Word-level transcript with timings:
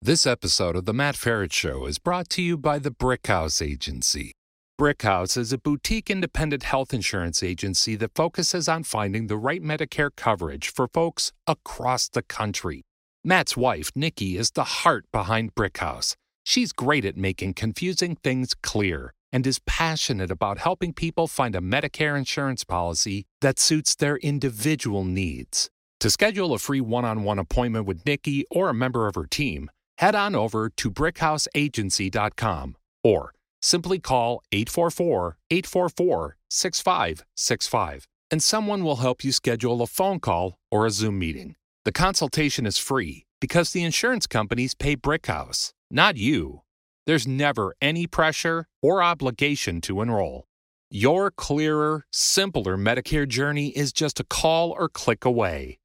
This 0.00 0.28
episode 0.28 0.76
of 0.76 0.84
The 0.84 0.94
Matt 0.94 1.16
Feret 1.16 1.52
Show 1.52 1.84
is 1.84 1.98
brought 1.98 2.30
to 2.30 2.40
you 2.40 2.56
by 2.56 2.78
the 2.78 2.92
Brickhouse 2.92 3.60
Agency. 3.60 4.32
Brickhouse 4.80 5.36
is 5.36 5.52
a 5.52 5.58
boutique 5.58 6.08
independent 6.08 6.62
health 6.62 6.94
insurance 6.94 7.42
agency 7.42 7.96
that 7.96 8.14
focuses 8.14 8.68
on 8.68 8.84
finding 8.84 9.26
the 9.26 9.36
right 9.36 9.60
Medicare 9.60 10.10
coverage 10.16 10.68
for 10.68 10.86
folks 10.86 11.32
across 11.48 12.08
the 12.08 12.22
country. 12.22 12.84
Matt's 13.24 13.56
wife, 13.56 13.90
Nikki, 13.96 14.38
is 14.38 14.52
the 14.52 14.62
heart 14.62 15.04
behind 15.10 15.56
Brickhouse. 15.56 16.14
She's 16.44 16.72
great 16.72 17.04
at 17.04 17.16
making 17.16 17.54
confusing 17.54 18.14
things 18.14 18.54
clear 18.54 19.12
and 19.32 19.44
is 19.46 19.58
passionate 19.66 20.30
about 20.30 20.58
helping 20.58 20.92
people 20.92 21.26
find 21.26 21.56
a 21.56 21.60
Medicare 21.60 22.16
insurance 22.16 22.62
policy 22.62 23.26
that 23.40 23.58
suits 23.58 23.96
their 23.96 24.16
individual 24.18 25.04
needs. 25.04 25.68
To 26.00 26.08
schedule 26.08 26.54
a 26.54 26.58
free 26.58 26.80
one 26.80 27.04
on 27.04 27.24
one 27.24 27.40
appointment 27.40 27.84
with 27.84 28.06
Nikki 28.06 28.44
or 28.48 28.68
a 28.68 28.74
member 28.74 29.08
of 29.08 29.16
her 29.16 29.26
team, 29.26 29.68
head 29.98 30.14
on 30.14 30.34
over 30.34 30.70
to 30.70 30.90
brickhouseagency.com 30.90 32.76
or 33.04 33.34
simply 33.60 33.98
call 33.98 34.42
844 34.52 35.36
844 35.50 36.36
6565 36.48 38.08
and 38.30 38.42
someone 38.42 38.84
will 38.84 38.96
help 38.96 39.24
you 39.24 39.32
schedule 39.32 39.80
a 39.82 39.86
phone 39.86 40.20
call 40.20 40.58
or 40.70 40.84
a 40.86 40.90
Zoom 40.90 41.18
meeting. 41.18 41.56
The 41.84 41.92
consultation 41.92 42.64
is 42.66 42.78
free 42.78 43.26
because 43.40 43.72
the 43.72 43.84
insurance 43.84 44.26
companies 44.26 44.74
pay 44.74 44.96
Brickhouse, 44.96 45.70
not 45.90 46.16
you. 46.16 46.62
There's 47.06 47.26
never 47.26 47.74
any 47.80 48.06
pressure 48.06 48.66
or 48.82 49.02
obligation 49.02 49.80
to 49.82 50.02
enroll. 50.02 50.44
Your 50.90 51.30
clearer, 51.30 52.04
simpler 52.12 52.76
Medicare 52.76 53.28
journey 53.28 53.68
is 53.68 53.92
just 53.92 54.18
a 54.20 54.24
call 54.24 54.70
or 54.70 54.88
click 54.88 55.24
away. 55.24 55.78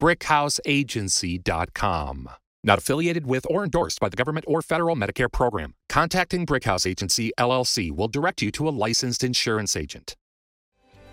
BrickhouseAgency.com. 0.00 2.28
Not 2.68 2.80
affiliated 2.80 3.26
with 3.26 3.46
or 3.48 3.64
endorsed 3.64 3.98
by 3.98 4.10
the 4.10 4.16
government 4.16 4.44
or 4.46 4.60
federal 4.60 4.94
Medicare 4.94 5.32
program. 5.32 5.72
Contacting 5.88 6.44
Brickhouse 6.44 6.86
Agency 6.86 7.32
LLC 7.38 7.90
will 7.90 8.08
direct 8.08 8.42
you 8.42 8.50
to 8.50 8.68
a 8.68 8.76
licensed 8.86 9.24
insurance 9.24 9.74
agent. 9.74 10.14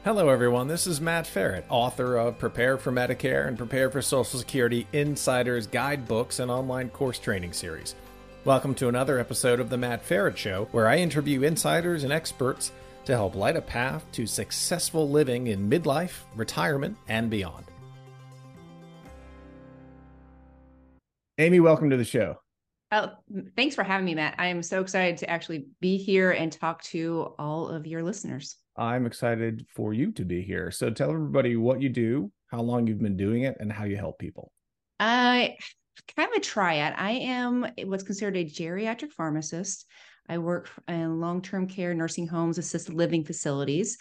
Hello, 0.03 0.28
everyone. 0.28 0.67
This 0.67 0.86
is 0.86 1.00
Matt 1.00 1.23
Feret, 1.23 1.64
author 1.70 2.17
of 2.17 2.38
Prepare 2.38 2.78
for 2.78 2.92
Medicare 2.92 3.48
and 3.48 3.58
Prepare 3.58 3.89
for 3.89 4.02
Social 4.02 4.38
Security 4.38 4.86
Insiders 4.92 5.66
Guidebooks 5.66 6.39
and 6.39 6.52
online 6.52 6.89
course 6.89 7.20
training 7.20 7.53
series. 7.53 7.95
Welcome 8.44 8.76
to 8.76 8.89
another 8.89 9.17
episode 9.17 9.61
of 9.61 9.70
The 9.70 9.78
Matt 9.78 10.06
Feret 10.06 10.36
Show, 10.36 10.67
where 10.73 10.89
I 10.89 10.98
interview 10.98 11.44
insiders 11.44 12.03
and 12.03 12.11
experts 12.11 12.73
to 13.06 13.14
help 13.14 13.33
light 13.33 13.56
a 13.56 13.61
path 13.61 14.03
to 14.11 14.28
successful 14.28 15.09
living 15.09 15.48
in 15.48 15.70
midlife, 15.70 16.23
retirement, 16.36 16.98
and 17.08 17.30
beyond. 17.30 17.64
Amy, 21.38 21.59
welcome 21.59 21.89
to 21.89 21.97
the 21.97 22.05
show. 22.05 22.38
Oh, 22.94 23.09
thanks 23.58 23.75
for 23.75 23.83
having 23.83 24.05
me, 24.05 24.16
Matt. 24.16 24.36
I 24.38 24.47
am 24.47 24.64
so 24.64 24.80
excited 24.80 25.17
to 25.17 25.30
actually 25.30 25.66
be 25.81 25.97
here 25.97 26.31
and 26.31 26.50
talk 26.50 26.81
to 26.83 27.33
all 27.38 27.67
of 27.67 27.86
your 27.86 28.03
listeners. 28.03 28.55
I'm 28.77 29.05
excited 29.05 29.66
for 29.67 29.94
you 29.94 30.14
to 30.14 30.23
be 30.23 30.42
here. 30.42 30.72
So 30.72 30.89
tell 30.89 31.09
everybody 31.09 31.58
what 31.58 31.81
you 31.81 31.89
do, 31.89 32.31
how 32.47 32.61
long 32.61 32.88
you've 32.88 33.02
been 33.02 33.17
doing 33.17 33.44
it, 33.44 33.58
and 33.59 33.69
how 33.69 33.83
you 33.83 33.97
help 33.97 34.17
people. 34.17 34.53
I 35.02 35.58
kind 36.16 36.30
of 36.30 36.38
a 36.38 36.39
triad. 36.39 36.94
I 36.95 37.11
am 37.11 37.67
what's 37.83 38.03
considered 38.03 38.38
a 38.38 38.45
geriatric 38.45 39.11
pharmacist. 39.11 39.88
I 40.30 40.38
work 40.38 40.70
in 40.88 41.20
long-term 41.20 41.67
care, 41.67 41.94
nursing 41.94 42.27
homes, 42.27 42.58
assisted 42.58 42.94
living 42.94 43.25
facilities. 43.25 43.97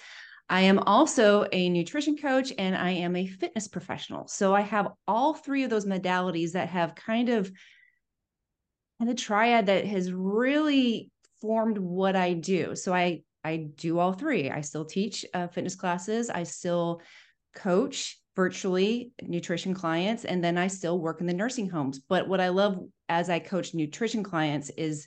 I 0.48 0.62
am 0.62 0.78
also 0.80 1.46
a 1.52 1.68
nutrition 1.68 2.16
coach 2.16 2.52
and 2.58 2.76
I 2.76 2.90
am 2.90 3.16
a 3.16 3.26
fitness 3.26 3.66
professional. 3.66 4.28
So 4.28 4.54
I 4.54 4.60
have 4.60 4.92
all 5.08 5.34
three 5.34 5.64
of 5.64 5.70
those 5.70 5.86
modalities 5.86 6.52
that 6.52 6.68
have 6.68 6.94
kind 6.94 7.28
of 7.28 7.50
and 9.00 9.08
the 9.08 9.14
triad 9.14 9.66
that 9.66 9.84
has 9.86 10.12
really 10.12 11.10
formed 11.40 11.78
what 11.78 12.16
I 12.16 12.34
do. 12.34 12.76
So 12.76 12.94
I 12.94 13.22
I 13.42 13.68
do 13.76 13.98
all 13.98 14.12
three. 14.12 14.50
I 14.50 14.62
still 14.62 14.86
teach 14.86 15.26
uh, 15.34 15.48
fitness 15.48 15.74
classes. 15.74 16.30
I 16.30 16.44
still 16.44 17.02
coach 17.54 18.18
virtually 18.34 19.12
nutrition 19.22 19.74
clients, 19.74 20.24
and 20.24 20.42
then 20.42 20.56
I 20.56 20.68
still 20.68 20.98
work 20.98 21.20
in 21.20 21.26
the 21.26 21.34
nursing 21.34 21.68
homes. 21.68 22.00
But 22.08 22.26
what 22.26 22.40
I 22.40 22.48
love 22.48 22.78
as 23.08 23.28
I 23.28 23.38
coach 23.38 23.74
nutrition 23.74 24.22
clients 24.22 24.70
is 24.70 25.06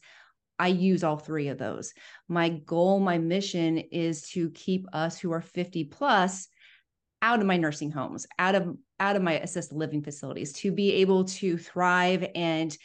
I 0.60 0.68
use 0.68 1.04
all 1.04 1.18
three 1.18 1.50
of 1.50 1.58
those. 1.58 1.94
My 2.28 2.50
goal, 2.50 3.00
my 3.00 3.18
mission 3.18 3.78
is 3.78 4.24
to 4.30 4.50
keep 4.52 4.86
us 4.94 5.20
who 5.20 5.32
are 5.32 5.42
50 5.42 5.86
plus 5.86 6.48
out 7.22 7.40
of 7.40 7.46
my 7.46 7.58
nursing 7.58 7.92
homes, 7.92 8.28
out 8.40 8.56
of 8.56 8.76
out 9.00 9.16
of 9.16 9.22
my 9.22 9.34
assisted 9.40 9.76
living 9.76 10.04
facilities 10.04 10.54
to 10.54 10.72
be 10.72 10.94
able 10.94 11.26
to 11.26 11.58
thrive 11.58 12.26
and 12.34 12.76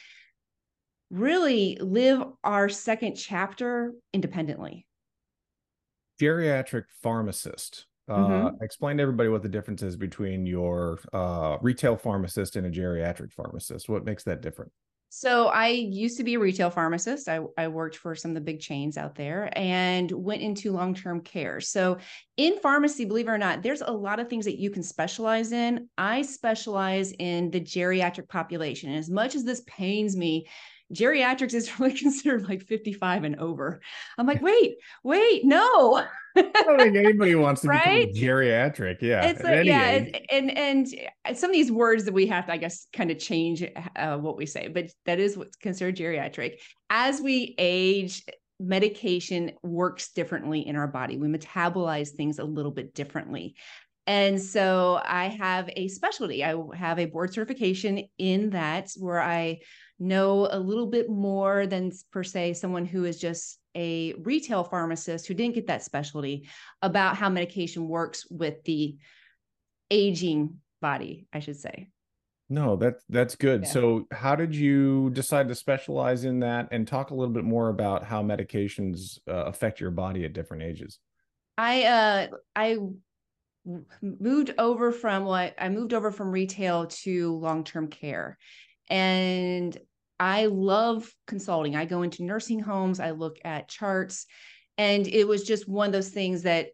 really 1.11 1.79
live 1.81 2.23
our 2.45 2.69
second 2.69 3.15
chapter 3.15 3.93
independently. 4.13 4.87
Geriatric 6.21 6.85
pharmacist. 7.03 7.87
Uh, 8.09 8.17
mm-hmm. 8.17 8.63
Explain 8.63 8.97
to 8.97 9.03
everybody 9.03 9.29
what 9.29 9.43
the 9.43 9.49
difference 9.49 9.83
is 9.83 9.97
between 9.97 10.45
your 10.45 10.99
uh, 11.13 11.57
retail 11.61 11.97
pharmacist 11.97 12.57
and 12.57 12.67
a 12.67 12.71
geriatric 12.71 13.33
pharmacist. 13.33 13.89
What 13.89 14.05
makes 14.05 14.25
that 14.25 14.41
different? 14.41 14.73
So 15.15 15.49
I 15.49 15.69
used 15.69 16.17
to 16.17 16.25
be 16.25 16.37
a 16.37 16.39
retail 16.39 16.71
pharmacist. 16.71 17.29
I, 17.29 17.41
I 17.59 17.69
worked 17.69 17.97
for 17.97 18.15
some 18.15 18.31
of 18.31 18.35
the 18.35 18.41
big 18.41 18.61
chains 18.61 18.97
out 18.97 19.15
there 19.15 19.51
and 19.53 20.11
went 20.11 20.41
into 20.41 20.73
long-term 20.73 21.21
care. 21.21 21.61
So 21.61 21.99
in 22.39 22.59
pharmacy, 22.61 23.05
believe 23.05 23.29
it 23.29 23.31
or 23.31 23.37
not, 23.37 23.63
there's 23.63 23.83
a 23.83 23.93
lot 23.93 24.21
of 24.21 24.31
things 24.31 24.47
that 24.47 24.59
you 24.59 24.71
can 24.71 24.83
specialize 24.83 25.53
in. 25.53 25.91
I 25.99 26.23
specialize 26.23 27.13
in 27.19 27.51
the 27.51 27.61
geriatric 27.61 28.31
population. 28.31 28.89
And 28.89 28.99
as 28.99 29.11
much 29.11 29.35
as 29.35 29.45
this 29.45 29.61
pains 29.67 30.17
me, 30.17 30.47
geriatrics 30.93 31.55
is 31.55 31.71
really 31.81 31.95
considered 31.95 32.49
like 32.49 32.63
55 32.63 33.25
and 33.25 33.37
over. 33.37 33.81
I'm 34.19 34.27
like, 34.27 34.43
wait, 34.43 34.77
wait, 35.03 35.45
no. 35.45 36.05
I 36.35 36.43
don't 36.43 36.79
think 36.79 36.97
anybody 36.97 37.35
wants 37.35 37.61
to 37.63 37.69
right? 37.69 38.13
become 38.13 38.29
geriatric. 38.29 39.03
Yeah. 39.03 39.27
It's 39.27 39.43
like, 39.43 39.65
yeah. 39.65 39.91
It, 39.91 40.27
and, 40.31 40.57
and 40.57 40.89
some 41.37 41.51
of 41.51 41.55
these 41.55 41.71
words 41.71 42.05
that 42.05 42.15
we 42.15 42.27
have 42.27 42.47
to, 42.47 42.53
I 42.53 42.57
guess, 42.57 42.87
kind 42.93 43.11
of 43.11 43.19
change 43.19 43.65
uh, 43.97 44.17
what 44.17 44.37
we 44.37 44.47
say, 44.47 44.69
but 44.69 44.91
that 45.05 45.19
is 45.19 45.37
what's 45.37 45.57
considered 45.57 45.97
geriatric. 45.97 46.61
As 46.89 47.21
we 47.21 47.55
age, 47.59 48.25
medication 48.59 49.53
works 49.63 50.13
differently 50.13 50.67
in 50.67 50.77
our 50.77 50.87
body. 50.87 51.19
We 51.19 51.29
metabolize 51.29 52.11
things 52.11 52.39
a 52.39 52.45
little 52.45 52.71
bit 52.71 52.95
differently. 52.95 53.57
And 54.07 54.41
so 54.41 55.01
I 55.05 55.29
have 55.29 55.71
a 55.77 55.89
specialty. 55.89 56.45
I 56.45 56.57
have 56.75 56.99
a 56.99 57.07
board 57.07 57.33
certification 57.33 58.05
in 58.19 58.51
that 58.51 58.91
where 58.99 59.21
I 59.21 59.61
know 59.99 60.49
a 60.51 60.59
little 60.59 60.87
bit 60.87 61.09
more 61.09 61.67
than 61.67 61.93
per 62.11 62.23
se 62.23 62.55
someone 62.55 62.85
who 62.85 63.05
is 63.05 63.19
just 63.19 63.59
a 63.75 64.15
retail 64.15 64.65
pharmacist 64.65 65.27
who 65.27 65.35
didn't 65.35 65.55
get 65.55 65.67
that 65.67 65.83
specialty 65.83 66.49
about 66.83 67.17
how 67.17 67.29
medication 67.29 67.89
works 67.89 68.27
with 68.31 68.63
the 68.65 68.97
aging 69.91 70.59
body, 70.81 71.27
I 71.33 71.41
should 71.41 71.57
say. 71.57 71.89
No, 72.49 72.77
that's 72.77 73.03
that's 73.09 73.35
good. 73.35 73.63
Yeah. 73.63 73.69
So, 73.69 74.07
how 74.11 74.35
did 74.35 74.55
you 74.55 75.09
decide 75.11 75.49
to 75.49 75.55
specialize 75.55 76.25
in 76.25 76.41
that, 76.41 76.69
and 76.71 76.87
talk 76.87 77.11
a 77.11 77.15
little 77.15 77.33
bit 77.33 77.45
more 77.45 77.71
about 77.71 78.05
how 78.05 78.23
medications 78.23 79.19
uh, 79.27 79.45
affect 79.45 79.81
your 79.81 79.91
body 79.91 80.25
at 80.27 80.35
different 80.35 80.65
ages? 80.65 80.99
I 81.57 81.85
uh, 81.85 82.27
I 82.55 82.79
moved 84.03 84.55
over 84.59 84.93
from 84.93 85.25
what 85.25 85.55
I 85.59 85.71
moved 85.71 85.95
over 85.95 86.11
from 86.11 86.31
retail 86.31 86.87
to 86.87 87.37
long 87.37 87.65
term 87.65 87.89
care, 87.89 88.37
and 88.89 89.77
I 90.21 90.47
love 90.47 91.13
consulting. 91.27 91.75
I 91.75 91.85
go 91.85 92.03
into 92.03 92.23
nursing 92.23 92.61
homes, 92.61 93.01
I 93.01 93.11
look 93.11 93.39
at 93.45 93.69
charts, 93.69 94.27
and 94.79 95.07
it 95.07 95.27
was 95.27 95.45
just 95.45 95.69
one 95.69 95.89
of 95.89 95.93
those 95.93 96.11
things 96.11 96.43
that 96.43 96.69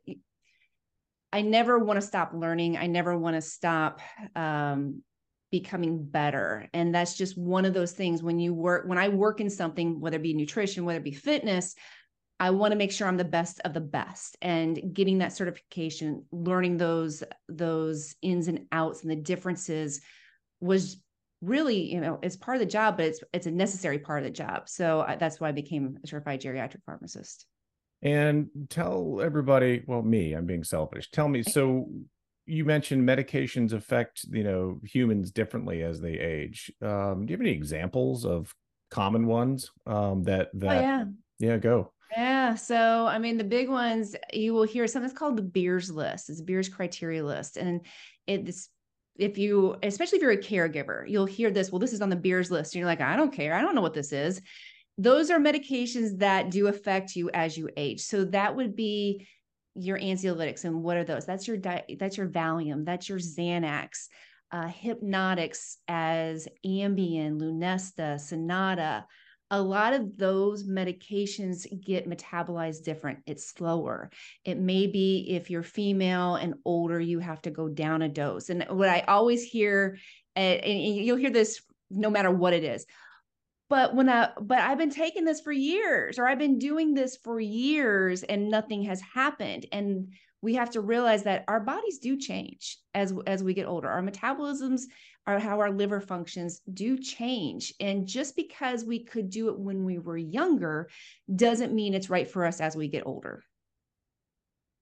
I 1.32 1.42
never 1.42 1.78
want 1.78 2.00
to 2.00 2.06
stop 2.06 2.32
learning. 2.34 2.76
I 2.76 2.86
never 2.86 3.16
want 3.16 3.36
to 3.36 3.42
stop 3.42 4.00
um, 4.34 5.02
becoming 5.50 6.04
better. 6.04 6.68
And 6.72 6.94
that's 6.94 7.16
just 7.16 7.36
one 7.36 7.64
of 7.64 7.74
those 7.74 7.92
things 7.92 8.22
when 8.22 8.38
you 8.38 8.54
work, 8.54 8.86
when 8.86 8.98
I 8.98 9.08
work 9.08 9.40
in 9.40 9.50
something, 9.50 10.00
whether 10.00 10.16
it 10.16 10.22
be 10.22 10.34
nutrition, 10.34 10.84
whether 10.84 10.98
it 10.98 11.04
be 11.04 11.12
fitness, 11.12 11.74
I 12.40 12.50
want 12.50 12.72
to 12.72 12.78
make 12.78 12.92
sure 12.92 13.08
I'm 13.08 13.16
the 13.16 13.24
best 13.24 13.60
of 13.64 13.74
the 13.74 13.80
best 13.80 14.36
and 14.40 14.94
getting 14.94 15.18
that 15.18 15.32
certification, 15.32 16.24
learning 16.30 16.76
those 16.76 17.24
those 17.48 18.14
ins 18.22 18.46
and 18.46 18.66
outs 18.70 19.02
and 19.02 19.10
the 19.10 19.16
differences 19.16 20.00
was 20.60 21.02
really 21.40 21.92
you 21.92 22.00
know 22.00 22.18
it's 22.22 22.36
part 22.36 22.56
of 22.56 22.60
the 22.60 22.66
job 22.66 22.96
but 22.96 23.06
it's 23.06 23.20
it's 23.32 23.46
a 23.46 23.50
necessary 23.50 23.98
part 23.98 24.18
of 24.20 24.24
the 24.24 24.30
job 24.30 24.68
so 24.68 25.00
uh, 25.00 25.16
that's 25.16 25.40
why 25.40 25.48
i 25.48 25.52
became 25.52 25.96
a 26.02 26.06
certified 26.06 26.40
geriatric 26.40 26.82
pharmacist 26.84 27.46
and 28.02 28.48
tell 28.70 29.20
everybody 29.22 29.82
well 29.86 30.02
me 30.02 30.32
i'm 30.32 30.46
being 30.46 30.64
selfish 30.64 31.10
tell 31.10 31.28
me 31.28 31.42
so 31.42 31.88
you 32.46 32.64
mentioned 32.64 33.06
medications 33.06 33.72
affect 33.72 34.24
you 34.30 34.42
know 34.42 34.80
humans 34.82 35.30
differently 35.30 35.82
as 35.82 36.00
they 36.00 36.18
age 36.18 36.72
um, 36.82 37.24
do 37.24 37.32
you 37.32 37.36
have 37.36 37.40
any 37.40 37.52
examples 37.52 38.24
of 38.24 38.52
common 38.90 39.26
ones 39.26 39.70
um, 39.86 40.22
that 40.24 40.48
oh, 40.54 40.58
that 40.58 40.78
oh, 40.78 40.80
yeah 40.80 41.04
yeah 41.38 41.56
go 41.56 41.92
yeah. 42.16 42.54
So, 42.54 43.06
I 43.06 43.18
mean, 43.18 43.36
the 43.36 43.44
big 43.44 43.68
ones 43.68 44.16
you 44.32 44.54
will 44.54 44.62
hear 44.62 44.86
something 44.86 45.14
called 45.14 45.36
the 45.36 45.42
Beers 45.42 45.90
list. 45.90 46.30
It's 46.30 46.40
Beers 46.40 46.68
criteria 46.68 47.24
list. 47.24 47.56
And 47.56 47.84
it's 48.26 48.70
if 49.18 49.36
you 49.36 49.76
especially 49.82 50.16
if 50.16 50.22
you're 50.22 50.30
a 50.30 50.36
caregiver 50.36 51.04
you'll 51.08 51.26
hear 51.26 51.50
this 51.50 51.70
well 51.70 51.78
this 51.78 51.92
is 51.92 52.00
on 52.00 52.08
the 52.08 52.16
beers 52.16 52.50
list 52.50 52.74
and 52.74 52.80
you're 52.80 52.88
like 52.88 53.00
i 53.00 53.16
don't 53.16 53.32
care. 53.32 53.54
I 53.54 53.60
don't 53.60 53.74
know 53.74 53.82
what 53.82 53.94
this 53.94 54.12
is. 54.12 54.40
Those 54.96 55.30
are 55.30 55.38
medications 55.38 56.18
that 56.18 56.50
do 56.50 56.66
affect 56.66 57.14
you 57.14 57.30
as 57.30 57.56
you 57.56 57.68
age. 57.76 58.00
So 58.00 58.24
that 58.26 58.56
would 58.56 58.74
be 58.74 59.28
your 59.76 59.98
anxiolytics 59.98 60.64
and 60.64 60.82
what 60.82 60.96
are 60.96 61.04
those? 61.04 61.24
That's 61.24 61.46
your 61.46 61.56
di- 61.56 61.96
that's 61.98 62.16
your 62.16 62.28
valium 62.28 62.84
that's 62.84 63.08
your 63.08 63.18
xanax 63.18 64.08
uh, 64.50 64.66
hypnotics 64.66 65.76
as 65.86 66.48
ambien 66.66 67.38
lunesta 67.38 68.18
sonata 68.18 69.04
a 69.50 69.60
lot 69.60 69.94
of 69.94 70.16
those 70.16 70.64
medications 70.64 71.66
get 71.84 72.08
metabolized 72.08 72.84
different. 72.84 73.20
It's 73.26 73.48
slower. 73.48 74.10
It 74.44 74.58
may 74.58 74.86
be 74.86 75.26
if 75.30 75.50
you're 75.50 75.62
female 75.62 76.34
and 76.34 76.54
older, 76.64 77.00
you 77.00 77.18
have 77.20 77.40
to 77.42 77.50
go 77.50 77.68
down 77.68 78.02
a 78.02 78.08
dose. 78.08 78.50
And 78.50 78.66
what 78.68 78.88
I 78.88 79.00
always 79.00 79.42
hear, 79.42 79.96
eh, 80.36 80.56
and 80.56 80.96
you'll 80.96 81.16
hear 81.16 81.30
this 81.30 81.62
no 81.90 82.10
matter 82.10 82.30
what 82.30 82.52
it 82.52 82.64
is. 82.64 82.84
But 83.70 83.94
when 83.94 84.08
I, 84.08 84.30
but 84.40 84.58
I've 84.58 84.78
been 84.78 84.90
taking 84.90 85.24
this 85.24 85.40
for 85.40 85.52
years, 85.52 86.18
or 86.18 86.26
I've 86.26 86.38
been 86.38 86.58
doing 86.58 86.94
this 86.94 87.16
for 87.16 87.38
years, 87.40 88.22
and 88.22 88.50
nothing 88.50 88.82
has 88.84 89.00
happened. 89.00 89.66
And 89.72 90.12
we 90.40 90.54
have 90.54 90.70
to 90.70 90.80
realize 90.80 91.24
that 91.24 91.44
our 91.48 91.60
bodies 91.60 91.98
do 91.98 92.16
change 92.16 92.78
as 92.94 93.12
as 93.26 93.42
we 93.42 93.54
get 93.54 93.66
older. 93.66 93.88
Our 93.88 94.02
metabolisms 94.02 94.82
our 95.28 95.38
how 95.38 95.60
our 95.60 95.70
liver 95.70 96.00
functions 96.00 96.62
do 96.72 96.98
change. 96.98 97.74
And 97.80 98.06
just 98.06 98.34
because 98.34 98.84
we 98.84 99.04
could 99.04 99.28
do 99.28 99.48
it 99.48 99.58
when 99.58 99.84
we 99.84 99.98
were 99.98 100.16
younger 100.16 100.88
doesn't 101.36 101.74
mean 101.74 101.92
it's 101.92 102.08
right 102.08 102.28
for 102.28 102.46
us 102.46 102.60
as 102.60 102.74
we 102.74 102.88
get 102.88 103.06
older. 103.06 103.44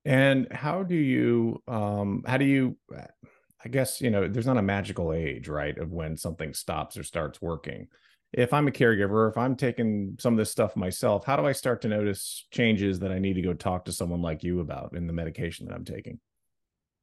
And 0.05 0.47
how 0.53 0.85
do 0.85 0.95
you 0.95 1.63
um 1.67 2.23
how 2.27 2.37
do 2.37 2.45
you 2.45 2.77
I 3.65 3.69
guess, 3.69 4.01
you 4.01 4.11
know, 4.11 4.29
there's 4.29 4.47
not 4.47 4.59
a 4.59 4.63
magical 4.63 5.13
age, 5.13 5.49
right, 5.49 5.77
of 5.77 5.91
when 5.91 6.17
something 6.17 6.55
stops 6.55 6.97
or 6.97 7.03
starts 7.03 7.43
working. 7.43 7.89
If 8.33 8.53
I'm 8.53 8.69
a 8.69 8.71
caregiver, 8.71 9.29
if 9.29 9.37
I'm 9.37 9.57
taking 9.57 10.17
some 10.21 10.35
of 10.35 10.39
this 10.39 10.53
stuff 10.53 10.77
myself, 10.77 11.25
how 11.25 11.35
do 11.35 11.45
I 11.45 11.53
start 11.53 11.83
to 11.83 11.89
notice 11.89 12.47
changes 12.53 13.01
that 13.01 13.11
I 13.11 13.19
need 13.19 13.35
to 13.35 13.43
go 13.43 13.55
talk 13.55 13.87
to 13.87 13.93
someone 13.93 14.23
like 14.23 14.45
you 14.45 14.61
about 14.61 14.95
in 14.95 15.09
the 15.09 15.13
medication 15.13 15.67
that 15.67 15.75
I'm 15.75 15.85
taking? 15.85 16.21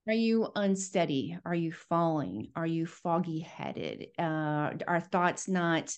Are 0.08 0.14
you 0.14 0.50
unsteady? 0.56 1.38
Are 1.46 1.56
you 1.56 1.72
falling? 1.72 2.50
Are 2.56 2.66
you 2.66 2.86
foggy 2.86 3.40
headed? 3.40 4.08
Uh, 4.20 4.72
are 4.86 5.00
thoughts 5.00 5.48
not 5.48 5.96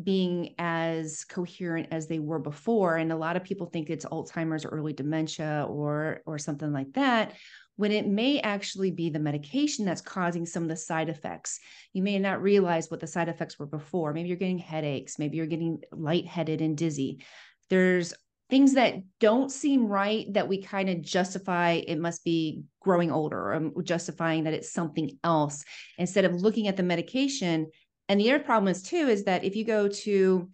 being 0.00 0.54
as 0.58 1.24
coherent 1.24 1.88
as 1.90 2.06
they 2.06 2.20
were 2.20 2.38
before? 2.38 2.96
And 2.96 3.10
a 3.10 3.16
lot 3.16 3.36
of 3.36 3.42
people 3.42 3.66
think 3.66 3.90
it's 3.90 4.04
Alzheimer's 4.04 4.64
or 4.64 4.68
early 4.68 4.92
dementia 4.92 5.66
or 5.68 6.20
or 6.26 6.38
something 6.38 6.72
like 6.72 6.92
that 6.92 7.34
when 7.74 7.90
it 7.92 8.06
may 8.06 8.38
actually 8.40 8.90
be 8.90 9.08
the 9.08 9.18
medication 9.18 9.84
that's 9.86 10.02
causing 10.02 10.44
some 10.46 10.62
of 10.62 10.68
the 10.68 10.76
side 10.76 11.08
effects. 11.08 11.58
You 11.92 12.02
may 12.02 12.18
not 12.18 12.42
realize 12.42 12.90
what 12.90 13.00
the 13.00 13.06
side 13.06 13.28
effects 13.28 13.58
were 13.58 13.66
before. 13.66 14.12
Maybe 14.12 14.28
you're 14.28 14.36
getting 14.36 14.58
headaches, 14.58 15.18
maybe 15.18 15.38
you're 15.38 15.46
getting 15.46 15.80
lightheaded 15.90 16.60
and 16.60 16.76
dizzy. 16.76 17.24
There's 17.68 18.14
things 18.50 18.74
that 18.74 18.96
don't 19.20 19.50
seem 19.50 19.86
right 19.86 20.32
that 20.34 20.48
we 20.48 20.60
kind 20.60 20.90
of 20.90 21.00
justify 21.00 21.80
it 21.86 21.98
must 21.98 22.24
be 22.24 22.62
growing 22.80 23.10
older 23.10 23.70
or 23.74 23.82
justifying 23.82 24.44
that 24.44 24.54
it's 24.54 24.72
something 24.72 25.16
else 25.24 25.64
instead 25.98 26.24
of 26.24 26.34
looking 26.34 26.68
at 26.68 26.76
the 26.76 26.82
medication. 26.82 27.70
And 28.08 28.20
the 28.20 28.30
other 28.32 28.42
problem 28.42 28.68
is 28.68 28.82
too 28.82 29.08
is 29.08 29.24
that 29.24 29.44
if 29.44 29.56
you 29.56 29.64
go 29.64 29.88
to 29.88 30.50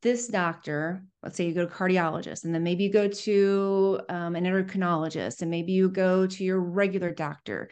this 0.00 0.28
doctor 0.28 1.02
let's 1.22 1.36
say 1.36 1.46
you 1.46 1.52
go 1.52 1.66
to 1.66 1.74
cardiologist 1.74 2.44
and 2.44 2.54
then 2.54 2.62
maybe 2.62 2.84
you 2.84 2.92
go 2.92 3.08
to 3.08 4.00
um, 4.08 4.36
an 4.36 4.44
endocrinologist 4.44 5.42
and 5.42 5.50
maybe 5.50 5.72
you 5.72 5.88
go 5.88 6.24
to 6.24 6.44
your 6.44 6.60
regular 6.60 7.10
doctor 7.10 7.68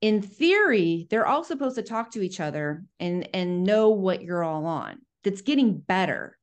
in 0.00 0.20
theory 0.20 1.06
they're 1.10 1.26
all 1.26 1.44
supposed 1.44 1.76
to 1.76 1.82
talk 1.82 2.10
to 2.10 2.22
each 2.22 2.40
other 2.40 2.82
and 2.98 3.28
and 3.34 3.62
know 3.64 3.90
what 3.90 4.22
you're 4.22 4.42
all 4.42 4.66
on. 4.66 4.98
That's 5.22 5.42
getting 5.42 5.78
better 5.78 6.38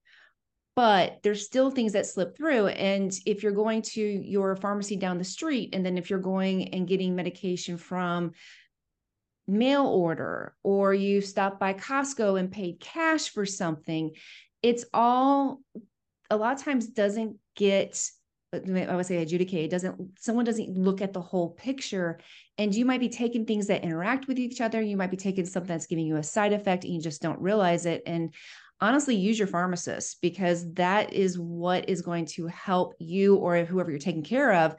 but 0.77 1.18
there's 1.24 1.44
still 1.44 1.71
things 1.71 1.94
that 1.94 2.06
slip 2.06 2.38
through. 2.38 2.68
And 2.68 3.12
if 3.25 3.41
you're 3.41 3.51
going 3.51 3.81
to 3.81 4.00
your 4.00 4.56
pharmacy 4.56 4.95
down 4.95 5.18
the 5.18 5.24
street 5.24 5.74
and 5.74 5.83
then 5.83 5.97
if 5.97 6.12
you're 6.12 6.19
going 6.19 6.68
and 6.68 6.88
getting 6.88 7.15
medication 7.15 7.77
from 7.77 8.33
mail 9.47 9.88
order 9.88 10.56
or 10.62 10.94
you 10.94 11.21
stop 11.21 11.59
by 11.59 11.74
Costco 11.74 12.39
and 12.39 12.51
paid 12.51 12.79
cash 12.79 13.29
for 13.29 13.45
something 13.45 14.12
it's 14.62 14.83
all 14.94 15.62
a 16.29 16.35
lot 16.35 16.57
of 16.57 16.63
times 16.63 16.88
doesn't 16.88 17.38
get 17.56 18.09
uh, 18.53 18.59
I 18.73 18.95
would 18.95 19.06
say 19.06 19.21
adjudicate 19.21 19.71
doesn't 19.71 20.19
someone 20.19 20.45
doesn't 20.45 20.77
look 20.77 21.01
at 21.01 21.13
the 21.13 21.21
whole 21.21 21.51
picture. 21.51 22.19
And 22.57 22.73
you 22.73 22.85
might 22.85 23.00
be 23.00 23.09
taking 23.09 23.45
things 23.45 23.68
that 23.68 23.83
interact 23.83 24.27
with 24.27 24.39
each 24.39 24.62
other. 24.62 24.81
You 24.81 24.97
might 24.97 25.12
be 25.12 25.18
taking 25.18 25.45
something 25.45 25.68
that's 25.68 25.85
giving 25.85 26.07
you 26.07 26.15
a 26.15 26.23
side 26.23 26.53
effect 26.53 26.85
and 26.85 26.94
you 26.94 27.01
just 27.01 27.21
don't 27.21 27.39
realize 27.39 27.85
it. 27.85 28.03
And 28.06 28.33
honestly 28.81 29.15
use 29.15 29.39
your 29.39 29.47
pharmacist 29.47 30.21
because 30.21 30.71
that 30.74 31.13
is 31.13 31.39
what 31.39 31.89
is 31.89 32.01
going 32.01 32.25
to 32.25 32.47
help 32.47 32.94
you 33.00 33.35
or 33.35 33.65
whoever 33.65 33.89
you're 33.89 34.00
taking 34.00 34.24
care 34.24 34.53
of 34.53 34.75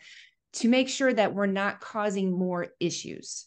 to 0.55 0.69
make 0.69 0.89
sure 0.89 1.13
that 1.13 1.35
we're 1.35 1.47
not 1.47 1.81
causing 1.81 2.37
more 2.37 2.69
issues. 2.81 3.47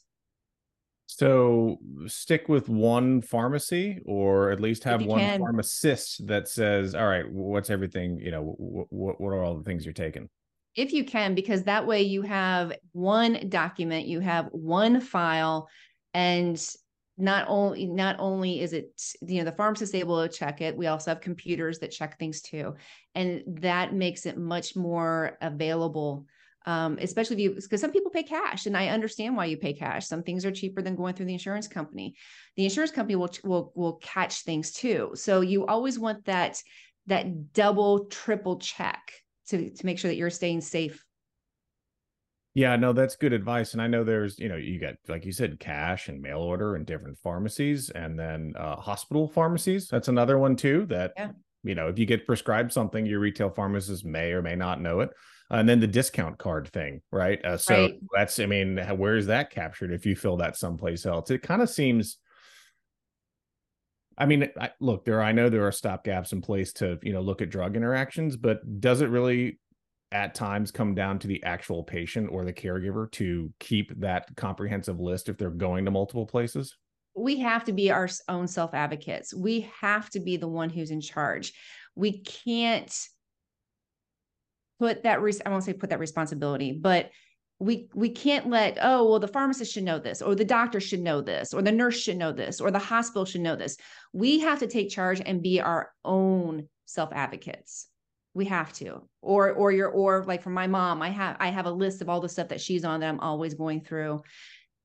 So 1.07 1.77
stick 2.07 2.47
with 2.47 2.69
one 2.69 3.21
pharmacy 3.21 3.99
or 4.05 4.51
at 4.51 4.61
least 4.61 4.83
have 4.85 5.03
one 5.03 5.19
can. 5.19 5.39
pharmacist 5.39 6.25
that 6.27 6.47
says, 6.47 6.95
all 6.95 7.07
right, 7.07 7.29
what's 7.29 7.69
everything, 7.69 8.17
you 8.19 8.31
know, 8.31 8.55
what, 8.57 9.19
what 9.19 9.29
are 9.29 9.43
all 9.43 9.57
the 9.57 9.63
things 9.63 9.85
you're 9.85 9.93
taking? 9.93 10.29
If 10.75 10.93
you 10.93 11.03
can, 11.03 11.35
because 11.35 11.63
that 11.63 11.85
way 11.85 12.03
you 12.03 12.21
have 12.21 12.71
one 12.93 13.49
document, 13.49 14.07
you 14.07 14.21
have 14.21 14.47
one 14.51 15.01
file, 15.01 15.67
and 16.13 16.57
not 17.17 17.45
only 17.47 17.85
not 17.87 18.15
only 18.19 18.61
is 18.61 18.73
it 18.73 19.01
you 19.21 19.39
know 19.39 19.45
the 19.45 19.55
pharmacist 19.55 19.93
able 19.93 20.21
to 20.21 20.33
check 20.33 20.61
it 20.61 20.75
we 20.75 20.87
also 20.87 21.11
have 21.11 21.21
computers 21.21 21.79
that 21.79 21.91
check 21.91 22.17
things 22.17 22.41
too. 22.41 22.75
And 23.15 23.43
that 23.61 23.93
makes 23.93 24.25
it 24.25 24.37
much 24.37 24.75
more 24.75 25.37
available 25.41 26.25
um, 26.65 26.99
especially 27.01 27.35
if 27.37 27.39
you 27.39 27.55
because 27.55 27.81
some 27.81 27.91
people 27.91 28.11
pay 28.11 28.23
cash 28.23 28.65
and 28.65 28.77
i 28.77 28.89
understand 28.89 29.35
why 29.35 29.45
you 29.45 29.57
pay 29.57 29.73
cash. 29.73 30.07
Some 30.07 30.23
things 30.23 30.45
are 30.45 30.51
cheaper 30.51 30.81
than 30.81 30.95
going 30.95 31.15
through 31.15 31.25
the 31.25 31.33
insurance 31.33 31.67
company. 31.67 32.15
The 32.55 32.65
insurance 32.65 32.91
company 32.91 33.15
will 33.15 33.31
will 33.43 33.71
will 33.75 33.93
catch 33.95 34.43
things 34.43 34.71
too. 34.71 35.11
So 35.15 35.41
you 35.41 35.65
always 35.65 35.97
want 35.97 36.25
that 36.25 36.61
that 37.07 37.53
double 37.53 38.05
triple 38.05 38.59
check 38.59 39.01
to 39.47 39.71
to 39.71 39.85
make 39.85 39.97
sure 39.97 40.09
that 40.09 40.17
you're 40.17 40.29
staying 40.29 40.61
safe 40.61 41.03
yeah, 42.53 42.75
no, 42.75 42.91
that's 42.93 43.15
good 43.15 43.33
advice. 43.33 43.73
And 43.73 43.81
I 43.81 43.87
know 43.87 44.03
there's, 44.03 44.37
you 44.37 44.49
know, 44.49 44.57
you 44.57 44.79
got, 44.79 44.95
like 45.07 45.25
you 45.25 45.31
said, 45.31 45.59
cash 45.59 46.09
and 46.09 46.21
mail 46.21 46.39
order 46.39 46.75
and 46.75 46.85
different 46.85 47.17
pharmacies 47.19 47.89
and 47.89 48.19
then 48.19 48.53
uh, 48.57 48.75
hospital 48.75 49.27
pharmacies. 49.27 49.87
That's 49.87 50.09
another 50.09 50.37
one 50.37 50.55
too 50.55 50.85
that, 50.87 51.13
yeah. 51.15 51.31
you 51.63 51.75
know, 51.75 51.87
if 51.87 51.97
you 51.97 52.05
get 52.05 52.25
prescribed 52.25 52.73
something, 52.73 53.05
your 53.05 53.19
retail 53.19 53.49
pharmacist 53.49 54.03
may 54.03 54.33
or 54.33 54.41
may 54.41 54.55
not 54.55 54.81
know 54.81 54.99
it. 54.99 55.11
and 55.49 55.67
then 55.67 55.79
the 55.79 55.87
discount 55.87 56.37
card 56.37 56.69
thing, 56.69 57.01
right? 57.11 57.43
Uh, 57.43 57.57
so 57.57 57.75
right. 57.75 57.99
that's, 58.13 58.39
I 58.39 58.45
mean, 58.45 58.77
where 58.77 59.15
is 59.15 59.27
that 59.27 59.49
captured 59.49 59.91
if 59.91 60.05
you 60.05 60.15
fill 60.15 60.37
that 60.37 60.57
someplace 60.57 61.05
else? 61.05 61.29
It 61.31 61.41
kind 61.43 61.61
of 61.61 61.69
seems, 61.69 62.17
I 64.17 64.25
mean, 64.25 64.49
I, 64.59 64.69
look, 64.79 65.03
there. 65.03 65.21
I 65.21 65.31
know 65.31 65.49
there 65.49 65.65
are 65.65 65.71
stop 65.71 66.03
gaps 66.03 66.31
in 66.31 66.41
place 66.41 66.73
to 66.73 66.99
you 67.01 67.11
know 67.11 67.21
look 67.21 67.41
at 67.41 67.49
drug 67.49 67.75
interactions, 67.75 68.37
but 68.37 68.79
does 68.79 69.01
it 69.01 69.09
really 69.09 69.57
at 70.11 70.35
times 70.35 70.71
come 70.71 70.93
down 70.93 71.19
to 71.19 71.27
the 71.27 71.41
actual 71.43 71.83
patient 71.83 72.29
or 72.31 72.43
the 72.43 72.53
caregiver 72.53 73.09
to 73.11 73.51
keep 73.59 73.97
that 73.99 74.35
comprehensive 74.35 74.99
list 74.99 75.29
if 75.29 75.37
they're 75.37 75.49
going 75.49 75.85
to 75.85 75.91
multiple 75.91 76.25
places? 76.25 76.77
We 77.15 77.39
have 77.39 77.65
to 77.65 77.73
be 77.73 77.91
our 77.91 78.09
own 78.27 78.47
self 78.47 78.73
advocates. 78.73 79.33
We 79.33 79.69
have 79.79 80.09
to 80.11 80.19
be 80.19 80.37
the 80.37 80.47
one 80.47 80.69
who's 80.69 80.91
in 80.91 81.01
charge. 81.01 81.53
We 81.95 82.19
can't 82.19 82.93
put 84.79 85.03
that 85.03 85.21
res- 85.21 85.41
I 85.45 85.49
won't 85.49 85.63
say 85.63 85.73
put 85.73 85.89
that 85.89 85.99
responsibility, 85.99 86.71
but 86.71 87.11
we 87.59 87.89
we 87.93 88.09
can't 88.09 88.49
let 88.49 88.79
oh 88.81 89.07
well 89.07 89.19
the 89.19 89.27
pharmacist 89.27 89.71
should 89.71 89.83
know 89.83 89.99
this 89.99 90.21
or 90.21 90.33
the 90.33 90.43
doctor 90.43 90.79
should 90.79 90.99
know 90.99 91.21
this 91.21 91.53
or 91.53 91.61
the 91.61 91.71
nurse 91.71 91.99
should 91.99 92.17
know 92.17 92.31
this 92.31 92.59
or 92.59 92.71
the 92.71 92.79
hospital 92.79 93.23
should 93.23 93.41
know 93.41 93.55
this. 93.55 93.77
We 94.13 94.39
have 94.39 94.59
to 94.59 94.67
take 94.67 94.89
charge 94.89 95.21
and 95.23 95.43
be 95.43 95.61
our 95.61 95.91
own 96.03 96.67
self 96.85 97.11
advocates 97.13 97.87
we 98.33 98.45
have 98.45 98.71
to 98.73 99.01
or 99.21 99.51
or 99.51 99.71
your 99.71 99.89
or 99.89 100.23
like 100.25 100.41
for 100.41 100.49
my 100.49 100.67
mom 100.67 101.01
i 101.01 101.09
have 101.09 101.35
i 101.39 101.49
have 101.49 101.65
a 101.65 101.71
list 101.71 102.01
of 102.01 102.09
all 102.09 102.21
the 102.21 102.29
stuff 102.29 102.47
that 102.47 102.61
she's 102.61 102.85
on 102.85 102.99
that 102.99 103.09
i'm 103.09 103.19
always 103.19 103.53
going 103.53 103.81
through 103.81 104.21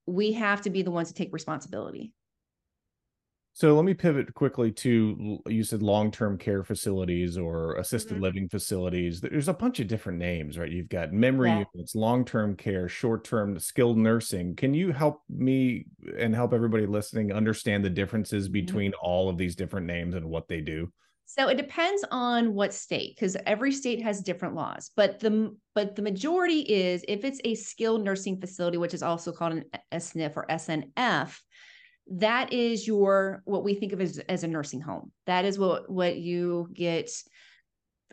we 0.05 0.33
have 0.33 0.61
to 0.61 0.69
be 0.69 0.81
the 0.81 0.91
ones 0.91 1.07
to 1.07 1.13
take 1.13 1.31
responsibility 1.33 2.11
so 3.57 3.75
let 3.75 3.85
me 3.85 3.95
pivot 3.95 4.35
quickly 4.35 4.71
to 4.71 5.39
you 5.47 5.63
said 5.63 5.81
long-term 5.81 6.37
care 6.37 6.63
facilities 6.63 7.39
or 7.39 7.73
assisted 7.77 8.13
mm-hmm. 8.13 8.23
living 8.23 8.49
facilities. 8.49 9.19
There's 9.19 9.47
a 9.47 9.53
bunch 9.53 9.79
of 9.79 9.87
different 9.87 10.19
names, 10.19 10.59
right? 10.59 10.71
You've 10.71 10.89
got 10.89 11.11
memory 11.11 11.49
yeah. 11.49 11.63
units, 11.73 11.95
long-term 11.95 12.57
care, 12.57 12.87
short-term 12.87 13.57
skilled 13.57 13.97
nursing. 13.97 14.55
Can 14.55 14.75
you 14.75 14.91
help 14.91 15.23
me 15.27 15.87
and 16.19 16.35
help 16.35 16.53
everybody 16.53 16.85
listening 16.85 17.33
understand 17.33 17.83
the 17.83 17.89
differences 17.89 18.45
mm-hmm. 18.45 18.53
between 18.53 18.91
mm-hmm. 18.91 19.05
all 19.07 19.27
of 19.27 19.39
these 19.39 19.55
different 19.55 19.87
names 19.87 20.13
and 20.13 20.29
what 20.29 20.47
they 20.47 20.61
do? 20.61 20.91
So 21.29 21.49
it 21.49 21.57
depends 21.57 22.03
on 22.09 22.53
what 22.53 22.73
state 22.73 23.15
because 23.15 23.37
every 23.45 23.71
state 23.71 24.01
has 24.01 24.21
different 24.21 24.55
laws. 24.55 24.91
But 24.95 25.19
the 25.19 25.55
but 25.75 25.95
the 25.95 26.01
majority 26.01 26.61
is 26.61 27.03
if 27.07 27.23
it's 27.23 27.41
a 27.43 27.53
skilled 27.53 28.03
nursing 28.03 28.39
facility, 28.39 28.77
which 28.77 28.93
is 28.93 29.03
also 29.03 29.31
called 29.31 29.53
an 29.53 29.65
SNF 29.93 30.37
or 30.37 30.47
SNF, 30.49 31.37
that 32.09 32.53
is 32.53 32.87
your 32.87 33.41
what 33.45 33.63
we 33.63 33.75
think 33.75 33.93
of 33.93 34.01
as, 34.01 34.17
as 34.17 34.43
a 34.43 34.47
nursing 34.47 34.81
home 34.81 35.11
that 35.25 35.45
is 35.45 35.59
what 35.59 35.89
what 35.89 36.17
you 36.17 36.69
get 36.73 37.09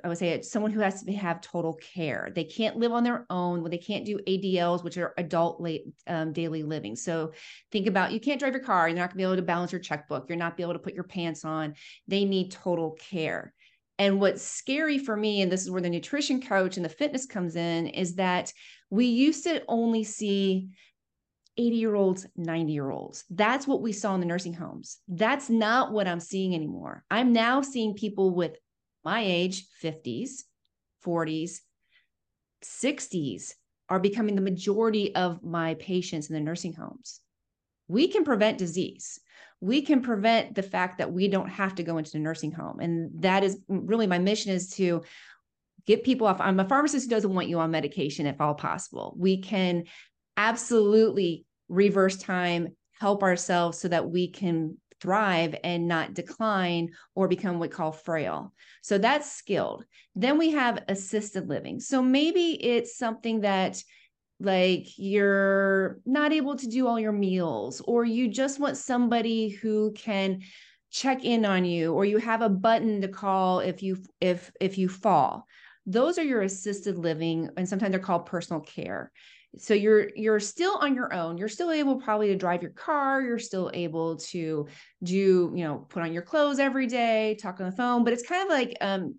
I 0.02 0.08
would 0.08 0.18
say 0.18 0.30
it's 0.30 0.50
someone 0.50 0.72
who 0.72 0.80
has 0.80 1.02
to 1.02 1.12
have 1.12 1.40
total 1.40 1.74
care. 1.74 2.32
They 2.34 2.44
can't 2.44 2.76
live 2.76 2.92
on 2.92 3.04
their 3.04 3.26
own. 3.30 3.68
They 3.70 3.78
can't 3.78 4.04
do 4.04 4.18
ADLs, 4.26 4.82
which 4.82 4.98
are 4.98 5.14
adult 5.18 5.60
late, 5.60 5.84
um, 6.06 6.32
daily 6.32 6.62
living. 6.62 6.96
So 6.96 7.32
think 7.70 7.86
about 7.86 8.12
you 8.12 8.20
can't 8.20 8.40
drive 8.40 8.54
your 8.54 8.62
car. 8.62 8.88
You're 8.88 8.96
not 8.96 9.10
going 9.10 9.10
to 9.10 9.16
be 9.16 9.22
able 9.22 9.36
to 9.36 9.42
balance 9.42 9.70
your 9.70 9.80
checkbook. 9.80 10.28
You're 10.28 10.36
not 10.36 10.56
be 10.56 10.62
able 10.62 10.72
to 10.72 10.80
put 10.80 10.94
your 10.94 11.04
pants 11.04 11.44
on. 11.44 11.74
They 12.08 12.24
need 12.24 12.50
total 12.50 12.92
care. 12.92 13.54
And 13.98 14.20
what's 14.20 14.42
scary 14.42 14.98
for 14.98 15.16
me, 15.16 15.42
and 15.42 15.52
this 15.52 15.62
is 15.62 15.70
where 15.70 15.82
the 15.82 15.88
nutrition 15.88 16.42
coach 16.42 16.76
and 16.76 16.84
the 16.84 16.88
fitness 16.88 17.26
comes 17.26 17.54
in, 17.54 17.86
is 17.86 18.16
that 18.16 18.52
we 18.90 19.06
used 19.06 19.44
to 19.44 19.62
only 19.68 20.02
see 20.02 20.70
80 21.56 21.76
year 21.76 21.94
olds, 21.94 22.26
90 22.36 22.72
year 22.72 22.90
olds. 22.90 23.24
That's 23.30 23.66
what 23.66 23.80
we 23.80 23.92
saw 23.92 24.14
in 24.14 24.20
the 24.20 24.26
nursing 24.26 24.54
homes. 24.54 24.98
That's 25.06 25.48
not 25.48 25.92
what 25.92 26.08
I'm 26.08 26.20
seeing 26.20 26.54
anymore. 26.54 27.04
I'm 27.10 27.32
now 27.32 27.62
seeing 27.62 27.94
people 27.94 28.34
with 28.34 28.56
my 29.04 29.22
age, 29.22 29.66
50s, 29.82 30.42
40s, 31.04 31.60
60s 32.62 33.52
are 33.88 34.00
becoming 34.00 34.34
the 34.34 34.40
majority 34.40 35.14
of 35.14 35.42
my 35.42 35.74
patients 35.74 36.30
in 36.30 36.34
the 36.34 36.40
nursing 36.40 36.72
homes. 36.72 37.20
We 37.88 38.08
can 38.08 38.24
prevent 38.24 38.58
disease. 38.58 39.20
We 39.60 39.82
can 39.82 40.00
prevent 40.02 40.54
the 40.54 40.62
fact 40.62 40.98
that 40.98 41.12
we 41.12 41.28
don't 41.28 41.48
have 41.48 41.74
to 41.76 41.82
go 41.82 41.98
into 41.98 42.12
the 42.12 42.18
nursing 42.18 42.52
home. 42.52 42.80
And 42.80 43.10
that 43.22 43.44
is 43.44 43.58
really 43.68 44.06
my 44.06 44.18
mission 44.18 44.52
is 44.52 44.70
to 44.76 45.02
get 45.86 46.04
people 46.04 46.26
off. 46.26 46.40
I'm 46.40 46.60
a 46.60 46.68
pharmacist 46.68 47.06
who 47.06 47.10
doesn't 47.10 47.34
want 47.34 47.48
you 47.48 47.58
on 47.58 47.70
medication 47.70 48.26
if 48.26 48.40
all 48.40 48.54
possible. 48.54 49.14
We 49.18 49.38
can 49.38 49.84
absolutely 50.36 51.44
reverse 51.68 52.16
time, 52.16 52.76
help 52.98 53.22
ourselves 53.22 53.78
so 53.78 53.88
that 53.88 54.08
we 54.08 54.28
can 54.28 54.78
thrive 55.00 55.54
and 55.62 55.88
not 55.88 56.14
decline 56.14 56.90
or 57.14 57.28
become 57.28 57.58
what 57.58 57.68
we 57.70 57.74
call 57.74 57.92
frail. 57.92 58.52
So 58.82 58.98
that's 58.98 59.30
skilled. 59.30 59.84
Then 60.14 60.38
we 60.38 60.52
have 60.52 60.82
assisted 60.88 61.48
living. 61.48 61.80
So 61.80 62.02
maybe 62.02 62.52
it's 62.62 62.96
something 62.96 63.42
that 63.42 63.82
like 64.40 64.98
you're 64.98 65.98
not 66.04 66.32
able 66.32 66.56
to 66.56 66.66
do 66.66 66.86
all 66.86 66.98
your 66.98 67.12
meals 67.12 67.80
or 67.86 68.04
you 68.04 68.28
just 68.28 68.58
want 68.58 68.76
somebody 68.76 69.48
who 69.48 69.92
can 69.92 70.40
check 70.90 71.24
in 71.24 71.44
on 71.44 71.64
you 71.64 71.92
or 71.92 72.04
you 72.04 72.18
have 72.18 72.42
a 72.42 72.48
button 72.48 73.00
to 73.00 73.08
call 73.08 73.60
if 73.60 73.82
you 73.82 73.96
if 74.20 74.50
if 74.60 74.76
you 74.76 74.88
fall 74.88 75.46
those 75.86 76.18
are 76.18 76.24
your 76.24 76.42
assisted 76.42 76.98
living 76.98 77.48
and 77.56 77.68
sometimes 77.68 77.90
they're 77.90 78.00
called 78.00 78.26
personal 78.26 78.60
care 78.60 79.10
so 79.56 79.74
you're 79.74 80.10
you're 80.16 80.40
still 80.40 80.76
on 80.76 80.94
your 80.94 81.12
own. 81.12 81.38
You're 81.38 81.48
still 81.48 81.70
able 81.70 81.96
probably 81.96 82.28
to 82.28 82.36
drive 82.36 82.62
your 82.62 82.72
car. 82.72 83.22
You're 83.22 83.38
still 83.38 83.70
able 83.74 84.16
to 84.16 84.66
do 85.02 85.52
you 85.54 85.64
know 85.64 85.86
put 85.88 86.02
on 86.02 86.12
your 86.12 86.22
clothes 86.22 86.58
every 86.58 86.86
day 86.86 87.36
talk 87.40 87.60
on 87.60 87.66
the 87.66 87.76
phone 87.76 88.04
but 88.04 88.12
it's 88.12 88.26
kind 88.26 88.42
of 88.42 88.48
like 88.48 88.76
um 88.80 89.14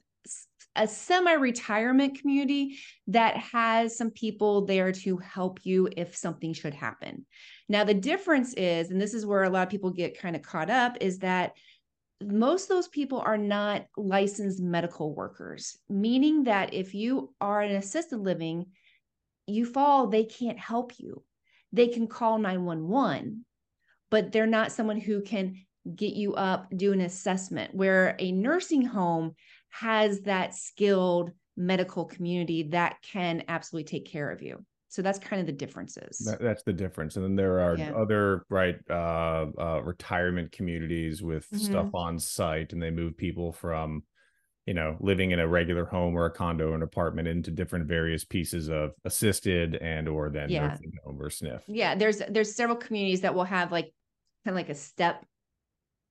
a 0.77 0.85
semi-retirement 0.85 2.19
community 2.19 2.77
that 3.07 3.37
has 3.37 3.97
some 3.97 4.11
people 4.11 4.65
there 4.65 4.91
to 4.91 5.17
help 5.17 5.59
you 5.63 5.87
if 5.95 6.17
something 6.17 6.53
should 6.53 6.73
happen. 6.73 7.25
Now 7.69 7.85
the 7.85 7.93
difference 7.93 8.53
is 8.55 8.89
and 8.89 8.99
this 8.99 9.13
is 9.13 9.25
where 9.25 9.43
a 9.43 9.49
lot 9.49 9.63
of 9.63 9.69
people 9.69 9.89
get 9.89 10.19
kind 10.19 10.35
of 10.35 10.41
caught 10.41 10.69
up 10.69 10.97
is 10.99 11.19
that 11.19 11.53
most 12.21 12.63
of 12.63 12.69
those 12.69 12.87
people 12.87 13.19
are 13.19 13.37
not 13.37 13.85
licensed 13.97 14.61
medical 14.61 15.13
workers 15.13 15.77
meaning 15.89 16.45
that 16.45 16.73
if 16.73 16.93
you 16.93 17.33
are 17.41 17.61
an 17.61 17.75
assisted 17.75 18.19
living 18.19 18.65
you 19.47 19.65
fall, 19.65 20.07
they 20.07 20.23
can't 20.23 20.59
help 20.59 20.93
you. 20.97 21.23
They 21.71 21.87
can 21.87 22.07
call 22.07 22.37
911, 22.37 23.45
but 24.09 24.31
they're 24.31 24.47
not 24.47 24.71
someone 24.71 24.99
who 24.99 25.21
can 25.21 25.57
get 25.95 26.13
you 26.13 26.33
up, 26.33 26.67
do 26.75 26.93
an 26.93 27.01
assessment, 27.01 27.75
where 27.75 28.15
a 28.19 28.31
nursing 28.31 28.83
home 28.83 29.35
has 29.69 30.21
that 30.21 30.55
skilled 30.55 31.31
medical 31.57 32.05
community 32.05 32.63
that 32.63 32.97
can 33.01 33.43
absolutely 33.47 33.85
take 33.85 34.05
care 34.05 34.29
of 34.29 34.41
you. 34.41 34.63
So 34.89 35.01
that's 35.01 35.19
kind 35.19 35.41
of 35.41 35.45
the 35.45 35.51
differences. 35.51 36.19
That, 36.19 36.41
that's 36.41 36.63
the 36.63 36.71
difference. 36.71 37.17
And 37.17 37.25
then 37.25 37.35
there 37.35 37.59
are 37.59 37.77
yeah. 37.77 37.91
other 37.93 38.45
right 38.49 38.77
uh, 38.89 39.47
uh, 39.59 39.81
retirement 39.83 40.53
communities 40.53 41.21
with 41.21 41.45
mm-hmm. 41.47 41.57
stuff 41.57 41.89
on 41.93 42.17
site, 42.17 42.71
and 42.71 42.81
they 42.81 42.91
move 42.91 43.17
people 43.17 43.51
from 43.51 44.03
you 44.65 44.73
know 44.73 44.97
living 44.99 45.31
in 45.31 45.39
a 45.39 45.47
regular 45.47 45.85
home 45.85 46.15
or 46.15 46.25
a 46.25 46.31
condo 46.31 46.71
or 46.71 46.75
an 46.75 46.81
apartment 46.81 47.27
into 47.27 47.51
different 47.51 47.87
various 47.87 48.23
pieces 48.23 48.69
of 48.69 48.91
assisted 49.05 49.75
and 49.75 50.07
or 50.07 50.29
then 50.29 50.49
yeah. 50.49 50.67
nursing 50.67 50.91
home 51.03 51.21
or 51.21 51.29
SNF. 51.29 51.61
Yeah, 51.67 51.95
there's 51.95 52.21
there's 52.29 52.55
several 52.55 52.77
communities 52.77 53.21
that 53.21 53.35
will 53.35 53.43
have 53.43 53.71
like 53.71 53.93
kind 54.43 54.53
of 54.53 54.55
like 54.55 54.69
a 54.69 54.75
step. 54.75 55.25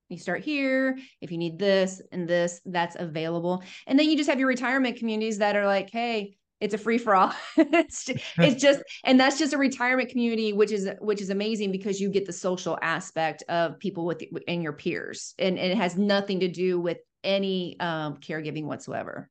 You 0.09 0.19
start 0.19 0.45
here 0.45 0.99
if 1.21 1.33
you 1.33 1.39
need 1.39 1.59
this 1.59 2.01
and 2.13 2.29
this, 2.29 2.61
that's 2.67 2.97
available, 2.99 3.63
and 3.87 3.99
then 3.99 4.09
you 4.09 4.17
just 4.17 4.31
have 4.31 4.39
your 4.39 4.49
retirement 4.49 4.99
communities 4.99 5.39
that 5.39 5.57
are 5.57 5.67
like, 5.67 5.91
hey, 5.91 6.37
it's 6.61 6.75
a 6.75 6.79
free 6.79 6.99
for 6.99 7.17
all. 7.17 7.35
it's, 7.57 8.05
just, 8.05 8.25
it's 8.39 8.63
just, 8.63 8.83
and 9.05 9.19
that's 9.19 9.39
just 9.39 9.53
a 9.53 9.59
retirement 9.59 10.11
community, 10.11 10.53
which 10.53 10.71
is 10.71 10.89
which 11.01 11.21
is 11.21 11.31
amazing 11.31 11.73
because 11.73 12.01
you 12.01 12.11
get 12.11 12.27
the 12.27 12.33
social 12.33 12.79
aspect 12.83 13.43
of 13.49 13.79
people 13.81 14.05
with 14.05 14.23
and 14.47 14.63
your 14.63 14.75
peers, 14.75 15.35
and, 15.39 15.59
and 15.59 15.73
it 15.73 15.77
has 15.77 15.97
nothing 15.97 16.41
to 16.41 16.49
do 16.49 16.79
with 16.79 16.99
any 17.25 17.79
um, 17.81 18.17
caregiving 18.19 18.65
whatsoever. 18.65 19.31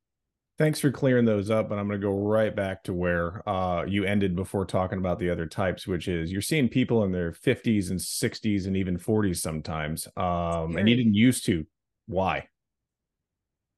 Thanks 0.56 0.78
for 0.78 0.92
clearing 0.92 1.24
those 1.24 1.50
up, 1.50 1.68
but 1.68 1.78
I'm 1.78 1.88
going 1.88 2.00
to 2.00 2.06
go 2.06 2.16
right 2.16 2.54
back 2.54 2.84
to 2.84 2.94
where 2.94 3.48
uh, 3.48 3.84
you 3.88 4.04
ended 4.04 4.36
before 4.36 4.64
talking 4.64 4.98
about 4.98 5.18
the 5.18 5.28
other 5.28 5.46
types, 5.46 5.84
which 5.84 6.06
is 6.06 6.30
you're 6.30 6.40
seeing 6.40 6.68
people 6.68 7.02
in 7.02 7.10
their 7.10 7.32
50s 7.32 7.90
and 7.90 7.98
60s 7.98 8.66
and 8.66 8.76
even 8.76 8.96
40s 8.96 9.38
sometimes, 9.38 10.06
um, 10.16 10.76
and 10.76 10.88
you 10.88 10.94
didn't 10.94 11.14
used 11.14 11.44
to. 11.46 11.66
Why? 12.06 12.46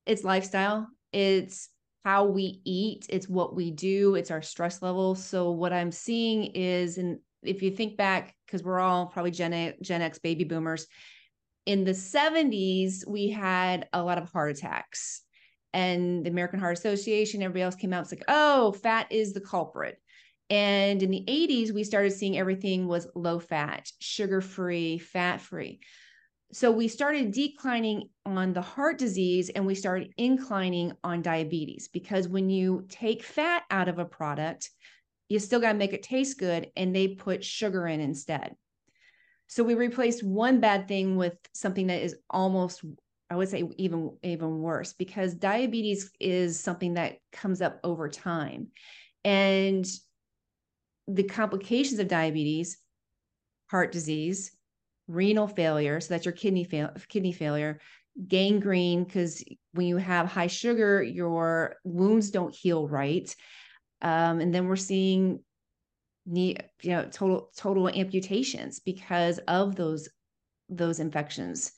It's 0.05 0.23
lifestyle. 0.23 0.87
It's 1.13 1.71
how 2.05 2.27
we 2.27 2.61
eat. 2.65 3.07
It's 3.09 3.29
what 3.29 3.57
we 3.57 3.71
do. 3.71 4.15
It's 4.15 4.31
our 4.31 4.43
stress 4.43 4.83
level. 4.83 5.15
So 5.15 5.53
what 5.53 5.73
I'm 5.73 5.91
seeing 5.91 6.45
is, 6.45 6.99
and 6.99 7.19
if 7.43 7.63
you 7.63 7.71
think 7.71 7.97
back, 7.97 8.35
because 8.47 8.63
we're 8.63 8.81
all 8.81 9.07
probably 9.07 9.31
Gen, 9.31 9.55
a, 9.55 9.75
Gen 9.81 10.03
X 10.03 10.19
baby 10.19 10.45
boomers, 10.45 10.87
in 11.67 11.85
the 11.85 11.93
70s, 11.93 13.07
we 13.07 13.29
had 13.29 13.89
a 13.93 14.03
lot 14.03 14.19
of 14.19 14.31
heart 14.31 14.57
attacks. 14.57 15.23
And 15.73 16.25
the 16.25 16.31
American 16.31 16.61
Heart 16.61 16.79
Association, 16.79 17.43
everybody 17.43 17.63
else 17.63 17.75
came 17.75 17.93
out, 17.93 18.03
it's 18.03 18.13
like, 18.13 18.25
oh, 18.29 18.73
fat 18.73 19.09
is 19.11 19.35
the 19.35 19.41
culprit. 19.41 20.01
And 20.49 21.03
in 21.03 21.11
the 21.11 21.25
80s, 21.29 21.73
we 21.73 21.85
started 21.85 22.13
seeing 22.13 22.39
everything 22.39 22.87
was 22.87 23.09
low 23.15 23.41
fat, 23.41 23.91
sugar 23.99 24.41
free, 24.41 24.99
fat 24.99 25.41
free. 25.41 25.81
So 26.53 26.71
we 26.71 26.87
started 26.87 27.33
declining 27.33 28.09
on 28.25 28.53
the 28.53 28.63
heart 28.63 28.99
disease 28.99 29.49
and 29.49 29.67
we 29.67 29.75
started 29.75 30.15
inclining 30.17 30.93
on 31.03 31.21
diabetes 31.21 31.89
because 31.89 32.29
when 32.29 32.49
you 32.49 32.87
take 32.89 33.25
fat 33.25 33.65
out 33.69 33.89
of 33.89 33.99
a 33.99 34.05
product, 34.05 34.71
you 35.29 35.41
still 35.41 35.59
got 35.59 35.73
to 35.73 35.79
make 35.79 35.93
it 35.93 36.05
taste 36.05 36.39
good 36.39 36.71
and 36.77 36.95
they 36.95 37.09
put 37.09 37.45
sugar 37.45 37.89
in 37.89 38.01
instead. 38.01 38.55
So 39.49 39.63
we 39.63 39.75
replaced 39.75 40.23
one 40.23 40.61
bad 40.61 40.89
thing 40.89 41.17
with 41.17 41.35
something 41.55 41.87
that 41.89 42.03
is 42.03 42.17
almost 42.31 42.85
I 43.29 43.37
would 43.37 43.49
say 43.49 43.65
even 43.77 44.17
even 44.23 44.61
worse 44.61 44.93
because 44.93 45.35
diabetes 45.35 46.11
is 46.21 46.61
something 46.61 46.95
that 46.95 47.19
comes 47.33 47.61
up 47.61 47.81
over 47.83 48.09
time. 48.09 48.69
And 49.25 49.85
the 51.09 51.25
complications 51.25 51.99
of 51.99 52.09
diabetes, 52.09 52.79
heart 53.69 53.91
disease, 53.93 54.53
renal 55.09 55.49
failure, 55.49 56.01
so 56.01 56.15
that's 56.15 56.25
your 56.25 56.33
kidney 56.33 56.65
fail, 56.65 56.91
kidney 57.09 57.33
failure, 57.33 57.81
gangrene 58.29 59.05
because 59.05 59.45
when 59.73 59.87
you 59.87 59.97
have 59.97 60.27
high 60.27 60.47
sugar, 60.47 61.03
your 61.03 61.77
wounds 61.85 62.31
don't 62.31 62.55
heal 62.55 62.89
right. 62.89 63.35
Um, 64.03 64.41
and 64.41 64.55
then 64.55 64.67
we're 64.67 64.77
seeing 64.77 65.41
need 66.27 66.63
you 66.83 66.91
know 66.91 67.09
total 67.11 67.51
total 67.57 67.89
amputations 67.89 68.81
because 68.81 69.39
of 69.49 69.77
those 69.77 70.09
those 70.69 71.01
infections. 71.01 71.73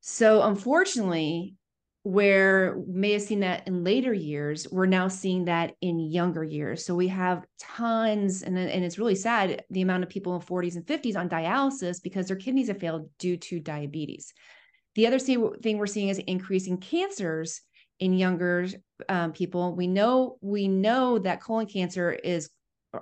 So 0.00 0.42
unfortunately 0.42 1.54
where 2.02 2.82
may 2.86 3.12
have 3.12 3.20
seen 3.20 3.40
that 3.40 3.66
in 3.68 3.84
later 3.84 4.14
years 4.14 4.66
we're 4.72 4.86
now 4.86 5.06
seeing 5.06 5.44
that 5.44 5.74
in 5.82 6.00
younger 6.00 6.42
years. 6.42 6.84
So 6.84 6.94
we 6.94 7.08
have 7.08 7.44
tons 7.58 8.42
and, 8.42 8.56
and 8.56 8.84
it's 8.84 8.98
really 8.98 9.14
sad 9.14 9.64
the 9.70 9.82
amount 9.82 10.02
of 10.02 10.08
people 10.08 10.34
in 10.34 10.40
40s 10.40 10.76
and 10.76 10.86
50s 10.86 11.16
on 11.16 11.28
dialysis 11.28 12.02
because 12.02 12.26
their 12.26 12.36
kidneys 12.36 12.68
have 12.68 12.80
failed 12.80 13.10
due 13.18 13.36
to 13.36 13.60
diabetes. 13.60 14.32
The 14.94 15.06
other 15.06 15.18
thing 15.18 15.78
we're 15.78 15.86
seeing 15.86 16.08
is 16.08 16.18
increasing 16.18 16.78
cancers 16.78 17.60
in 18.00 18.14
younger 18.14 18.66
um, 19.08 19.32
people. 19.32 19.76
We 19.76 19.86
know 19.86 20.38
we 20.40 20.68
know 20.68 21.18
that 21.18 21.42
colon 21.42 21.66
cancer 21.66 22.12
is 22.12 22.50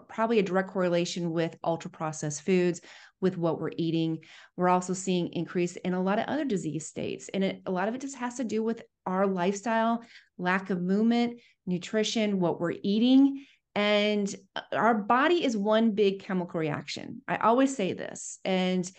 probably 0.09 0.39
a 0.39 0.43
direct 0.43 0.71
correlation 0.71 1.31
with 1.31 1.57
ultra 1.65 1.91
processed 1.91 2.43
foods 2.43 2.81
with 3.21 3.37
what 3.37 3.61
we're 3.61 3.73
eating 3.77 4.19
we're 4.57 4.69
also 4.69 4.93
seeing 4.93 5.29
increase 5.33 5.77
in 5.77 5.95
a 5.95 6.03
lot 6.03 6.19
of 6.19 6.27
other 6.27 6.45
disease 6.45 6.87
states 6.87 7.29
and 7.33 7.43
it, 7.43 7.63
a 7.67 7.71
lot 7.71 7.89
of 7.89 7.95
it 7.95 8.01
just 8.01 8.17
has 8.17 8.37
to 8.37 8.45
do 8.45 8.63
with 8.63 8.83
our 9.07 9.27
lifestyle 9.27 10.03
lack 10.37 10.71
of 10.71 10.81
movement 10.81 11.41
nutrition 11.67 12.41
what 12.41 12.61
we're 12.61 12.75
eating 12.83 13.45
and 13.75 14.35
uh, 14.57 14.61
our 14.73 14.95
body 14.95 15.45
is 15.45 15.57
one 15.57 15.93
big 15.93 16.21
chemical 16.21 16.61
reaction 16.61 17.23
i 17.27 17.37
always 17.37 17.75
say 17.75 17.93
this 17.93 18.39
and 18.45 18.91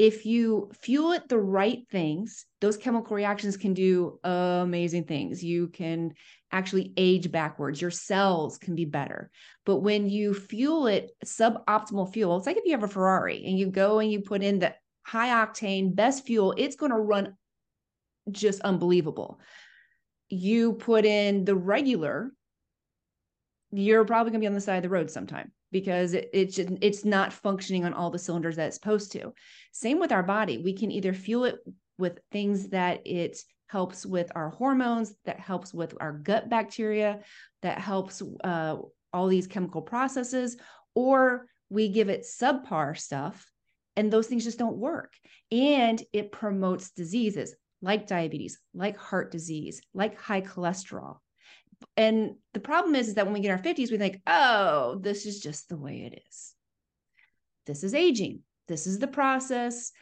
if 0.00 0.24
you 0.24 0.70
fuel 0.80 1.12
it 1.12 1.28
the 1.28 1.38
right 1.38 1.86
things, 1.90 2.46
those 2.62 2.78
chemical 2.78 3.14
reactions 3.14 3.58
can 3.58 3.74
do 3.74 4.18
amazing 4.24 5.04
things. 5.04 5.44
You 5.44 5.68
can 5.68 6.14
actually 6.52 6.92
age 6.96 7.30
backwards. 7.30 7.80
Your 7.80 7.90
cells 7.90 8.58
can 8.58 8.74
be 8.74 8.84
better. 8.84 9.30
But 9.64 9.76
when 9.76 10.08
you 10.08 10.34
fuel 10.34 10.86
it 10.86 11.12
suboptimal 11.24 12.12
fuel, 12.12 12.36
it's 12.36 12.46
like 12.46 12.56
if 12.56 12.64
you 12.64 12.72
have 12.72 12.82
a 12.82 12.88
Ferrari 12.88 13.44
and 13.46 13.58
you 13.58 13.70
go 13.70 13.98
and 13.98 14.10
you 14.10 14.20
put 14.20 14.42
in 14.42 14.58
the 14.58 14.74
high 15.02 15.28
octane, 15.28 15.94
best 15.94 16.26
fuel, 16.26 16.54
it's 16.56 16.76
going 16.76 16.92
to 16.92 16.98
run 16.98 17.36
just 18.30 18.60
unbelievable. 18.62 19.40
You 20.28 20.74
put 20.74 21.04
in 21.04 21.44
the 21.44 21.56
regular, 21.56 22.32
you're 23.72 24.04
probably 24.04 24.30
going 24.30 24.40
to 24.40 24.44
be 24.44 24.48
on 24.48 24.54
the 24.54 24.60
side 24.60 24.76
of 24.76 24.82
the 24.82 24.88
road 24.88 25.10
sometime 25.10 25.52
because 25.72 26.14
it, 26.14 26.30
it's 26.32 26.58
it's 26.58 27.04
not 27.04 27.32
functioning 27.32 27.84
on 27.84 27.94
all 27.94 28.10
the 28.10 28.18
cylinders 28.18 28.56
that 28.56 28.66
it's 28.66 28.76
supposed 28.76 29.12
to. 29.12 29.32
Same 29.72 30.00
with 30.00 30.12
our 30.12 30.22
body. 30.22 30.58
We 30.58 30.72
can 30.72 30.90
either 30.90 31.12
fuel 31.12 31.44
it 31.44 31.58
with 31.98 32.18
things 32.32 32.68
that 32.70 33.06
it 33.06 33.38
helps 33.70 34.04
with 34.04 34.32
our 34.34 34.50
hormones, 34.50 35.14
that 35.24 35.38
helps 35.38 35.72
with 35.72 35.94
our 36.00 36.12
gut 36.12 36.48
bacteria, 36.48 37.20
that 37.62 37.78
helps 37.78 38.22
uh, 38.42 38.76
all 39.12 39.28
these 39.28 39.46
chemical 39.46 39.82
processes, 39.82 40.56
or 40.94 41.46
we 41.68 41.88
give 41.88 42.08
it 42.08 42.26
subpar 42.26 42.98
stuff 42.98 43.48
and 43.96 44.12
those 44.12 44.26
things 44.26 44.44
just 44.44 44.58
don't 44.58 44.76
work. 44.76 45.12
And 45.52 46.02
it 46.12 46.32
promotes 46.32 46.90
diseases 46.90 47.54
like 47.82 48.06
diabetes, 48.06 48.58
like 48.74 48.96
heart 48.96 49.30
disease, 49.30 49.80
like 49.94 50.18
high 50.18 50.42
cholesterol. 50.42 51.18
And 51.96 52.34
the 52.52 52.60
problem 52.60 52.94
is, 52.94 53.08
is 53.08 53.14
that 53.14 53.24
when 53.24 53.34
we 53.34 53.40
get 53.40 53.52
our 53.52 53.58
50s, 53.58 53.90
we 53.90 53.98
think, 53.98 54.20
oh, 54.26 54.98
this 55.00 55.26
is 55.26 55.40
just 55.40 55.68
the 55.68 55.78
way 55.78 56.02
it 56.02 56.22
is. 56.28 56.54
This 57.66 57.84
is 57.84 57.94
aging. 57.94 58.40
This 58.68 58.86
is 58.86 58.98
the 58.98 59.06
process. 59.06 59.92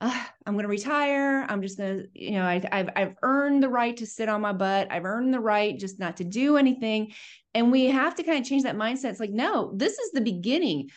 I'm 0.00 0.54
going 0.54 0.62
to 0.62 0.68
retire. 0.68 1.46
I'm 1.48 1.62
just 1.62 1.78
going 1.78 1.98
to, 1.98 2.08
you 2.12 2.32
know, 2.32 2.44
I, 2.44 2.62
have 2.70 2.90
I've 2.94 3.14
earned 3.22 3.62
the 3.62 3.68
right 3.68 3.96
to 3.96 4.06
sit 4.06 4.28
on 4.28 4.40
my 4.40 4.52
butt. 4.52 4.88
I've 4.90 5.04
earned 5.04 5.32
the 5.32 5.40
right 5.40 5.78
just 5.78 5.98
not 5.98 6.18
to 6.18 6.24
do 6.24 6.56
anything. 6.56 7.12
And 7.54 7.72
we 7.72 7.86
have 7.86 8.14
to 8.16 8.22
kind 8.22 8.38
of 8.38 8.48
change 8.48 8.64
that 8.64 8.76
mindset. 8.76 9.10
It's 9.10 9.20
like, 9.20 9.30
no, 9.30 9.72
this 9.74 9.98
is 9.98 10.12
the 10.12 10.20
beginning. 10.20 10.90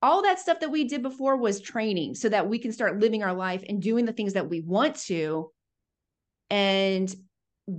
All 0.00 0.22
that 0.22 0.38
stuff 0.38 0.60
that 0.60 0.70
we 0.70 0.84
did 0.84 1.02
before 1.02 1.36
was 1.36 1.60
training 1.60 2.14
so 2.14 2.28
that 2.28 2.48
we 2.48 2.58
can 2.58 2.72
start 2.72 3.00
living 3.00 3.22
our 3.22 3.34
life 3.34 3.62
and 3.68 3.82
doing 3.82 4.04
the 4.04 4.12
things 4.12 4.34
that 4.34 4.48
we 4.48 4.60
want 4.60 4.96
to. 5.06 5.50
And 6.50 7.12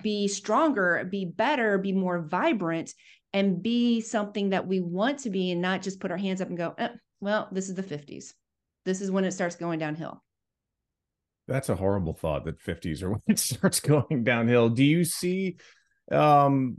be 0.02 0.28
stronger, 0.28 1.08
be 1.10 1.26
better, 1.26 1.78
be 1.78 1.92
more 1.92 2.22
vibrant, 2.22 2.94
and 3.34 3.62
be 3.62 4.02
something 4.02 4.50
that 4.50 4.68
we 4.68 4.80
want 4.80 5.20
to 5.20 5.30
be 5.30 5.52
and 5.52 5.62
not 5.62 5.82
just 5.82 6.00
put 6.00 6.12
our 6.12 6.18
hands 6.18 6.42
up 6.42 6.50
and 6.50 6.58
go, 6.58 6.74
eh, 6.78 6.90
well, 7.20 7.50
this 7.52 7.70
is 7.70 7.76
the 7.76 7.84
50s. 7.84 8.34
This 8.86 9.02
is 9.02 9.12
when 9.12 9.26
it 9.26 9.32
starts 9.32 9.56
going 9.56 9.80
downhill. 9.80 10.22
That's 11.48 11.70
a 11.70 11.76
horrible 11.76 12.14
thought 12.14 12.46
that 12.46 12.64
50s 12.64 13.04
are 13.04 13.10
when 13.12 13.22
it 13.28 13.40
starts 13.40 13.80
going 13.80 14.24
downhill. 14.24 14.70
Do 14.70 14.84
you 14.84 15.04
see 15.04 15.58
um 16.12 16.78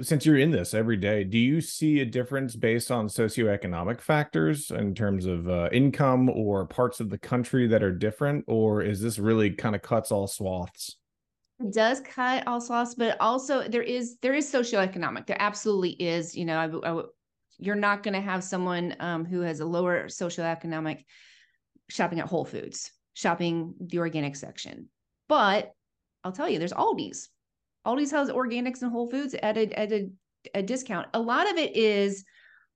since 0.00 0.24
you're 0.24 0.38
in 0.38 0.50
this 0.50 0.72
every 0.72 0.96
day, 0.96 1.22
do 1.22 1.36
you 1.36 1.60
see 1.60 2.00
a 2.00 2.06
difference 2.06 2.56
based 2.56 2.90
on 2.90 3.08
socioeconomic 3.08 4.00
factors 4.00 4.70
in 4.70 4.94
terms 4.94 5.26
of 5.26 5.46
uh, 5.50 5.68
income 5.70 6.30
or 6.30 6.64
parts 6.64 6.98
of 6.98 7.10
the 7.10 7.18
country 7.18 7.66
that 7.66 7.82
are 7.82 7.92
different, 7.92 8.42
or 8.48 8.80
is 8.80 9.02
this 9.02 9.18
really 9.18 9.50
kind 9.50 9.76
of 9.76 9.82
cuts 9.82 10.10
all 10.10 10.26
swaths? 10.26 10.96
does 11.70 12.00
cut 12.00 12.46
all 12.46 12.60
swaths, 12.60 12.94
but 12.94 13.16
also 13.20 13.68
there 13.68 13.82
is 13.82 14.16
there 14.20 14.34
is 14.34 14.50
socioeconomic. 14.50 15.26
There 15.26 15.40
absolutely 15.40 15.90
is. 15.90 16.36
You 16.36 16.44
know, 16.44 16.58
I, 16.58 16.90
I, 16.90 17.02
you're 17.58 17.74
not 17.74 18.02
going 18.02 18.14
to 18.14 18.20
have 18.20 18.42
someone 18.42 18.96
um, 19.00 19.24
who 19.24 19.40
has 19.40 19.60
a 19.60 19.66
lower 19.66 20.04
socioeconomic 20.06 21.04
shopping 21.88 22.20
at 22.20 22.26
Whole 22.26 22.44
Foods, 22.44 22.90
shopping 23.14 23.74
the 23.80 23.98
organic 23.98 24.36
section. 24.36 24.88
But 25.28 25.72
I'll 26.24 26.32
tell 26.32 26.48
you, 26.48 26.58
there's 26.58 26.72
Aldi's. 26.72 27.28
Aldi's 27.86 28.10
has 28.12 28.30
organics 28.30 28.82
and 28.82 28.92
Whole 28.92 29.10
Foods 29.10 29.34
at 29.34 29.56
a 29.56 29.78
at 29.78 29.92
a, 29.92 30.10
a 30.54 30.62
discount. 30.62 31.08
A 31.14 31.20
lot 31.20 31.50
of 31.50 31.56
it 31.56 31.76
is 31.76 32.24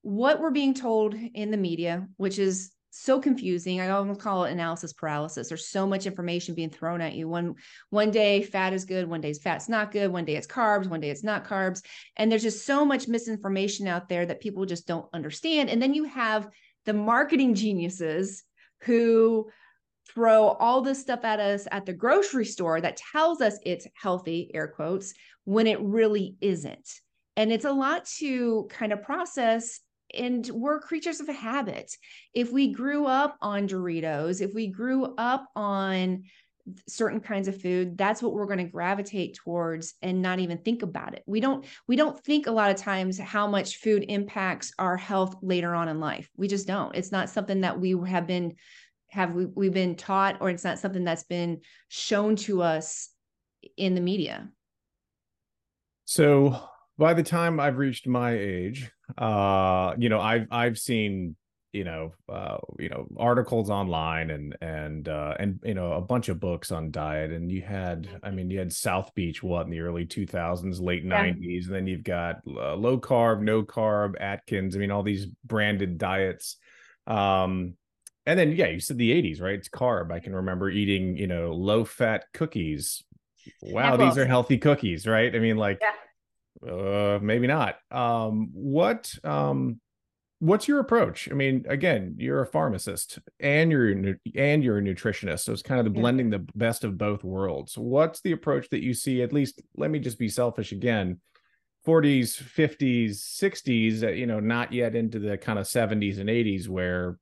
what 0.03 0.41
we're 0.41 0.51
being 0.51 0.75
told 0.75 1.15
in 1.15 1.51
the 1.51 1.57
media, 1.57 2.07
which 2.17 2.39
is 2.39 2.73
so 2.91 3.21
confusing. 3.21 3.81
I 3.81 3.91
almost 3.91 4.21
call 4.21 4.45
it 4.45 4.53
analysis 4.53 4.93
paralysis. 4.93 5.49
There's 5.49 5.69
so 5.69 5.87
much 5.87 6.07
information 6.07 6.55
being 6.55 6.71
thrown 6.71 7.01
at 7.01 7.15
you. 7.15 7.29
One 7.29 7.55
one 7.91 8.11
day 8.11 8.43
fat 8.43 8.73
is 8.73 8.85
good, 8.85 9.09
one 9.09 9.21
day 9.21 9.35
fat's 9.35 9.69
not 9.69 9.93
good, 9.93 10.11
one 10.11 10.25
day 10.25 10.37
it's 10.37 10.47
carbs, 10.47 10.89
one 10.89 11.01
day 11.01 11.11
it's 11.11 11.25
not 11.25 11.47
carbs. 11.47 11.83
And 12.17 12.31
there's 12.31 12.43
just 12.43 12.65
so 12.65 12.85
much 12.85 13.07
misinformation 13.07 13.87
out 13.87 14.09
there 14.09 14.25
that 14.27 14.41
people 14.41 14.65
just 14.65 14.87
don't 14.87 15.07
understand. 15.13 15.69
And 15.69 15.81
then 15.81 15.93
you 15.93 16.05
have 16.05 16.49
the 16.87 16.95
marketing 16.95 17.55
geniuses 17.55 18.45
who 18.83 19.51
throw 20.17 20.49
all 20.49 20.81
this 20.81 20.99
stuff 20.99 21.25
at 21.25 21.39
us 21.41 21.69
at 21.71 21.85
the 21.85 21.93
grocery 21.93 22.47
store 22.47 22.81
that 22.81 22.97
tells 22.97 23.43
us 23.43 23.59
it's 23.67 23.87
healthy, 23.95 24.51
air 24.55 24.67
quotes, 24.67 25.13
when 25.45 25.67
it 25.67 25.79
really 25.83 26.37
isn't. 26.41 26.89
And 27.37 27.53
it's 27.53 27.67
a 27.67 27.71
lot 27.71 28.07
to 28.17 28.67
kind 28.71 28.95
of 28.95 29.03
process 29.03 29.81
and 30.15 30.49
we're 30.55 30.81
creatures 30.81 31.21
of 31.21 31.29
habit. 31.29 31.95
If 32.33 32.51
we 32.51 32.73
grew 32.73 33.05
up 33.05 33.37
on 33.43 33.69
Doritos, 33.69 34.41
if 34.41 34.55
we 34.55 34.69
grew 34.69 35.15
up 35.19 35.49
on 35.55 36.23
certain 36.89 37.21
kinds 37.21 37.47
of 37.47 37.61
food 37.61 37.97
that's 37.97 38.21
what 38.21 38.33
we're 38.33 38.47
going 38.47 38.59
to 38.59 38.65
gravitate 38.65 39.37
towards 39.37 39.95
and 40.03 40.21
not 40.21 40.41
even 40.41 40.59
think 40.59 40.83
about 40.83 41.15
it 41.15 41.23
we 41.25 41.39
don't 41.39 41.65
we 41.87 41.95
don't 41.95 42.19
think 42.25 42.49
a 42.49 42.51
lot 42.51 42.73
of 42.73 42.77
times 42.77 43.21
how 43.21 43.47
much 43.47 43.77
food 43.77 44.05
impacts 44.09 44.73
our 44.77 44.97
health 44.97 45.37
later 45.43 45.77
on 45.77 45.89
in 45.89 46.01
life 46.01 46.29
we 46.37 46.49
just 46.49 46.67
don't 46.67 46.97
it's 46.97 47.13
not 47.13 47.31
something 47.31 47.61
that 47.61 47.79
we 47.79 47.97
have 48.09 48.27
been 48.27 48.53
have 49.09 49.35
we, 49.35 49.47
we've 49.47 49.73
been 49.73 49.95
taught 49.95 50.39
or 50.41 50.51
it's 50.51 50.65
not 50.65 50.79
something 50.79 51.05
that's 51.05 51.25
been 51.25 51.61
shown 51.89 52.37
to 52.37 52.63
us 52.63 53.11
in 53.77 53.95
the 53.95 54.01
media? 54.01 54.49
So 56.05 56.61
by 56.99 57.15
the 57.15 57.23
time 57.23 57.61
I've 57.61 57.79
reached 57.79 58.07
my 58.07 58.33
age, 58.33 58.91
uh, 59.19 59.95
you 59.99 60.09
know, 60.09 60.21
I've 60.21 60.47
I've 60.51 60.79
seen 60.79 61.37
you 61.77 61.85
know 61.85 62.13
uh, 62.33 62.57
you 62.79 62.89
know 62.89 63.07
articles 63.19 63.69
online 63.69 64.31
and 64.31 64.57
and 64.63 65.09
uh, 65.09 65.35
and 65.39 65.61
you 65.63 65.75
know 65.75 65.93
a 65.93 66.01
bunch 66.01 66.31
of 66.31 66.41
books 66.41 66.73
on 66.73 66.91
diet. 66.91 67.33
And 67.33 67.53
you 67.53 67.61
had 67.61 68.09
i 68.23 68.31
mean 68.31 68.51
you 68.51 68.59
had 68.59 68.73
south 68.73 69.15
beach 69.15 69.43
what 69.43 69.67
in 69.67 69.71
the 69.71 69.81
early 69.81 70.07
2000s 70.07 70.81
late 70.81 71.05
yeah. 71.05 71.25
90s 71.25 71.67
and 71.67 71.75
then 71.75 71.87
you've 71.87 72.05
got 72.05 72.37
uh, 72.49 72.75
low 72.75 72.99
carb 72.99 73.43
no 73.43 73.63
carb 73.63 74.15
atkins 74.21 74.75
i 74.75 74.79
mean 74.79 74.91
all 74.91 75.03
these 75.03 75.27
branded 75.45 75.99
diets. 75.99 76.57
Um 77.07 77.75
and 78.27 78.39
then 78.39 78.53
yeah 78.53 78.67
you 78.67 78.81
said 78.81 78.99
the 78.99 79.11
80s 79.11 79.41
right? 79.41 79.55
It's 79.55 79.69
carb. 79.69 80.13
I 80.13 80.21
can 80.21 80.35
remember 80.35 80.69
eating 80.69 81.17
you 81.17 81.27
know 81.27 81.53
low 81.53 81.85
fat 81.85 82.25
cookies. 82.35 83.03
Wow 83.63 83.97
these 83.97 84.19
are 84.19 84.27
healthy 84.27 84.59
cookies 84.59 85.07
right? 85.07 85.35
I 85.35 85.39
mean 85.39 85.57
like 85.57 85.81
yeah. 85.81 86.71
uh 86.71 87.19
maybe 87.23 87.47
not. 87.47 87.77
Um 87.91 88.51
what 88.53 89.15
um 89.25 89.81
what's 90.41 90.69
your 90.69 90.81
approach? 90.81 91.29
I 91.31 91.35
mean 91.35 91.65
again 91.69 92.17
you're 92.19 92.43
a 92.43 92.47
pharmacist 92.47 93.21
and 93.39 93.71
you're 93.71 94.17
and 94.35 94.65
you're 94.65 94.79
a 94.79 94.83
nutritionist 94.83 95.41
so 95.41 95.53
it's 95.53 95.63
kind 95.63 95.79
of 95.79 95.85
the 95.85 95.99
blending 95.99 96.31
the 96.31 96.45
best 96.55 96.85
of 96.85 96.99
both 96.99 97.23
worlds. 97.23 97.79
What's 97.79 98.21
the 98.21 98.33
approach 98.33 98.69
that 98.71 98.83
you 98.83 98.93
see 98.93 99.23
at 99.23 99.33
least 99.33 99.63
let 99.77 99.91
me 99.91 100.01
just 100.01 100.19
be 100.19 100.29
selfish 100.29 100.73
again 100.73 101.21
40s 101.87 102.43
50s 102.43 103.11
60s 103.41 104.19
you 104.19 104.27
know 104.27 104.41
not 104.41 104.73
yet 104.73 104.97
into 104.97 105.21
the 105.21 105.39
kind 105.39 105.57
of 105.57 105.67
70s 105.67 106.19
and 106.19 106.29
80s 106.29 106.69
where 106.69 107.17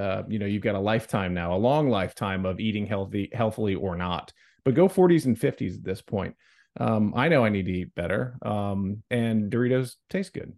uh, 0.00 0.22
you 0.28 0.38
know 0.38 0.46
you've 0.46 0.62
got 0.62 0.74
a 0.74 0.80
lifetime 0.80 1.34
now 1.34 1.54
a 1.54 1.58
long 1.58 1.88
lifetime 1.88 2.46
of 2.46 2.60
eating 2.60 2.86
healthy 2.86 3.28
healthily 3.32 3.74
or 3.74 3.96
not 3.96 4.32
but 4.64 4.74
go 4.74 4.88
40s 4.88 5.26
and 5.26 5.38
50s 5.38 5.76
at 5.76 5.84
this 5.84 6.02
point 6.02 6.34
um, 6.78 7.12
I 7.16 7.28
know 7.28 7.44
I 7.44 7.48
need 7.48 7.66
to 7.66 7.72
eat 7.72 7.94
better. 7.94 8.36
Um, 8.42 9.02
and 9.10 9.50
Doritos 9.50 9.96
taste 10.08 10.34
good. 10.34 10.52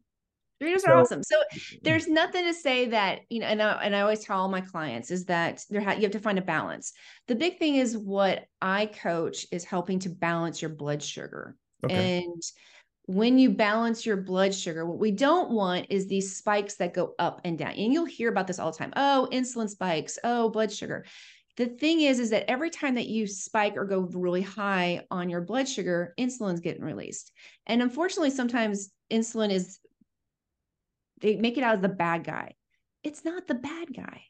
Doritos 0.62 0.80
so, 0.80 0.90
are 0.90 0.96
awesome. 0.96 1.22
So 1.22 1.36
there's 1.82 2.08
nothing 2.08 2.44
to 2.44 2.54
say 2.54 2.86
that 2.86 3.20
you 3.30 3.40
know, 3.40 3.46
and 3.46 3.62
I, 3.62 3.72
and 3.82 3.96
I 3.96 4.00
always 4.00 4.20
tell 4.20 4.38
all 4.38 4.48
my 4.48 4.60
clients 4.60 5.10
is 5.10 5.24
that 5.26 5.64
there 5.70 5.80
ha- 5.80 5.92
you 5.92 6.02
have 6.02 6.12
to 6.12 6.20
find 6.20 6.38
a 6.38 6.42
balance. 6.42 6.92
The 7.28 7.34
big 7.34 7.58
thing 7.58 7.76
is 7.76 7.96
what 7.96 8.44
I 8.60 8.86
coach 8.86 9.46
is 9.50 9.64
helping 9.64 9.98
to 10.00 10.10
balance 10.10 10.60
your 10.60 10.70
blood 10.70 11.02
sugar. 11.02 11.56
Okay. 11.84 12.24
And 12.24 12.42
when 13.06 13.38
you 13.38 13.50
balance 13.50 14.06
your 14.06 14.16
blood 14.16 14.54
sugar, 14.54 14.86
what 14.86 14.98
we 14.98 15.10
don't 15.10 15.50
want 15.50 15.86
is 15.90 16.06
these 16.06 16.36
spikes 16.36 16.76
that 16.76 16.94
go 16.94 17.14
up 17.18 17.40
and 17.44 17.58
down. 17.58 17.72
And 17.72 17.92
you'll 17.92 18.04
hear 18.04 18.30
about 18.30 18.46
this 18.46 18.58
all 18.58 18.70
the 18.70 18.78
time. 18.78 18.92
Oh, 18.96 19.28
insulin 19.32 19.68
spikes. 19.68 20.18
Oh, 20.22 20.48
blood 20.48 20.72
sugar 20.72 21.04
the 21.56 21.66
thing 21.66 22.00
is 22.00 22.18
is 22.18 22.30
that 22.30 22.50
every 22.50 22.70
time 22.70 22.94
that 22.94 23.08
you 23.08 23.26
spike 23.26 23.76
or 23.76 23.84
go 23.84 24.00
really 24.12 24.42
high 24.42 25.04
on 25.10 25.28
your 25.28 25.40
blood 25.40 25.68
sugar 25.68 26.14
insulin's 26.18 26.60
getting 26.60 26.84
released 26.84 27.32
and 27.66 27.82
unfortunately 27.82 28.30
sometimes 28.30 28.90
insulin 29.10 29.50
is 29.50 29.78
they 31.20 31.36
make 31.36 31.58
it 31.58 31.64
out 31.64 31.76
as 31.76 31.82
the 31.82 31.88
bad 31.88 32.24
guy 32.24 32.54
it's 33.02 33.24
not 33.24 33.46
the 33.46 33.54
bad 33.54 33.94
guy 33.94 34.22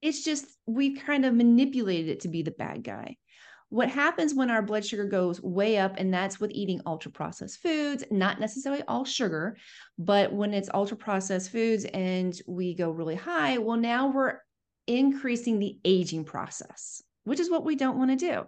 it's 0.00 0.22
just 0.22 0.46
we've 0.66 1.00
kind 1.04 1.24
of 1.24 1.34
manipulated 1.34 2.10
it 2.10 2.20
to 2.20 2.28
be 2.28 2.42
the 2.42 2.52
bad 2.52 2.84
guy 2.84 3.16
what 3.70 3.90
happens 3.90 4.34
when 4.34 4.50
our 4.50 4.62
blood 4.62 4.84
sugar 4.84 5.04
goes 5.04 5.42
way 5.42 5.76
up 5.76 5.94
and 5.98 6.12
that's 6.12 6.40
with 6.40 6.50
eating 6.52 6.80
ultra 6.86 7.10
processed 7.10 7.60
foods 7.60 8.02
not 8.10 8.40
necessarily 8.40 8.82
all 8.88 9.04
sugar 9.04 9.56
but 9.98 10.32
when 10.32 10.54
it's 10.54 10.70
ultra 10.72 10.96
processed 10.96 11.50
foods 11.50 11.84
and 11.92 12.40
we 12.46 12.74
go 12.74 12.90
really 12.90 13.14
high 13.14 13.58
well 13.58 13.76
now 13.76 14.06
we're 14.08 14.38
increasing 14.88 15.58
the 15.58 15.78
aging 15.84 16.24
process, 16.24 17.02
which 17.24 17.38
is 17.38 17.50
what 17.50 17.64
we 17.64 17.76
don't 17.76 17.98
want 17.98 18.10
to 18.10 18.16
do. 18.16 18.42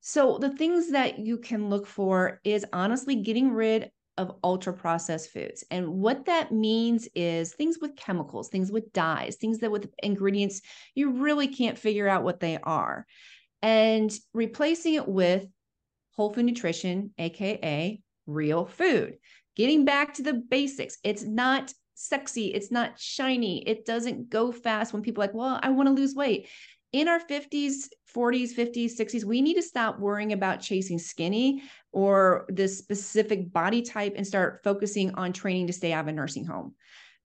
So, 0.00 0.38
the 0.38 0.50
things 0.50 0.90
that 0.90 1.18
you 1.18 1.38
can 1.38 1.70
look 1.70 1.86
for 1.86 2.40
is 2.44 2.66
honestly 2.72 3.16
getting 3.16 3.52
rid 3.52 3.90
of 4.16 4.36
ultra 4.42 4.72
processed 4.72 5.30
foods. 5.30 5.64
And 5.70 5.88
what 5.88 6.26
that 6.26 6.50
means 6.50 7.08
is 7.14 7.54
things 7.54 7.78
with 7.80 7.96
chemicals, 7.96 8.48
things 8.48 8.70
with 8.70 8.92
dyes, 8.92 9.36
things 9.36 9.60
that 9.60 9.70
with 9.70 9.88
ingredients 10.02 10.60
you 10.94 11.22
really 11.22 11.46
can't 11.46 11.78
figure 11.78 12.08
out 12.08 12.24
what 12.24 12.40
they 12.40 12.58
are. 12.58 13.06
And 13.62 14.12
replacing 14.32 14.94
it 14.94 15.08
with 15.08 15.46
whole 16.12 16.32
food 16.32 16.44
nutrition, 16.44 17.12
AKA 17.18 18.00
real 18.26 18.66
food. 18.66 19.18
Getting 19.56 19.84
back 19.84 20.14
to 20.14 20.22
the 20.22 20.34
basics. 20.34 20.98
It's 21.02 21.24
not 21.24 21.72
sexy, 21.94 22.54
it's 22.54 22.70
not 22.70 22.98
shiny, 23.00 23.66
it 23.66 23.84
doesn't 23.84 24.30
go 24.30 24.52
fast 24.52 24.92
when 24.92 25.02
people 25.02 25.20
like, 25.20 25.34
well, 25.34 25.58
I 25.60 25.70
want 25.70 25.88
to 25.88 26.00
lose 26.00 26.14
weight 26.14 26.48
in 26.92 27.08
our 27.08 27.20
50s, 27.20 27.88
40s, 28.14 28.54
50s, 28.54 28.98
60s, 28.98 29.24
we 29.24 29.42
need 29.42 29.54
to 29.54 29.62
stop 29.62 29.98
worrying 29.98 30.32
about 30.32 30.60
chasing 30.60 30.98
skinny 30.98 31.62
or 31.92 32.46
this 32.48 32.78
specific 32.78 33.52
body 33.52 33.82
type 33.82 34.14
and 34.16 34.26
start 34.26 34.60
focusing 34.64 35.14
on 35.14 35.32
training 35.32 35.66
to 35.66 35.72
stay 35.72 35.92
out 35.92 36.04
of 36.04 36.08
a 36.08 36.12
nursing 36.12 36.46
home. 36.46 36.74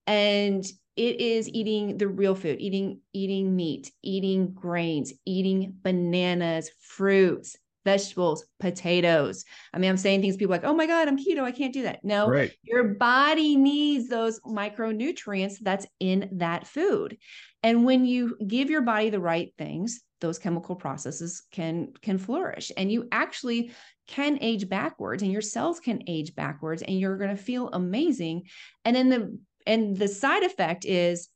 And 0.06 0.64
it 0.96 1.20
is 1.20 1.48
eating 1.48 1.98
the 1.98 2.08
real 2.08 2.34
food, 2.34 2.60
eating 2.60 3.00
eating 3.12 3.54
meat, 3.54 3.92
eating 4.02 4.52
grains, 4.52 5.12
eating 5.24 5.74
bananas, 5.82 6.70
fruits, 6.80 7.56
vegetables, 7.84 8.44
potatoes. 8.60 9.44
I 9.72 9.78
mean, 9.78 9.90
I'm 9.90 9.96
saying 9.96 10.20
things 10.20 10.36
people 10.36 10.52
like, 10.52 10.64
oh 10.64 10.74
my 10.74 10.86
God, 10.86 11.08
I'm 11.08 11.18
keto. 11.18 11.42
I 11.42 11.52
can't 11.52 11.72
do 11.72 11.82
that. 11.82 12.04
No, 12.04 12.28
right. 12.28 12.52
your 12.62 12.94
body 12.94 13.56
needs 13.56 14.08
those 14.08 14.40
micronutrients 14.40 15.58
that's 15.60 15.86
in 16.00 16.28
that 16.32 16.66
food. 16.66 17.18
And 17.62 17.84
when 17.84 18.04
you 18.04 18.36
give 18.46 18.70
your 18.70 18.82
body 18.82 19.10
the 19.10 19.20
right 19.20 19.52
things, 19.58 20.00
those 20.20 20.38
chemical 20.38 20.74
processes 20.74 21.42
can 21.50 21.92
can 22.00 22.16
flourish 22.16 22.72
and 22.78 22.90
you 22.90 23.06
actually 23.12 23.70
can 24.06 24.38
age 24.40 24.70
backwards 24.70 25.22
and 25.22 25.30
your 25.30 25.42
cells 25.42 25.80
can 25.80 26.02
age 26.06 26.34
backwards 26.34 26.80
and 26.80 26.98
you're 26.98 27.18
going 27.18 27.36
to 27.36 27.42
feel 27.42 27.68
amazing 27.74 28.44
and 28.86 28.96
then 28.96 29.10
the 29.10 29.38
and 29.66 29.96
the 29.96 30.08
side 30.08 30.42
effect 30.42 30.84
is 30.84 31.28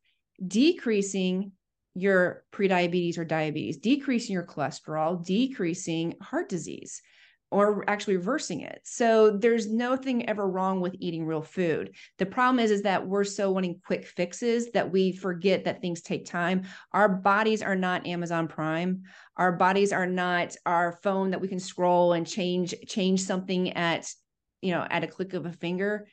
decreasing 0.46 1.52
your 1.94 2.44
prediabetes 2.52 3.18
or 3.18 3.24
diabetes, 3.24 3.78
decreasing 3.78 4.34
your 4.34 4.46
cholesterol, 4.46 5.24
decreasing 5.24 6.14
heart 6.20 6.48
disease, 6.48 7.02
or 7.50 7.84
actually 7.88 8.16
reversing 8.16 8.60
it. 8.60 8.80
So 8.84 9.30
there's 9.30 9.68
nothing 9.68 10.28
ever 10.28 10.46
wrong 10.46 10.80
with 10.80 10.94
eating 11.00 11.24
real 11.24 11.42
food. 11.42 11.94
The 12.18 12.26
problem 12.26 12.60
is, 12.60 12.70
is 12.70 12.82
that 12.82 13.06
we're 13.06 13.24
so 13.24 13.50
wanting 13.50 13.80
quick 13.84 14.06
fixes 14.06 14.70
that 14.72 14.90
we 14.90 15.12
forget 15.12 15.64
that 15.64 15.80
things 15.80 16.02
take 16.02 16.26
time. 16.26 16.64
Our 16.92 17.08
bodies 17.08 17.62
are 17.62 17.76
not 17.76 18.06
Amazon 18.06 18.48
Prime. 18.48 19.02
Our 19.36 19.52
bodies 19.52 19.92
are 19.92 20.06
not 20.06 20.56
our 20.66 20.98
phone 21.02 21.30
that 21.30 21.40
we 21.40 21.48
can 21.48 21.60
scroll 21.60 22.12
and 22.12 22.26
change 22.26 22.74
change 22.86 23.22
something 23.22 23.72
at 23.72 24.12
you 24.60 24.72
know 24.72 24.86
at 24.90 25.04
a 25.04 25.08
click 25.08 25.32
of 25.32 25.46
a 25.46 25.52
finger. 25.52 26.06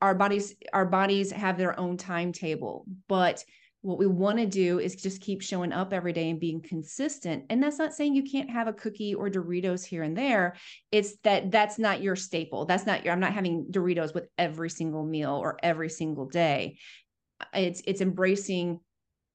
Our 0.00 0.14
bodies 0.14 0.54
our 0.72 0.84
bodies 0.84 1.32
have 1.32 1.58
their 1.58 1.78
own 1.78 1.96
timetable, 1.96 2.86
but 3.08 3.44
what 3.82 3.98
we 3.98 4.06
want 4.06 4.38
to 4.38 4.46
do 4.46 4.80
is 4.80 4.96
just 4.96 5.20
keep 5.20 5.40
showing 5.40 5.72
up 5.72 5.92
every 5.92 6.12
day 6.12 6.30
and 6.30 6.40
being 6.40 6.60
consistent. 6.60 7.44
And 7.48 7.62
that's 7.62 7.78
not 7.78 7.94
saying 7.94 8.14
you 8.14 8.24
can't 8.24 8.50
have 8.50 8.66
a 8.66 8.72
cookie 8.72 9.14
or 9.14 9.30
doritos 9.30 9.84
here 9.84 10.02
and 10.02 10.16
there. 10.16 10.56
It's 10.90 11.16
that 11.18 11.50
that's 11.50 11.78
not 11.78 12.02
your 12.02 12.16
staple. 12.16 12.64
That's 12.64 12.86
not 12.86 13.04
your 13.04 13.12
i'm 13.12 13.20
not 13.20 13.34
having 13.34 13.66
doritos 13.70 14.14
with 14.14 14.28
every 14.36 14.70
single 14.70 15.04
meal 15.04 15.34
or 15.34 15.58
every 15.62 15.90
single 15.90 16.26
day. 16.26 16.78
It's 17.54 17.82
it's 17.86 18.00
embracing 18.00 18.80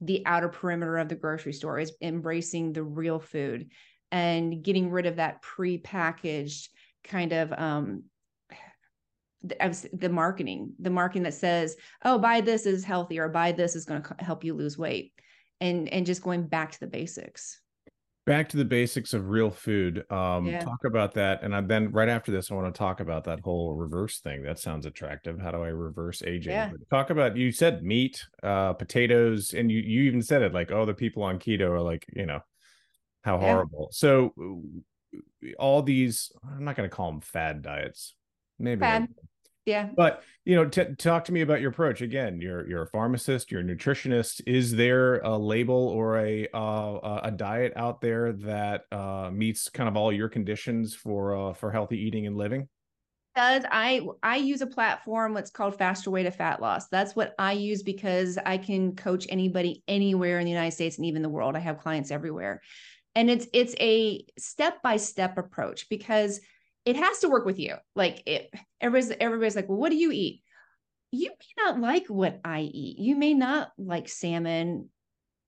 the 0.02 0.24
outer 0.26 0.50
perimeter 0.50 0.98
of 0.98 1.08
the 1.08 1.16
grocery 1.16 1.54
store. 1.54 1.80
Is 1.80 1.94
embracing 2.02 2.74
the 2.74 2.84
real 2.84 3.20
food 3.20 3.70
and 4.12 4.62
getting 4.62 4.92
rid 4.92 5.06
of 5.06 5.16
that 5.16 5.42
pre-packaged 5.42 6.70
kind 7.06 7.32
of 7.32 7.54
um 7.54 8.04
the 9.44 10.10
marketing, 10.10 10.74
the 10.80 10.90
marketing 10.90 11.24
that 11.24 11.34
says, 11.34 11.76
"Oh, 12.04 12.18
buy 12.18 12.42
this 12.42 12.66
is 12.66 12.84
healthy," 12.84 13.20
or 13.20 13.30
"Buy 13.30 13.52
this 13.52 13.76
is 13.76 13.86
going 13.86 14.02
to 14.02 14.16
help 14.20 14.44
you 14.44 14.54
lose 14.54 14.78
weight," 14.78 15.14
and 15.60 15.90
and 15.90 16.06
just 16.06 16.24
going 16.24 16.48
back 16.48 16.72
to 16.72 16.80
the 16.80 16.88
basics. 16.88 17.60
Back 18.26 18.48
to 18.50 18.58
the 18.58 18.64
basics 18.64 19.14
of 19.14 19.28
real 19.28 19.52
food. 19.52 20.10
Um, 20.10 20.46
yeah. 20.46 20.62
Talk 20.62 20.86
about 20.86 21.14
that, 21.16 21.44
and 21.44 21.54
I, 21.54 21.60
then 21.60 21.92
right 21.92 22.08
after 22.08 22.32
this, 22.32 22.50
I 22.50 22.56
want 22.56 22.74
to 22.74 22.78
talk 22.78 23.02
about 23.02 23.26
that 23.26 23.42
whole 23.42 23.76
reverse 23.76 24.20
thing. 24.20 24.44
That 24.44 24.60
sounds 24.60 24.86
attractive. 24.86 25.42
How 25.42 25.52
do 25.52 25.58
I 25.58 25.68
reverse 25.68 26.24
aging? 26.24 26.54
Yeah. 26.54 26.72
Talk 26.90 27.10
about 27.10 27.36
you 27.36 27.52
said 27.52 27.84
meat, 27.84 28.26
uh, 28.42 28.74
potatoes, 28.74 29.54
and 29.54 29.70
you 29.70 29.80
you 29.80 30.04
even 30.04 30.22
said 30.22 30.42
it 30.42 30.54
like, 30.54 30.72
oh, 30.72 30.86
the 30.86 30.94
people 30.94 31.24
on 31.24 31.38
keto 31.38 31.70
are 31.70 31.82
like, 31.82 32.06
you 32.16 32.26
know, 32.26 32.40
how 33.24 33.40
horrible. 33.40 33.90
Yeah. 33.92 33.98
So 33.98 34.34
all 35.60 35.82
these, 35.82 36.32
I'm 36.50 36.64
not 36.64 36.76
going 36.76 36.90
to 36.90 36.96
call 36.96 37.12
them 37.12 37.22
fad 37.22 37.62
diets. 37.62 38.16
Maybe 38.58 38.80
fad 38.80 39.10
yeah. 39.66 39.90
But 39.96 40.24
you 40.46 40.56
know 40.56 40.66
t- 40.66 40.96
talk 40.98 41.26
to 41.26 41.32
me 41.32 41.42
about 41.42 41.62
your 41.62 41.72
approach. 41.72 42.02
Again 42.02 42.42
you're 42.42 42.68
you're 42.68 42.84
a 42.84 42.88
pharmacist 42.88 43.52
you're 43.52 43.62
a 43.62 43.64
nutritionist. 43.64 44.42
Is 44.46 44.76
there 44.76 45.20
a 45.20 45.38
label 45.38 45.88
or 45.88 46.20
a 46.20 46.48
uh, 46.54 47.22
a 47.24 47.32
diet 47.32 47.74
out 47.76 48.02
there 48.02 48.34
that 48.34 48.84
uh, 48.92 49.30
meets 49.32 49.70
kind 49.70 49.88
of 49.88 49.96
all 49.96 50.12
your 50.12 50.30
conditions 50.30 50.94
for 50.96 51.36
uh, 51.36 51.54
for 51.54 51.72
healthy 51.72 51.98
eating 51.98 52.28
and 52.28 52.38
living? 52.38 52.68
Does 53.36 53.64
i 53.72 54.02
i 54.22 54.36
use 54.36 54.62
a 54.62 54.68
platform 54.68 55.34
what's 55.34 55.50
called 55.50 55.78
faster 55.78 56.12
way 56.12 56.24
to 56.24 56.32
fat 56.32 56.62
loss. 56.62 56.88
That's 56.90 57.16
what 57.16 57.34
i 57.40 57.54
use 57.54 57.82
because 57.82 58.38
i 58.46 58.58
can 58.58 58.96
coach 58.96 59.26
anybody 59.30 59.84
anywhere 59.88 60.40
in 60.40 60.46
the 60.46 60.52
united 60.52 60.72
states 60.72 60.98
and 60.98 61.06
even 61.06 61.22
the 61.22 61.30
world. 61.30 61.56
I 61.56 61.60
have 61.60 61.80
clients 61.80 62.12
everywhere. 62.12 62.62
And 63.16 63.30
it's 63.30 63.48
it's 63.54 63.76
a 63.80 64.26
step 64.38 64.82
by 64.82 64.98
step 64.98 65.38
approach 65.38 65.88
because 65.88 66.42
it 66.86 66.96
has 66.96 67.20
to 67.20 67.30
work 67.30 67.46
with 67.46 67.60
you. 67.60 67.76
Like 67.96 68.24
it, 68.26 68.54
everybody's 68.82 69.16
everybody's 69.20 69.56
like, 69.56 69.70
well, 69.70 69.78
what 69.78 69.90
do 69.90 69.96
you 69.96 70.12
eat? 70.12 70.42
You 71.12 71.30
may 71.30 71.64
not 71.64 71.80
like 71.80 72.08
what 72.08 72.40
I 72.44 72.62
eat. 72.62 72.98
You 73.00 73.16
may 73.16 73.34
not 73.34 73.72
like 73.78 74.10
salmon, 74.10 74.90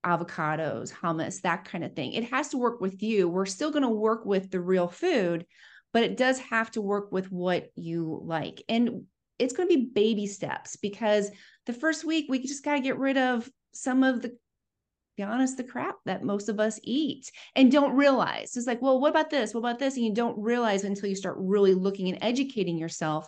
avocados, 0.06 0.94
hummus, 0.94 1.42
that 1.42 1.66
kind 1.66 1.84
of 1.84 1.94
thing. 1.94 2.14
It 2.14 2.30
has 2.30 2.50
to 2.50 2.58
work 2.58 2.80
with 2.80 3.02
you. 3.02 3.28
We're 3.28 3.46
still 3.46 3.72
going 3.72 3.84
to 3.84 3.90
work 3.90 4.26
with 4.26 4.52
the 4.52 4.62
real 4.62 4.88
food, 4.88 5.46
but 5.92 6.04
it 6.04 6.18
does 6.18 6.40
have 6.40 6.72
to 6.72 6.82
work 6.82 7.12
with 7.12 7.32
what 7.32 7.70
you 7.76 8.22
like. 8.24 8.62
And 8.70 9.06
it's 9.40 9.54
going 9.54 9.68
to 9.68 9.76
be 9.76 9.90
baby 9.94 10.28
steps 10.28 10.76
because 10.76 11.32
the 11.66 11.74
first 11.74 12.06
week 12.06 12.28
we 12.30 12.40
just 12.40 12.64
got 12.64 12.76
to 12.76 12.82
get 12.82 12.98
rid 12.98 13.18
of 13.18 13.50
some 13.74 14.04
of 14.04 14.22
the 14.22 14.38
honest, 15.24 15.58
the 15.58 15.64
crap 15.64 15.96
that 16.06 16.24
most 16.24 16.50
of 16.50 16.60
us 16.60 16.80
eat 16.84 17.32
and 17.56 17.72
don't 17.72 17.96
realize. 17.96 18.56
It's 18.56 18.68
like, 18.68 18.82
well, 18.82 19.00
what 19.00 19.10
about 19.10 19.30
this? 19.30 19.54
What 19.54 19.60
about 19.60 19.80
this? 19.80 19.96
And 19.96 20.06
you 20.06 20.14
don't 20.14 20.38
realize 20.38 20.84
until 20.84 21.10
you 21.10 21.16
start 21.16 21.38
really 21.40 21.74
looking 21.74 22.10
and 22.10 22.18
educating 22.22 22.78
yourself 22.78 23.28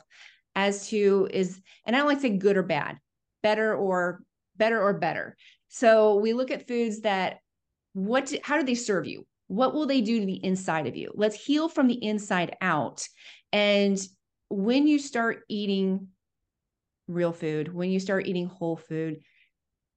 as 0.55 0.87
to 0.89 1.27
is, 1.31 1.61
and 1.85 1.95
I 1.95 1.99
don't 1.99 2.07
like 2.07 2.17
to 2.17 2.23
say 2.23 2.37
good 2.37 2.57
or 2.57 2.63
bad, 2.63 2.97
better 3.43 3.75
or 3.75 4.21
better 4.57 4.81
or 4.81 4.93
better. 4.93 5.37
So 5.69 6.15
we 6.15 6.33
look 6.33 6.51
at 6.51 6.67
foods 6.67 7.01
that 7.01 7.37
what 7.93 8.33
how 8.43 8.57
do 8.57 8.63
they 8.63 8.75
serve 8.75 9.07
you? 9.07 9.25
What 9.47 9.73
will 9.73 9.85
they 9.85 10.01
do 10.01 10.19
to 10.19 10.25
the 10.25 10.43
inside 10.43 10.87
of 10.87 10.95
you? 10.95 11.11
Let's 11.15 11.35
heal 11.35 11.69
from 11.69 11.87
the 11.87 12.03
inside 12.03 12.55
out. 12.61 13.07
And 13.53 13.97
when 14.49 14.87
you 14.87 14.99
start 14.99 15.43
eating 15.47 16.09
real 17.07 17.31
food, 17.31 17.73
when 17.73 17.89
you 17.89 17.99
start 17.99 18.27
eating 18.27 18.47
whole 18.47 18.77
food, 18.77 19.19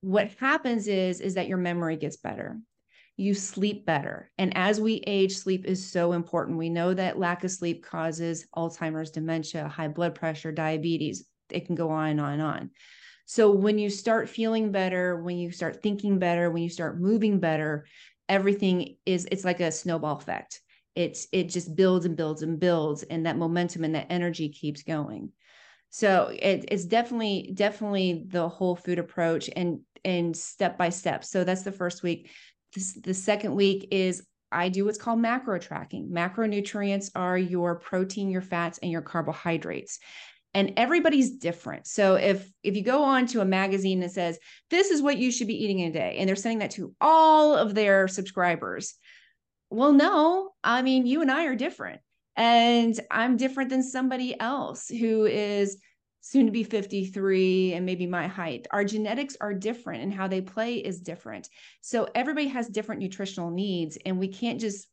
what 0.00 0.30
happens 0.38 0.88
is 0.88 1.20
is 1.20 1.34
that 1.34 1.48
your 1.48 1.58
memory 1.58 1.96
gets 1.96 2.16
better. 2.16 2.58
You 3.16 3.34
sleep 3.34 3.84
better. 3.84 4.30
And 4.38 4.56
as 4.56 4.80
we 4.80 4.94
age 5.06 5.36
sleep 5.36 5.66
is 5.66 5.90
so 5.90 6.12
important. 6.12 6.56
We 6.56 6.70
know 6.70 6.94
that 6.94 7.18
lack 7.18 7.44
of 7.44 7.50
sleep 7.50 7.84
causes 7.84 8.46
alzheimer's 8.56 9.10
dementia 9.10 9.68
high 9.68 9.88
blood 9.88 10.14
pressure 10.14 10.52
diabetes. 10.52 11.26
It 11.50 11.66
can 11.66 11.74
go 11.74 11.90
on 11.90 12.10
and 12.10 12.20
on 12.20 12.32
and 12.34 12.42
on. 12.42 12.70
So 13.26 13.50
when 13.50 13.78
you 13.78 13.90
start 13.90 14.28
feeling 14.28 14.72
better 14.72 15.22
when 15.22 15.36
you 15.38 15.52
start 15.52 15.82
thinking 15.82 16.18
better 16.18 16.50
when 16.50 16.62
you 16.62 16.70
start 16.70 17.00
moving 17.00 17.38
better 17.38 17.86
everything 18.28 18.96
is 19.04 19.26
it's 19.30 19.44
like 19.44 19.60
a 19.60 19.70
snowball 19.72 20.16
effect. 20.16 20.60
It's 20.94 21.26
it 21.32 21.50
just 21.50 21.76
builds 21.76 22.06
and 22.06 22.16
builds 22.16 22.42
and 22.42 22.58
builds 22.58 23.02
and 23.02 23.26
that 23.26 23.36
momentum 23.36 23.84
and 23.84 23.94
that 23.94 24.06
energy 24.10 24.48
keeps 24.48 24.82
going. 24.82 25.32
So 25.90 26.30
it, 26.32 26.66
it's 26.68 26.84
definitely 26.84 27.50
definitely 27.54 28.24
the 28.28 28.48
whole 28.48 28.76
food 28.76 28.98
approach. 28.98 29.50
And 29.54 29.80
and 30.04 30.36
step 30.36 30.78
by 30.78 30.88
step. 30.88 31.24
So 31.24 31.44
that's 31.44 31.62
the 31.62 31.72
first 31.72 32.02
week. 32.02 32.30
This, 32.74 32.94
the 32.94 33.14
second 33.14 33.54
week 33.54 33.88
is 33.90 34.22
i 34.52 34.68
do 34.68 34.84
what's 34.84 34.98
called 34.98 35.20
macro 35.20 35.58
tracking. 35.58 36.10
Macronutrients 36.10 37.10
are 37.14 37.38
your 37.38 37.76
protein 37.76 38.30
your 38.30 38.42
fats 38.42 38.78
and 38.82 38.90
your 38.90 39.02
carbohydrates. 39.02 39.98
And 40.52 40.72
everybody's 40.76 41.30
different. 41.38 41.86
So 41.86 42.16
if 42.16 42.50
if 42.62 42.74
you 42.74 42.82
go 42.82 43.04
on 43.04 43.26
to 43.28 43.40
a 43.40 43.44
magazine 43.44 44.00
that 44.00 44.10
says 44.10 44.38
this 44.68 44.90
is 44.90 45.02
what 45.02 45.18
you 45.18 45.30
should 45.30 45.46
be 45.46 45.62
eating 45.62 45.78
in 45.80 45.90
a 45.90 45.92
day 45.92 46.16
and 46.18 46.28
they're 46.28 46.36
sending 46.36 46.58
that 46.58 46.72
to 46.72 46.94
all 47.00 47.54
of 47.54 47.74
their 47.74 48.08
subscribers 48.08 48.94
well 49.70 49.92
no 49.92 50.50
i 50.64 50.82
mean 50.82 51.06
you 51.06 51.22
and 51.22 51.30
i 51.30 51.44
are 51.44 51.54
different. 51.54 52.00
And 52.36 52.98
I'm 53.10 53.36
different 53.36 53.70
than 53.70 53.82
somebody 53.82 54.38
else 54.40 54.88
who 54.88 55.26
is 55.26 55.76
soon 56.30 56.46
to 56.46 56.52
be 56.52 56.62
53 56.62 57.72
and 57.72 57.84
maybe 57.84 58.06
my 58.06 58.28
height. 58.28 58.68
Our 58.70 58.84
genetics 58.84 59.36
are 59.40 59.52
different 59.52 60.04
and 60.04 60.14
how 60.14 60.28
they 60.28 60.40
play 60.40 60.76
is 60.76 61.00
different. 61.00 61.48
So 61.80 62.06
everybody 62.14 62.46
has 62.46 62.68
different 62.68 63.00
nutritional 63.00 63.50
needs 63.50 63.98
and 64.06 64.16
we 64.16 64.28
can't 64.28 64.60
just 64.60 64.86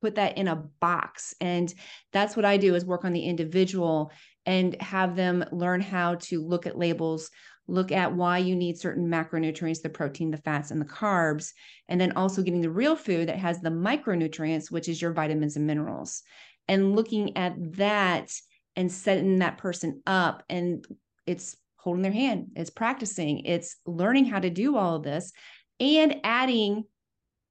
put 0.00 0.14
that 0.14 0.38
in 0.38 0.48
a 0.48 0.56
box. 0.80 1.34
And 1.42 1.72
that's 2.10 2.36
what 2.36 2.46
I 2.46 2.56
do 2.56 2.74
is 2.74 2.86
work 2.86 3.04
on 3.04 3.12
the 3.12 3.26
individual 3.26 4.12
and 4.46 4.80
have 4.80 5.14
them 5.14 5.44
learn 5.52 5.82
how 5.82 6.14
to 6.14 6.42
look 6.42 6.66
at 6.66 6.78
labels, 6.78 7.30
look 7.66 7.92
at 7.92 8.14
why 8.14 8.38
you 8.38 8.56
need 8.56 8.78
certain 8.78 9.06
macronutrients, 9.06 9.82
the 9.82 9.90
protein, 9.90 10.30
the 10.30 10.38
fats, 10.38 10.70
and 10.70 10.80
the 10.80 10.86
carbs, 10.86 11.52
and 11.90 12.00
then 12.00 12.12
also 12.12 12.40
getting 12.40 12.62
the 12.62 12.70
real 12.70 12.96
food 12.96 13.28
that 13.28 13.38
has 13.38 13.60
the 13.60 13.68
micronutrients, 13.68 14.70
which 14.70 14.88
is 14.88 15.02
your 15.02 15.12
vitamins 15.12 15.56
and 15.56 15.66
minerals. 15.66 16.22
And 16.66 16.96
looking 16.96 17.36
at 17.36 17.54
that 17.74 18.32
and 18.76 18.92
setting 18.92 19.38
that 19.38 19.58
person 19.58 20.02
up 20.06 20.42
and 20.48 20.86
it's 21.26 21.56
holding 21.76 22.02
their 22.02 22.12
hand 22.12 22.48
it's 22.56 22.70
practicing 22.70 23.40
it's 23.40 23.76
learning 23.86 24.24
how 24.24 24.38
to 24.38 24.50
do 24.50 24.76
all 24.76 24.96
of 24.96 25.02
this 25.02 25.32
and 25.80 26.16
adding 26.24 26.84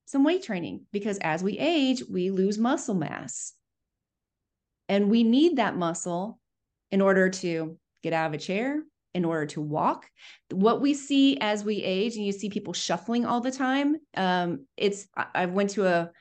some 0.06 0.24
weight 0.24 0.44
training 0.44 0.86
because 0.92 1.18
as 1.20 1.44
we 1.44 1.58
age 1.58 2.04
we 2.10 2.30
lose 2.30 2.58
muscle 2.58 2.96
mass. 2.96 3.54
And 4.88 5.10
we 5.10 5.24
need 5.24 5.58
that 5.58 5.76
muscle 5.76 6.40
in 6.92 7.02
order 7.02 7.30
to 7.30 7.78
get 8.04 8.14
out 8.14 8.28
of 8.28 8.34
a 8.34 8.38
chair 8.38 8.84
in 9.16 9.26
order 9.26 9.48
to 9.48 9.62
walk. 9.62 10.06
What 10.52 10.82
we 10.82 10.94
see 10.94 11.40
as 11.40 11.64
we 11.64 11.82
age 11.82 12.16
and 12.16 12.26
you 12.26 12.32
see 12.32 12.50
people 12.50 12.74
shuffling 12.74 13.26
all 13.26 13.42
the 13.42 13.52
time 13.52 13.96
um, 14.16 14.66
it's 14.78 15.08
i 15.34 15.46
went 15.46 15.72
to 15.72 15.88
a 15.88 16.12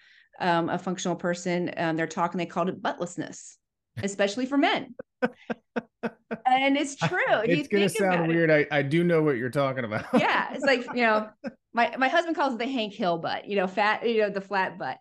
um, 0.40 0.68
a 0.68 0.78
functional 0.78 1.16
person 1.16 1.70
um, 1.76 1.96
they're 1.96 2.06
talking 2.06 2.38
they 2.38 2.46
called 2.46 2.68
it 2.68 2.82
buttlessness 2.82 3.56
especially 4.02 4.46
for 4.46 4.58
men. 4.58 4.94
and 5.22 6.76
it's 6.76 6.96
true. 7.08 7.18
It's 7.44 7.68
gonna 7.68 7.88
sound 7.88 8.28
weird. 8.28 8.50
I, 8.50 8.66
I 8.70 8.82
do 8.82 9.04
know 9.04 9.22
what 9.22 9.36
you're 9.36 9.50
talking 9.50 9.84
about. 9.84 10.06
yeah. 10.14 10.52
It's 10.52 10.64
like, 10.64 10.84
you 10.94 11.02
know, 11.02 11.28
my, 11.72 11.94
my 11.96 12.08
husband 12.08 12.36
calls 12.36 12.54
it 12.54 12.58
the 12.58 12.66
Hank 12.66 12.92
Hill 12.94 13.18
butt, 13.18 13.48
you 13.48 13.56
know, 13.56 13.66
fat, 13.66 14.08
you 14.08 14.20
know, 14.20 14.30
the 14.30 14.40
flat 14.40 14.78
butt. 14.78 14.98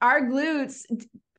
Our 0.00 0.22
glutes 0.22 0.84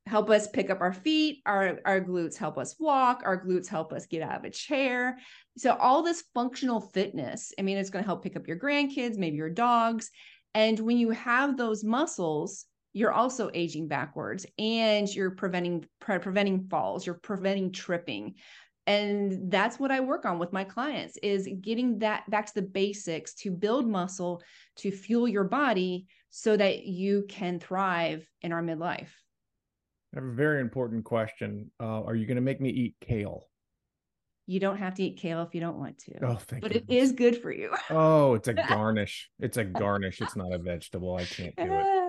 help 0.06 0.30
us 0.30 0.46
pick 0.48 0.70
up 0.70 0.80
our 0.80 0.92
feet. 0.92 1.42
Our, 1.46 1.80
our 1.84 2.00
glutes 2.00 2.36
help 2.36 2.58
us 2.58 2.76
walk. 2.78 3.22
Our 3.24 3.44
glutes 3.44 3.68
help 3.68 3.92
us 3.92 4.06
get 4.06 4.22
out 4.22 4.36
of 4.36 4.44
a 4.44 4.50
chair. 4.50 5.18
So 5.56 5.74
all 5.74 6.02
this 6.02 6.24
functional 6.34 6.80
fitness, 6.80 7.52
I 7.58 7.62
mean, 7.62 7.76
it's 7.76 7.90
going 7.90 8.04
to 8.04 8.06
help 8.06 8.22
pick 8.22 8.36
up 8.36 8.46
your 8.46 8.58
grandkids, 8.58 9.16
maybe 9.18 9.36
your 9.36 9.50
dogs. 9.50 10.10
And 10.54 10.78
when 10.80 10.96
you 10.96 11.10
have 11.10 11.56
those 11.56 11.84
muscles, 11.84 12.66
you're 12.96 13.12
also 13.12 13.50
aging 13.52 13.86
backwards 13.86 14.46
and 14.58 15.14
you're 15.14 15.30
preventing 15.30 15.84
pre- 16.00 16.18
preventing 16.18 16.66
falls 16.70 17.04
you're 17.04 17.20
preventing 17.22 17.70
tripping 17.70 18.34
and 18.86 19.50
that's 19.50 19.78
what 19.78 19.90
i 19.90 20.00
work 20.00 20.24
on 20.24 20.38
with 20.38 20.50
my 20.50 20.64
clients 20.64 21.18
is 21.18 21.46
getting 21.60 21.98
that 21.98 22.28
back 22.30 22.46
to 22.46 22.54
the 22.54 22.62
basics 22.62 23.34
to 23.34 23.50
build 23.50 23.86
muscle 23.86 24.42
to 24.76 24.90
fuel 24.90 25.28
your 25.28 25.44
body 25.44 26.06
so 26.30 26.56
that 26.56 26.84
you 26.84 27.26
can 27.28 27.60
thrive 27.60 28.26
in 28.40 28.50
our 28.50 28.62
midlife 28.62 29.10
i 30.14 30.16
have 30.16 30.24
a 30.24 30.32
very 30.32 30.62
important 30.62 31.04
question 31.04 31.70
uh, 31.78 32.02
are 32.02 32.14
you 32.14 32.24
going 32.24 32.36
to 32.36 32.42
make 32.42 32.62
me 32.62 32.70
eat 32.70 32.96
kale 33.02 33.44
you 34.48 34.58
don't 34.58 34.78
have 34.78 34.94
to 34.94 35.02
eat 35.02 35.18
kale 35.18 35.42
if 35.42 35.56
you 35.56 35.60
don't 35.60 35.76
want 35.76 35.98
to. 35.98 36.24
Oh, 36.24 36.36
thank 36.36 36.62
you. 36.62 36.68
but 36.68 36.72
you. 36.72 36.82
it 36.88 37.02
is 37.02 37.10
good 37.10 37.42
for 37.42 37.50
you. 37.50 37.74
oh, 37.90 38.34
it's 38.34 38.46
a 38.46 38.54
garnish. 38.68 39.28
It's 39.40 39.56
a 39.56 39.64
garnish. 39.64 40.20
It's 40.20 40.36
not 40.36 40.52
a 40.52 40.58
vegetable. 40.58 41.16
I 41.16 41.24
can't 41.24 41.56
do 41.56 41.64
it 41.64 41.86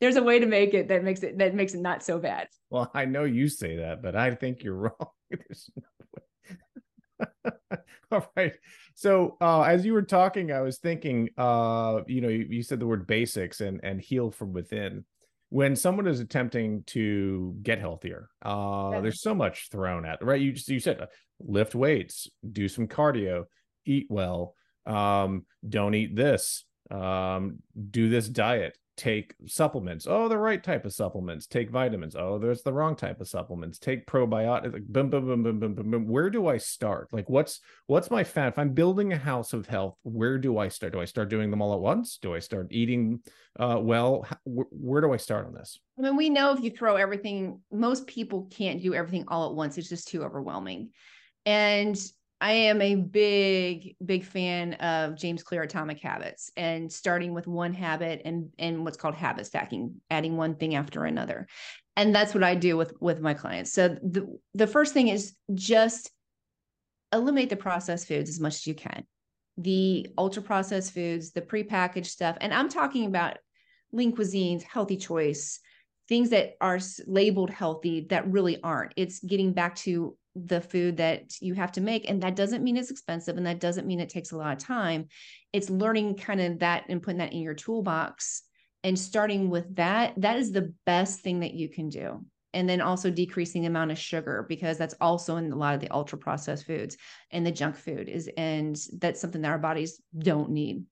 there's 0.00 0.16
a 0.16 0.22
way 0.22 0.38
to 0.38 0.46
make 0.46 0.74
it 0.74 0.88
that 0.88 1.04
makes 1.04 1.22
it 1.22 1.38
that 1.38 1.54
makes 1.54 1.74
it 1.74 1.80
not 1.80 2.02
so 2.02 2.18
bad. 2.18 2.48
Well, 2.70 2.90
I 2.94 3.04
know 3.04 3.24
you 3.24 3.48
say 3.48 3.76
that, 3.76 4.02
but 4.02 4.16
I 4.16 4.34
think 4.34 4.62
you're 4.62 4.74
wrong. 4.74 5.10
there's 5.30 5.70
no 5.76 5.82
way. 6.14 7.52
All 8.12 8.30
right. 8.36 8.54
So 8.94 9.36
uh, 9.40 9.62
as 9.62 9.86
you 9.86 9.92
were 9.92 10.02
talking, 10.02 10.52
I 10.52 10.60
was 10.60 10.78
thinking, 10.78 11.30
uh, 11.38 12.00
you 12.06 12.20
know, 12.20 12.28
you, 12.28 12.46
you, 12.48 12.62
said 12.62 12.78
the 12.80 12.86
word 12.86 13.06
basics 13.06 13.60
and 13.60 13.80
and 13.82 14.00
heal 14.00 14.30
from 14.30 14.52
within. 14.52 15.04
When 15.48 15.76
someone 15.76 16.06
is 16.06 16.20
attempting 16.20 16.82
to 16.88 17.54
get 17.62 17.78
healthier, 17.78 18.30
uh, 18.44 18.90
yeah. 18.92 19.00
there's 19.00 19.20
so 19.20 19.34
much 19.34 19.68
thrown 19.70 20.06
at 20.06 20.24
right. 20.24 20.40
You 20.40 20.52
just 20.52 20.68
you 20.68 20.80
said 20.80 21.00
uh, 21.00 21.06
lift 21.40 21.74
weights, 21.74 22.28
do 22.50 22.68
some 22.68 22.88
cardio, 22.88 23.44
eat 23.84 24.06
well, 24.08 24.54
um, 24.86 25.44
don't 25.66 25.94
eat 25.94 26.16
this, 26.16 26.64
um, 26.90 27.58
do 27.90 28.08
this 28.08 28.28
diet 28.28 28.76
take 29.02 29.34
supplements. 29.46 30.06
Oh, 30.08 30.28
the 30.28 30.38
right 30.38 30.62
type 30.62 30.84
of 30.84 30.92
supplements. 30.92 31.48
Take 31.48 31.70
vitamins. 31.70 32.14
Oh, 32.14 32.38
there's 32.38 32.62
the 32.62 32.72
wrong 32.72 32.94
type 32.94 33.20
of 33.20 33.26
supplements. 33.26 33.80
Take 33.80 34.06
probiotics. 34.06 34.72
Like 34.72 34.86
boom, 34.86 35.10
boom, 35.10 35.26
boom, 35.26 35.42
boom, 35.42 35.58
boom, 35.58 35.74
boom, 35.74 35.90
boom. 35.90 36.06
Where 36.06 36.30
do 36.30 36.46
I 36.46 36.56
start? 36.58 37.08
Like, 37.12 37.28
what's 37.28 37.58
what's 37.88 38.12
my 38.12 38.22
fat? 38.22 38.48
If 38.48 38.58
I'm 38.60 38.74
building 38.74 39.12
a 39.12 39.18
house 39.18 39.52
of 39.52 39.66
health, 39.66 39.96
where 40.04 40.38
do 40.38 40.58
I 40.58 40.68
start? 40.68 40.92
Do 40.92 41.00
I 41.00 41.04
start 41.04 41.30
doing 41.30 41.50
them 41.50 41.60
all 41.60 41.74
at 41.74 41.80
once? 41.80 42.18
Do 42.22 42.32
I 42.32 42.38
start 42.38 42.68
eating 42.70 43.18
uh, 43.58 43.80
well? 43.82 44.24
Where, 44.44 44.66
where 44.70 45.00
do 45.00 45.12
I 45.12 45.16
start 45.16 45.46
on 45.46 45.54
this? 45.54 45.80
I 45.98 46.02
mean, 46.02 46.16
we 46.16 46.30
know 46.30 46.52
if 46.52 46.62
you 46.62 46.70
throw 46.70 46.94
everything, 46.94 47.60
most 47.72 48.06
people 48.06 48.48
can't 48.52 48.80
do 48.80 48.94
everything 48.94 49.24
all 49.26 49.48
at 49.48 49.56
once. 49.56 49.78
It's 49.78 49.88
just 49.88 50.06
too 50.06 50.22
overwhelming. 50.22 50.90
And 51.44 52.00
I 52.42 52.50
am 52.50 52.82
a 52.82 52.96
big, 52.96 53.94
big 54.04 54.24
fan 54.24 54.74
of 54.74 55.14
James 55.14 55.44
Clear 55.44 55.62
Atomic 55.62 56.00
Habits 56.00 56.50
and 56.56 56.92
starting 56.92 57.34
with 57.34 57.46
one 57.46 57.72
habit 57.72 58.22
and 58.24 58.50
and 58.58 58.84
what's 58.84 58.96
called 58.96 59.14
habit 59.14 59.46
stacking, 59.46 60.00
adding 60.10 60.36
one 60.36 60.56
thing 60.56 60.74
after 60.74 61.04
another. 61.04 61.46
And 61.96 62.12
that's 62.12 62.34
what 62.34 62.42
I 62.42 62.56
do 62.56 62.76
with 62.76 62.94
with 63.00 63.20
my 63.20 63.32
clients. 63.32 63.72
So 63.72 63.90
the 63.90 64.26
the 64.54 64.66
first 64.66 64.92
thing 64.92 65.06
is 65.06 65.36
just 65.54 66.10
eliminate 67.12 67.48
the 67.48 67.56
processed 67.56 68.08
foods 68.08 68.28
as 68.28 68.40
much 68.40 68.56
as 68.56 68.66
you 68.66 68.74
can. 68.74 69.06
The 69.56 70.08
ultra 70.18 70.42
processed 70.42 70.92
foods, 70.92 71.30
the 71.30 71.42
prepackaged 71.42 72.06
stuff, 72.06 72.36
and 72.40 72.52
I'm 72.52 72.68
talking 72.68 73.06
about 73.06 73.36
lean 73.92 74.16
cuisines, 74.16 74.64
healthy 74.64 74.96
choice, 74.96 75.60
things 76.08 76.30
that 76.30 76.54
are 76.60 76.80
labeled 77.06 77.50
healthy 77.50 78.08
that 78.10 78.26
really 78.26 78.60
aren't. 78.64 78.94
It's 78.96 79.20
getting 79.20 79.52
back 79.52 79.76
to 79.76 80.16
the 80.34 80.60
food 80.60 80.96
that 80.96 81.40
you 81.40 81.54
have 81.54 81.72
to 81.72 81.80
make 81.80 82.08
and 82.08 82.22
that 82.22 82.36
doesn't 82.36 82.64
mean 82.64 82.76
it's 82.76 82.90
expensive 82.90 83.36
and 83.36 83.46
that 83.46 83.60
doesn't 83.60 83.86
mean 83.86 84.00
it 84.00 84.08
takes 84.08 84.32
a 84.32 84.36
lot 84.36 84.56
of 84.56 84.64
time. 84.64 85.06
It's 85.52 85.70
learning 85.70 86.16
kind 86.16 86.40
of 86.40 86.58
that 86.60 86.84
and 86.88 87.02
putting 87.02 87.18
that 87.18 87.32
in 87.32 87.40
your 87.40 87.54
toolbox 87.54 88.42
and 88.82 88.98
starting 88.98 89.50
with 89.50 89.76
that 89.76 90.14
that 90.16 90.36
is 90.38 90.52
the 90.52 90.72
best 90.86 91.20
thing 91.20 91.40
that 91.40 91.54
you 91.54 91.68
can 91.68 91.88
do. 91.88 92.24
And 92.54 92.68
then 92.68 92.80
also 92.82 93.10
decreasing 93.10 93.62
the 93.62 93.68
amount 93.68 93.92
of 93.92 93.98
sugar 93.98 94.44
because 94.48 94.76
that's 94.76 94.94
also 95.00 95.36
in 95.36 95.52
a 95.52 95.56
lot 95.56 95.74
of 95.74 95.80
the 95.80 95.90
ultra 95.90 96.18
processed 96.18 96.66
foods 96.66 96.96
and 97.30 97.46
the 97.46 97.52
junk 97.52 97.76
food 97.76 98.08
is 98.08 98.28
and 98.36 98.78
that's 98.98 99.20
something 99.20 99.42
that 99.42 99.50
our 99.50 99.58
bodies 99.58 100.00
don't 100.16 100.50
need. 100.50 100.84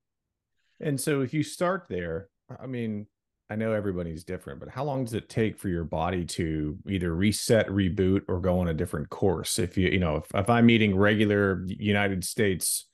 And 0.81 0.99
so 0.99 1.21
if 1.21 1.35
you 1.35 1.43
start 1.43 1.87
there 1.89 2.29
i 2.61 2.67
mean 2.67 3.07
I 3.51 3.57
know 3.57 3.73
everybody's 3.73 4.23
different, 4.23 4.61
but 4.61 4.69
how 4.69 4.85
long 4.85 5.05
does 5.05 5.15
it 5.15 5.29
take 5.29 5.59
for 5.59 5.69
your 5.69 5.83
body 5.83 6.25
to 6.25 6.79
either 6.89 7.13
reset, 7.13 7.67
reboot, 7.69 8.23
or 8.29 8.41
go 8.41 8.61
on 8.61 8.69
a 8.69 8.75
different 8.75 9.11
course? 9.11 9.59
If 9.59 9.77
you, 9.77 9.89
you 9.89 9.99
know, 9.99 10.17
if, 10.17 10.27
if 10.33 10.49
I'm 10.49 10.71
eating 10.71 10.97
regular 10.97 11.65
United 11.67 12.25
States, 12.25 12.87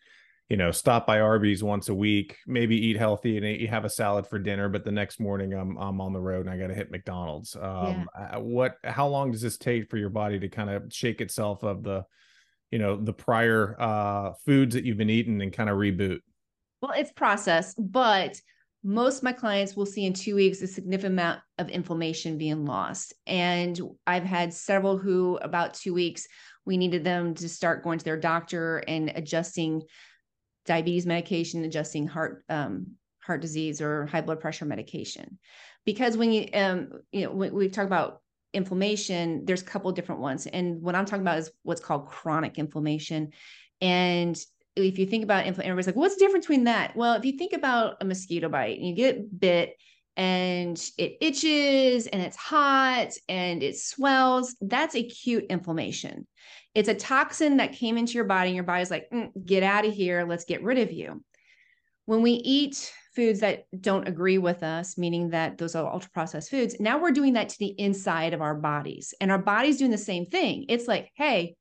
you 0.48 0.56
know, 0.56 0.70
stop 0.70 1.06
by 1.06 1.20
Arby's 1.20 1.62
once 1.62 1.90
a 1.90 1.94
week, 1.94 2.38
maybe 2.46 2.74
eat 2.74 2.96
healthy 2.96 3.36
and 3.36 3.44
eat, 3.44 3.68
have 3.68 3.84
a 3.84 3.90
salad 3.90 4.26
for 4.26 4.38
dinner, 4.38 4.70
but 4.70 4.82
the 4.82 4.92
next 4.92 5.20
morning 5.20 5.52
I'm 5.52 5.76
I'm 5.76 6.00
on 6.00 6.14
the 6.14 6.20
road 6.20 6.46
and 6.46 6.50
I 6.50 6.56
got 6.56 6.68
to 6.68 6.74
hit 6.74 6.90
McDonald's. 6.90 7.54
Um, 7.54 8.08
yeah. 8.18 8.38
what? 8.38 8.76
How 8.82 9.08
long 9.08 9.32
does 9.32 9.42
this 9.42 9.58
take 9.58 9.90
for 9.90 9.98
your 9.98 10.08
body 10.08 10.38
to 10.38 10.48
kind 10.48 10.70
of 10.70 10.84
shake 10.90 11.20
itself 11.20 11.64
of 11.64 11.82
the, 11.82 12.06
you 12.70 12.78
know, 12.78 12.96
the 12.96 13.12
prior 13.12 13.76
uh, 13.78 14.32
foods 14.46 14.74
that 14.74 14.84
you've 14.84 14.96
been 14.96 15.10
eating 15.10 15.42
and 15.42 15.52
kind 15.52 15.68
of 15.68 15.76
reboot? 15.76 16.20
Well, 16.80 16.92
it's 16.96 17.12
process, 17.12 17.74
but 17.74 18.40
most 18.86 19.18
of 19.18 19.22
my 19.24 19.32
clients 19.32 19.74
will 19.74 19.84
see 19.84 20.06
in 20.06 20.12
two 20.12 20.36
weeks 20.36 20.62
a 20.62 20.66
significant 20.68 21.14
amount 21.14 21.40
of 21.58 21.68
inflammation 21.68 22.38
being 22.38 22.64
lost. 22.64 23.12
And 23.26 23.78
I've 24.06 24.22
had 24.22 24.54
several 24.54 24.96
who, 24.96 25.38
about 25.38 25.74
two 25.74 25.92
weeks, 25.92 26.28
we 26.64 26.76
needed 26.76 27.02
them 27.02 27.34
to 27.34 27.48
start 27.48 27.82
going 27.82 27.98
to 27.98 28.04
their 28.04 28.16
doctor 28.16 28.78
and 28.86 29.10
adjusting 29.12 29.82
diabetes 30.66 31.04
medication, 31.04 31.64
adjusting 31.64 32.06
heart 32.06 32.44
um, 32.48 32.92
heart 33.18 33.40
disease 33.40 33.80
or 33.80 34.06
high 34.06 34.20
blood 34.20 34.38
pressure 34.38 34.64
medication. 34.64 35.40
Because 35.84 36.16
when 36.16 36.30
you 36.30 36.48
um, 36.54 36.90
you 37.10 37.24
know 37.24 37.32
we 37.32 37.68
talk 37.68 37.86
about 37.86 38.20
inflammation, 38.52 39.44
there's 39.46 39.62
a 39.62 39.66
couple 39.66 39.90
different 39.90 40.20
ones, 40.20 40.46
and 40.46 40.80
what 40.80 40.94
I'm 40.94 41.06
talking 41.06 41.22
about 41.22 41.38
is 41.38 41.50
what's 41.64 41.80
called 41.80 42.06
chronic 42.06 42.56
inflammation, 42.56 43.32
and 43.80 44.40
if 44.76 44.98
you 44.98 45.06
think 45.06 45.24
about 45.24 45.46
inflammation, 45.46 45.70
everybody's 45.70 45.86
like, 45.86 45.96
what's 45.96 46.16
the 46.16 46.20
difference 46.20 46.44
between 46.46 46.64
that? 46.64 46.94
Well, 46.94 47.14
if 47.14 47.24
you 47.24 47.32
think 47.32 47.54
about 47.54 47.96
a 48.00 48.04
mosquito 48.04 48.48
bite 48.48 48.78
and 48.78 48.86
you 48.86 48.94
get 48.94 49.40
bit 49.40 49.74
and 50.16 50.78
it 50.98 51.16
itches 51.20 52.06
and 52.06 52.22
it's 52.22 52.36
hot 52.36 53.12
and 53.28 53.62
it 53.62 53.78
swells, 53.78 54.54
that's 54.60 54.94
acute 54.94 55.46
inflammation. 55.50 56.26
It's 56.74 56.90
a 56.90 56.94
toxin 56.94 57.56
that 57.56 57.72
came 57.72 57.96
into 57.96 58.12
your 58.12 58.24
body, 58.24 58.50
and 58.50 58.54
your 58.54 58.64
body's 58.64 58.90
like, 58.90 59.08
mm, 59.10 59.30
get 59.46 59.62
out 59.62 59.86
of 59.86 59.94
here, 59.94 60.26
let's 60.28 60.44
get 60.44 60.62
rid 60.62 60.78
of 60.78 60.92
you. 60.92 61.24
When 62.04 62.20
we 62.20 62.32
eat 62.32 62.92
foods 63.14 63.40
that 63.40 63.64
don't 63.80 64.06
agree 64.06 64.36
with 64.36 64.62
us, 64.62 64.98
meaning 64.98 65.30
that 65.30 65.56
those 65.56 65.74
are 65.74 65.90
ultra 65.90 66.10
processed 66.10 66.50
foods, 66.50 66.78
now 66.78 66.98
we're 67.00 67.12
doing 67.12 67.32
that 67.32 67.48
to 67.48 67.58
the 67.58 67.74
inside 67.78 68.34
of 68.34 68.42
our 68.42 68.54
bodies. 68.54 69.14
And 69.20 69.30
our 69.30 69.38
body's 69.38 69.78
doing 69.78 69.90
the 69.90 69.98
same 69.98 70.26
thing. 70.26 70.66
It's 70.68 70.86
like, 70.86 71.10
hey, 71.14 71.56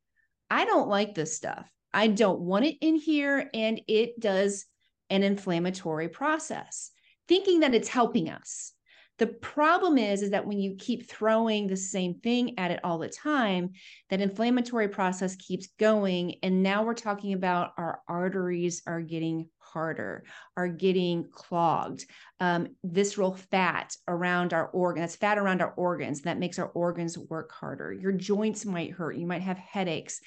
I 0.51 0.65
don't 0.65 0.89
like 0.89 1.15
this 1.15 1.35
stuff. 1.35 1.65
I 1.95 2.07
don't 2.07 2.41
want 2.41 2.65
it 2.65 2.75
in 2.81 2.95
here. 2.95 3.49
And 3.53 3.81
it 3.87 4.19
does 4.19 4.65
an 5.09 5.23
inflammatory 5.23 6.09
process, 6.09 6.91
thinking 7.27 7.61
that 7.61 7.73
it's 7.73 7.87
helping 7.87 8.29
us. 8.29 8.73
The 9.17 9.27
problem 9.27 9.97
is, 9.97 10.21
is 10.21 10.31
that 10.31 10.45
when 10.45 10.59
you 10.59 10.75
keep 10.77 11.09
throwing 11.09 11.67
the 11.67 11.77
same 11.77 12.15
thing 12.15 12.59
at 12.59 12.71
it 12.71 12.81
all 12.83 12.97
the 12.97 13.07
time, 13.07 13.71
that 14.09 14.19
inflammatory 14.19 14.89
process 14.89 15.37
keeps 15.37 15.69
going. 15.79 16.35
And 16.43 16.61
now 16.61 16.83
we're 16.83 16.95
talking 16.95 17.31
about 17.31 17.71
our 17.77 18.01
arteries 18.09 18.81
are 18.85 18.99
getting 18.99 19.47
harder, 19.59 20.25
are 20.57 20.67
getting 20.67 21.29
clogged. 21.31 22.05
Um, 22.41 22.67
visceral 22.83 23.35
fat 23.35 23.95
around 24.07 24.51
our 24.51 24.67
organs, 24.67 25.03
that's 25.03 25.15
fat 25.15 25.37
around 25.37 25.61
our 25.61 25.73
organs, 25.77 26.21
that 26.23 26.39
makes 26.39 26.59
our 26.59 26.67
organs 26.69 27.17
work 27.17 27.53
harder. 27.53 27.93
Your 27.93 28.11
joints 28.11 28.65
might 28.65 28.91
hurt. 28.91 29.15
You 29.15 29.27
might 29.27 29.43
have 29.43 29.57
headaches. 29.57 30.19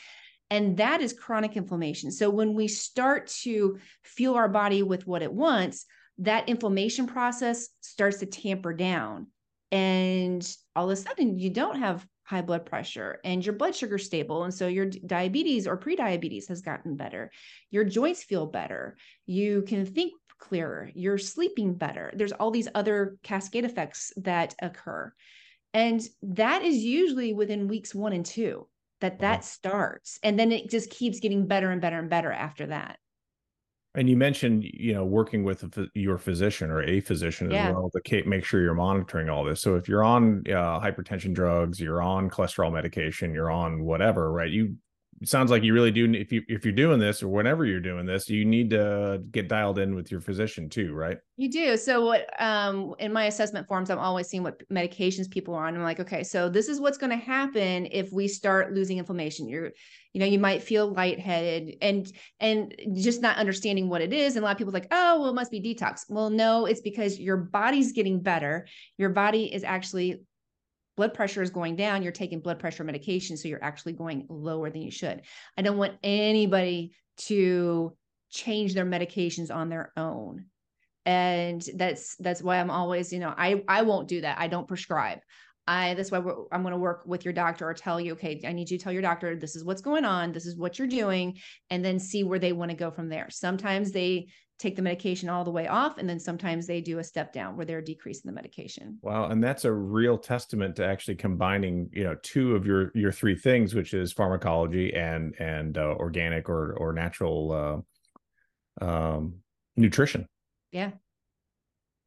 And 0.51 0.77
that 0.79 1.01
is 1.01 1.13
chronic 1.13 1.57
inflammation. 1.57 2.11
So 2.11 2.31
when 2.31 2.55
we 2.55 2.69
start 2.69 3.27
to 3.43 3.79
fuel 4.03 4.35
our 4.35 4.49
body 4.49 4.83
with 4.83 5.07
what 5.07 5.23
it 5.23 5.33
wants, 5.33 5.85
that 6.19 6.49
inflammation 6.49 7.07
process 7.07 7.69
starts 7.81 8.19
to 8.19 8.27
tamper 8.27 8.73
down. 8.73 9.29
And 9.71 10.47
all 10.75 10.91
of 10.91 10.91
a 10.91 10.97
sudden, 10.97 11.39
you 11.39 11.51
don't 11.51 11.79
have 11.79 12.07
high 12.25 12.43
blood 12.43 12.67
pressure 12.67 13.21
and 13.25 13.45
your 13.45 13.55
blood 13.55 13.75
sugar 13.75 13.99
stable. 13.99 14.45
And 14.45 14.53
so 14.53 14.67
your 14.67 14.87
diabetes 14.87 15.67
or 15.67 15.77
pre-diabetes 15.77 16.49
has 16.49 16.61
gotten 16.61 16.97
better. 16.97 17.31
Your 17.71 17.85
joints 17.85 18.23
feel 18.23 18.47
better. 18.47 18.97
You 19.27 19.63
can 19.63 19.87
think 19.87 20.13
clearer. 20.39 20.91
You're 20.95 21.19
sleeping 21.19 21.75
better. 21.75 22.13
There's 22.15 22.33
all 22.33 22.51
these 22.51 22.69
other 22.75 23.17
cascade 23.23 23.65
effects 23.65 24.13
that 24.17 24.55
occur. 24.61 25.13
And 25.75 26.07
that 26.23 26.63
is 26.63 26.77
usually 26.77 27.35
within 27.35 27.69
weeks 27.69 27.95
one 27.95 28.13
and 28.13 28.25
two 28.25 28.67
that 29.01 29.21
that 29.21 29.45
starts. 29.45 30.19
And 30.23 30.39
then 30.39 30.53
it 30.53 30.71
just 30.71 30.91
keeps 30.91 31.21
getting 31.21 31.47
better 31.47 31.71
and 31.71 31.81
better 31.81 31.99
and 31.99 32.11
better 32.11 32.33
after 32.33 32.67
that. 32.67 32.99
And 33.95 34.09
you 34.09 34.17
mentioned, 34.17 34.65
you 34.65 34.93
know, 34.93 35.05
working 35.05 35.45
with 35.45 35.65
your 35.95 36.19
physician 36.19 36.71
or 36.71 36.83
a 36.83 37.01
physician 37.01 37.51
yeah. 37.51 37.69
as 37.69 37.75
well 37.75 37.91
to 37.91 38.23
make 38.27 38.45
sure 38.45 38.63
you're 38.63 38.75
monitoring 38.75 39.29
all 39.29 39.45
this. 39.45 39.61
So 39.61 39.75
if 39.77 39.89
you're 39.89 40.05
on 40.05 40.45
uh, 40.47 40.79
hypertension 40.79 41.33
drugs, 41.33 41.81
you're 41.81 42.03
on 42.03 42.31
cholesterol 42.31 42.73
medication, 42.73 43.35
you're 43.35 43.51
on 43.51 43.83
whatever, 43.83 44.31
right? 44.31 44.51
You 44.51 44.77
sounds 45.25 45.51
like 45.51 45.63
you 45.63 45.75
really 45.75 45.91
do 45.91 46.13
if 46.13 46.33
you 46.33 46.43
if 46.49 46.65
you're 46.65 46.75
doing 46.75 46.99
this 46.99 47.23
or 47.23 47.29
whenever 47.29 47.65
you're 47.65 47.81
doing 47.81 48.07
this 48.07 48.29
you 48.29 48.45
need 48.45 48.71
to 48.71 49.23
get 49.31 49.49
dialed 49.49 49.79
in 49.79 49.95
with 49.95 50.11
your 50.11 50.21
physician 50.21 50.69
too 50.69 50.95
right? 50.95 51.19
You 51.37 51.51
do. 51.51 51.77
So 51.77 52.05
what 52.05 52.29
um 52.41 52.95
in 52.99 53.13
my 53.13 53.25
assessment 53.27 53.67
forms 53.67 53.91
i'm 53.91 53.99
always 53.99 54.29
seeing 54.29 54.43
what 54.43 54.63
medications 54.69 55.31
people 55.31 55.55
are 55.55 55.67
on. 55.67 55.75
I'm 55.75 55.83
like 55.83 56.01
okay 56.01 56.23
so 56.23 56.49
this 56.49 56.69
is 56.69 56.81
what's 56.81 56.99
going 56.99 57.11
to 57.11 57.25
happen 57.25 57.89
if 57.91 58.13
we 58.13 58.29
start 58.29 58.73
losing 58.73 58.99
inflammation. 58.99 59.49
You're 59.49 59.73
you 60.13 60.21
know 60.21 60.27
you 60.27 60.39
might 60.39 60.63
feel 60.63 60.93
lightheaded 60.93 61.77
and 61.83 62.11
and 62.41 62.75
just 62.95 63.21
not 63.23 63.37
understanding 63.37 63.89
what 63.89 64.03
it 64.03 64.13
is. 64.13 64.37
And 64.37 64.43
a 64.43 64.47
lot 64.47 64.53
of 64.53 64.59
people 64.59 64.73
like 64.73 64.89
oh 64.91 65.21
well 65.21 65.31
it 65.31 65.35
must 65.35 65.51
be 65.51 65.61
detox. 65.61 66.05
Well 66.09 66.31
no 66.31 66.67
it's 66.67 66.81
because 66.81 67.19
your 67.19 67.37
body's 67.37 67.93
getting 67.93 68.21
better. 68.21 68.67
Your 68.97 69.11
body 69.11 69.53
is 69.53 69.65
actually 69.65 70.21
blood 70.99 71.15
pressure 71.15 71.43
is 71.43 71.51
going 71.51 71.77
down, 71.77 72.03
you're 72.03 72.11
taking 72.11 72.41
blood 72.41 72.59
pressure 72.59 72.83
medication. 72.83 73.37
So 73.37 73.47
you're 73.47 73.63
actually 73.63 73.93
going 73.93 74.27
lower 74.29 74.69
than 74.69 74.83
you 74.83 74.91
should. 74.91 75.23
I 75.57 75.63
don't 75.63 75.79
want 75.79 75.95
anybody 76.03 76.91
to 77.19 77.97
change 78.31 78.75
their 78.75 78.85
medications 78.85 79.55
on 79.55 79.69
their 79.69 79.93
own. 79.97 80.47
And 81.07 81.65
that's 81.77 82.17
that's 82.17 82.43
why 82.43 82.59
I'm 82.59 82.73
always, 82.73 83.13
you 83.13 83.21
know, 83.21 83.33
I 83.35 83.63
I 83.69 83.83
won't 83.83 84.09
do 84.09 84.23
that. 84.23 84.41
I 84.41 84.49
don't 84.49 84.67
prescribe. 84.67 85.21
I 85.69 85.95
that's 85.95 86.11
why 86.11 86.19
I'm 86.19 86.63
going 86.63 86.73
to 86.73 86.79
work 86.79 87.05
with 87.07 87.25
your 87.25 87.33
doctor 87.33 87.69
or 87.69 87.75
tell 87.75 88.01
you, 88.01 88.15
okay, 88.15 88.41
I 88.45 88.53
need 88.53 88.69
you 88.69 88.77
to 88.77 88.83
tell 88.83 88.93
your 88.93 89.03
doctor 89.03 89.37
this 89.37 89.55
is 89.55 89.65
what's 89.65 89.83
going 89.83 90.05
on, 90.05 90.33
this 90.33 90.47
is 90.47 90.57
what 90.57 90.81
you're 90.81 90.89
doing, 90.89 91.39
and 91.71 91.85
then 91.85 92.01
see 92.01 92.25
where 92.25 92.41
they 92.41 92.53
want 92.53 92.73
to 92.73 92.77
go 92.77 92.91
from 92.91 93.09
there. 93.09 93.29
Sometimes 93.31 93.93
they 93.93 94.31
take 94.59 94.75
the 94.75 94.83
medication 94.83 95.29
all 95.29 95.45
the 95.45 95.51
way 95.51 95.69
off 95.69 95.99
and 95.99 96.09
then 96.09 96.19
sometimes 96.19 96.67
they 96.67 96.81
do 96.81 96.99
a 96.99 97.05
step 97.05 97.33
down 97.33 97.57
where 97.57 97.65
they're 97.65 97.81
decreasing 97.81 98.29
the 98.29 98.33
medication. 98.33 98.99
Wow 99.03 99.27
and 99.27 99.43
that's 99.43 99.65
a 99.65 99.73
real 99.73 100.19
testament 100.19 100.77
to 100.77 100.87
actually 100.87 101.15
combining 101.15 101.89
you 101.93 102.05
know 102.05 102.17
two 102.23 102.57
of 102.57 102.67
your 102.67 102.91
your 102.95 103.13
three 103.13 103.37
things 103.37 103.75
which 103.75 103.95
is 103.95 104.13
pharmacology 104.13 104.95
and 104.95 105.35
and 105.39 105.79
uh, 105.79 105.95
organic 105.99 106.49
or 106.49 106.73
or 106.75 106.93
natural 106.93 107.85
uh, 108.81 108.85
um, 108.85 109.35
nutrition. 109.77 110.27
Yeah. 110.73 110.91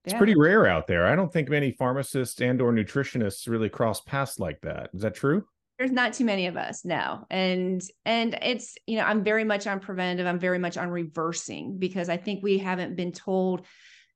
It's 0.04 0.14
yeah. 0.14 0.18
pretty 0.18 0.36
rare 0.36 0.66
out 0.66 0.88
there. 0.88 1.06
I 1.06 1.16
don't 1.16 1.32
think 1.32 1.50
many 1.50 1.72
pharmacists 1.72 2.42
and 2.42 2.60
or 2.60 2.74
nutritionists 2.74 3.48
really 3.48 3.70
cross 3.70 4.02
paths 4.02 4.40
like 4.40 4.60
that. 4.62 4.90
Is 4.94 5.02
that 5.02 5.16
true 5.16 5.46
there's 5.82 5.92
not 5.92 6.14
too 6.14 6.26
many 6.26 6.46
of 6.46 6.58
us 6.58 6.86
no. 6.86 7.26
And 7.32 7.82
and 8.06 8.38
it's 8.40 8.78
you 8.86 8.98
know 8.98 9.04
i'm 9.04 9.24
very 9.24 9.44
much 9.44 9.66
on 9.66 9.80
preventative 9.80 10.28
i'm 10.28 10.38
very 10.38 10.60
much 10.60 10.78
on 10.78 10.92
reversing 10.92 11.80
because 11.80 12.08
i 12.08 12.18
think 12.18 12.44
we 12.44 12.60
haven't 12.60 12.96
been 12.96 13.12
told 13.12 13.66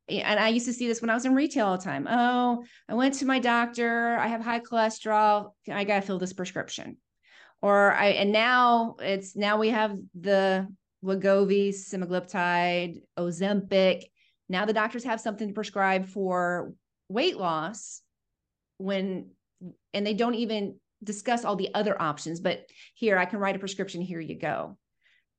and 0.07 0.39
i 0.39 0.49
used 0.49 0.67
to 0.67 0.73
see 0.73 0.87
this 0.87 1.01
when 1.01 1.09
i 1.09 1.15
was 1.15 1.25
in 1.25 1.33
retail 1.33 1.65
all 1.65 1.77
the 1.77 1.83
time. 1.83 2.07
Oh 2.07 2.63
i 2.87 2.93
went 2.93 3.15
to 3.15 3.25
my 3.25 3.39
doctor. 3.39 4.15
I 4.15 4.27
have 4.27 4.41
high 4.41 4.59
cholesterol. 4.59 5.53
I 5.71 5.85
gotta 5.85 6.03
fill 6.03 6.19
this 6.19 6.33
prescription. 6.33 6.97
Or 7.63 7.93
i 7.93 8.09
and 8.09 8.31
now 8.31 8.97
it's 8.99 9.35
now 9.35 9.57
we 9.57 9.69
have 9.69 9.97
the 10.13 10.67
Wegovy, 11.03 11.69
semaglutide, 11.69 13.01
Ozempic. 13.17 14.03
Now 14.49 14.65
the 14.65 14.73
doctors 14.73 15.03
have 15.03 15.19
something 15.19 15.47
to 15.47 15.53
prescribe 15.55 16.05
for 16.05 16.73
weight 17.09 17.37
loss 17.37 18.01
when 18.77 19.31
and 19.95 20.05
they 20.05 20.13
don't 20.13 20.35
even 20.35 20.75
discuss 21.05 21.45
all 21.45 21.55
the 21.55 21.73
other 21.73 21.99
options, 22.01 22.39
but 22.39 22.65
here 22.93 23.17
I 23.17 23.25
can 23.25 23.39
write 23.39 23.55
a 23.55 23.59
prescription. 23.59 24.01
Here 24.01 24.19
you 24.19 24.37
go. 24.37 24.77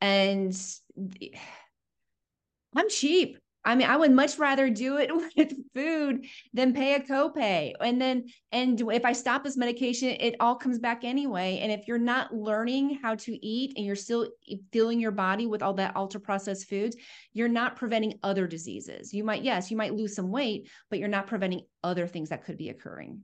And 0.00 0.56
I'm 2.74 2.88
cheap. 2.90 3.38
I 3.66 3.74
mean, 3.74 3.88
I 3.88 3.96
would 3.96 4.12
much 4.12 4.38
rather 4.38 4.70
do 4.70 4.98
it 4.98 5.10
with 5.36 5.52
food 5.74 6.24
than 6.54 6.72
pay 6.72 6.94
a 6.94 7.00
copay. 7.00 7.72
And 7.80 8.00
then, 8.00 8.26
and 8.52 8.80
if 8.80 9.04
I 9.04 9.12
stop 9.12 9.42
this 9.42 9.56
medication, 9.56 10.10
it 10.20 10.36
all 10.38 10.54
comes 10.54 10.78
back 10.78 11.02
anyway. 11.02 11.58
And 11.60 11.72
if 11.72 11.88
you're 11.88 11.98
not 11.98 12.32
learning 12.32 13.00
how 13.02 13.16
to 13.16 13.46
eat 13.46 13.72
and 13.76 13.84
you're 13.84 13.96
still 13.96 14.28
filling 14.72 15.00
your 15.00 15.10
body 15.10 15.46
with 15.48 15.62
all 15.62 15.74
that 15.74 15.96
ultra 15.96 16.20
processed 16.20 16.68
foods, 16.68 16.96
you're 17.32 17.48
not 17.48 17.74
preventing 17.74 18.20
other 18.22 18.46
diseases. 18.46 19.12
You 19.12 19.24
might, 19.24 19.42
yes, 19.42 19.68
you 19.70 19.76
might 19.76 19.94
lose 19.94 20.14
some 20.14 20.30
weight, 20.30 20.70
but 20.88 21.00
you're 21.00 21.08
not 21.08 21.26
preventing 21.26 21.62
other 21.82 22.06
things 22.06 22.28
that 22.28 22.44
could 22.44 22.56
be 22.56 22.68
occurring. 22.68 23.22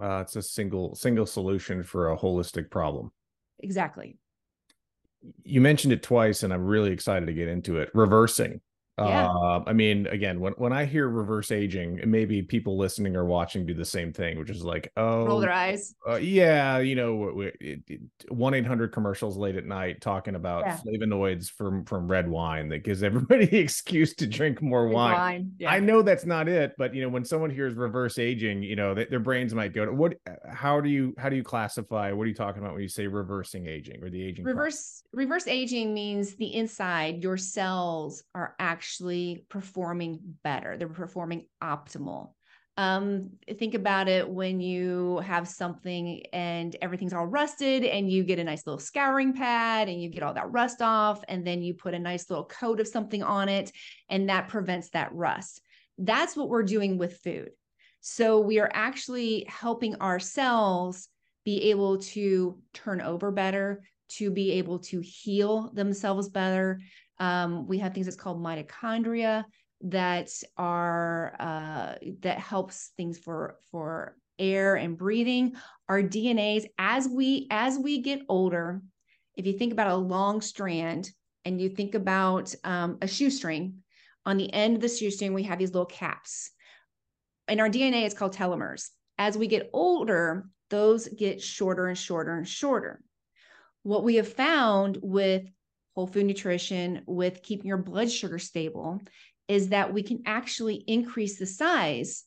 Uh, 0.00 0.20
it's 0.22 0.36
a 0.36 0.42
single 0.42 0.94
single 0.94 1.26
solution 1.26 1.82
for 1.82 2.10
a 2.10 2.16
holistic 2.16 2.70
problem. 2.70 3.10
Exactly. 3.58 4.16
You 5.44 5.60
mentioned 5.60 5.92
it 5.92 6.02
twice, 6.02 6.42
and 6.42 6.52
I'm 6.52 6.64
really 6.64 6.92
excited 6.92 7.26
to 7.26 7.34
get 7.34 7.48
into 7.48 7.76
it. 7.78 7.90
Reversing. 7.92 8.60
Yeah. 9.08 9.28
Uh, 9.28 9.62
I 9.66 9.72
mean, 9.72 10.06
again, 10.08 10.40
when, 10.40 10.52
when 10.54 10.72
I 10.72 10.84
hear 10.84 11.08
reverse 11.08 11.50
aging, 11.50 12.00
maybe 12.04 12.42
people 12.42 12.76
listening 12.76 13.16
or 13.16 13.24
watching 13.24 13.64
do 13.64 13.74
the 13.74 13.84
same 13.84 14.12
thing, 14.12 14.38
which 14.38 14.50
is 14.50 14.62
like, 14.62 14.92
oh, 14.96 15.24
roll 15.24 15.40
their 15.40 15.52
eyes. 15.52 15.94
Uh, 16.08 16.16
yeah, 16.16 16.78
you 16.78 16.94
know, 16.94 17.50
one 18.28 18.54
eight 18.54 18.66
hundred 18.66 18.92
commercials 18.92 19.36
late 19.36 19.56
at 19.56 19.64
night 19.64 20.00
talking 20.00 20.34
about 20.34 20.64
yeah. 20.66 20.78
flavonoids 20.78 21.50
from 21.50 21.84
from 21.84 22.08
red 22.08 22.28
wine 22.28 22.68
that 22.68 22.84
gives 22.84 23.02
everybody 23.10 23.46
the 23.46 23.58
excuse 23.58 24.14
to 24.14 24.26
drink 24.26 24.60
more 24.60 24.88
wine. 24.88 25.14
wine. 25.14 25.52
Yeah. 25.58 25.70
I 25.70 25.80
know 25.80 26.02
that's 26.02 26.26
not 26.26 26.48
it, 26.48 26.74
but 26.76 26.94
you 26.94 27.02
know, 27.02 27.08
when 27.08 27.24
someone 27.24 27.50
hears 27.50 27.74
reverse 27.74 28.18
aging, 28.18 28.62
you 28.62 28.76
know, 28.76 28.94
they, 28.94 29.06
their 29.06 29.20
brains 29.20 29.54
might 29.54 29.72
go 29.72 29.86
to 29.86 29.92
what? 29.92 30.14
How 30.50 30.80
do 30.80 30.90
you 30.90 31.14
how 31.18 31.28
do 31.28 31.36
you 31.36 31.44
classify? 31.44 32.12
What 32.12 32.24
are 32.24 32.28
you 32.28 32.34
talking 32.34 32.62
about 32.62 32.74
when 32.74 32.82
you 32.82 32.88
say 32.88 33.06
reversing 33.06 33.66
aging 33.66 34.02
or 34.02 34.10
the 34.10 34.22
aging? 34.22 34.44
Reverse 34.44 35.02
process? 35.02 35.02
reverse 35.12 35.46
aging 35.46 35.94
means 35.94 36.34
the 36.36 36.54
inside 36.54 37.22
your 37.22 37.36
cells 37.36 38.22
are 38.34 38.54
actually 38.58 38.89
actually 38.90 39.44
performing 39.48 40.18
better. 40.42 40.76
They're 40.76 40.88
performing 40.88 41.46
optimal. 41.62 42.32
Um, 42.76 43.30
think 43.58 43.74
about 43.74 44.08
it 44.08 44.28
when 44.28 44.58
you 44.58 45.18
have 45.18 45.46
something 45.46 46.24
and 46.32 46.74
everything's 46.82 47.12
all 47.12 47.26
rusted 47.26 47.84
and 47.84 48.10
you 48.10 48.24
get 48.24 48.40
a 48.40 48.44
nice 48.44 48.66
little 48.66 48.80
scouring 48.80 49.32
pad 49.32 49.88
and 49.88 50.02
you 50.02 50.08
get 50.08 50.24
all 50.24 50.34
that 50.34 50.50
rust 50.50 50.82
off 50.82 51.22
and 51.28 51.46
then 51.46 51.62
you 51.62 51.74
put 51.74 51.94
a 51.94 51.98
nice 52.00 52.28
little 52.30 52.46
coat 52.46 52.80
of 52.80 52.88
something 52.88 53.22
on 53.22 53.48
it 53.48 53.70
and 54.08 54.28
that 54.28 54.48
prevents 54.48 54.90
that 54.90 55.12
rust. 55.12 55.60
That's 55.98 56.36
what 56.36 56.48
we're 56.48 56.64
doing 56.64 56.98
with 56.98 57.18
food. 57.18 57.50
So 58.00 58.40
we 58.40 58.58
are 58.58 58.70
actually 58.72 59.46
helping 59.48 59.94
our 59.96 60.18
cells 60.18 61.08
be 61.44 61.70
able 61.70 61.98
to 61.98 62.58
turn 62.72 63.00
over 63.02 63.30
better, 63.30 63.84
to 64.08 64.32
be 64.32 64.52
able 64.52 64.80
to 64.80 65.00
heal 65.00 65.70
themselves 65.74 66.28
better, 66.28 66.80
um, 67.20 67.66
we 67.68 67.78
have 67.78 67.94
things 67.94 68.06
that's 68.06 68.16
called 68.16 68.42
mitochondria 68.42 69.44
that 69.82 70.30
are 70.56 71.36
uh, 71.38 71.94
that 72.20 72.38
helps 72.38 72.92
things 72.96 73.18
for 73.18 73.56
for 73.70 74.16
air 74.38 74.74
and 74.76 74.96
breathing. 74.96 75.54
Our 75.88 76.02
DNAs 76.02 76.66
as 76.78 77.08
we 77.08 77.46
as 77.50 77.78
we 77.78 78.00
get 78.00 78.22
older, 78.28 78.82
if 79.36 79.46
you 79.46 79.52
think 79.52 79.72
about 79.72 79.92
a 79.92 79.96
long 79.96 80.40
strand 80.40 81.10
and 81.44 81.60
you 81.60 81.68
think 81.68 81.94
about 81.94 82.54
um, 82.64 82.98
a 83.00 83.06
shoestring, 83.06 83.82
on 84.26 84.36
the 84.36 84.52
end 84.52 84.76
of 84.76 84.82
the 84.82 84.88
shoestring 84.88 85.34
we 85.34 85.44
have 85.44 85.58
these 85.58 85.72
little 85.72 85.86
caps. 85.86 86.50
In 87.48 87.60
our 87.60 87.68
DNA, 87.68 88.04
it's 88.04 88.14
called 88.14 88.34
telomeres. 88.34 88.88
As 89.18 89.36
we 89.36 89.46
get 89.46 89.70
older, 89.72 90.48
those 90.70 91.08
get 91.08 91.42
shorter 91.42 91.88
and 91.88 91.98
shorter 91.98 92.36
and 92.36 92.48
shorter. 92.48 93.02
what 93.82 94.04
we 94.04 94.16
have 94.16 94.32
found 94.32 94.98
with 95.02 95.44
whole 95.94 96.06
food 96.06 96.26
nutrition, 96.26 97.02
with 97.06 97.42
keeping 97.42 97.66
your 97.66 97.78
blood 97.78 98.10
sugar 98.10 98.38
stable, 98.38 99.00
is 99.48 99.70
that 99.70 99.92
we 99.92 100.02
can 100.02 100.22
actually 100.26 100.76
increase 100.86 101.38
the 101.38 101.46
size 101.46 102.24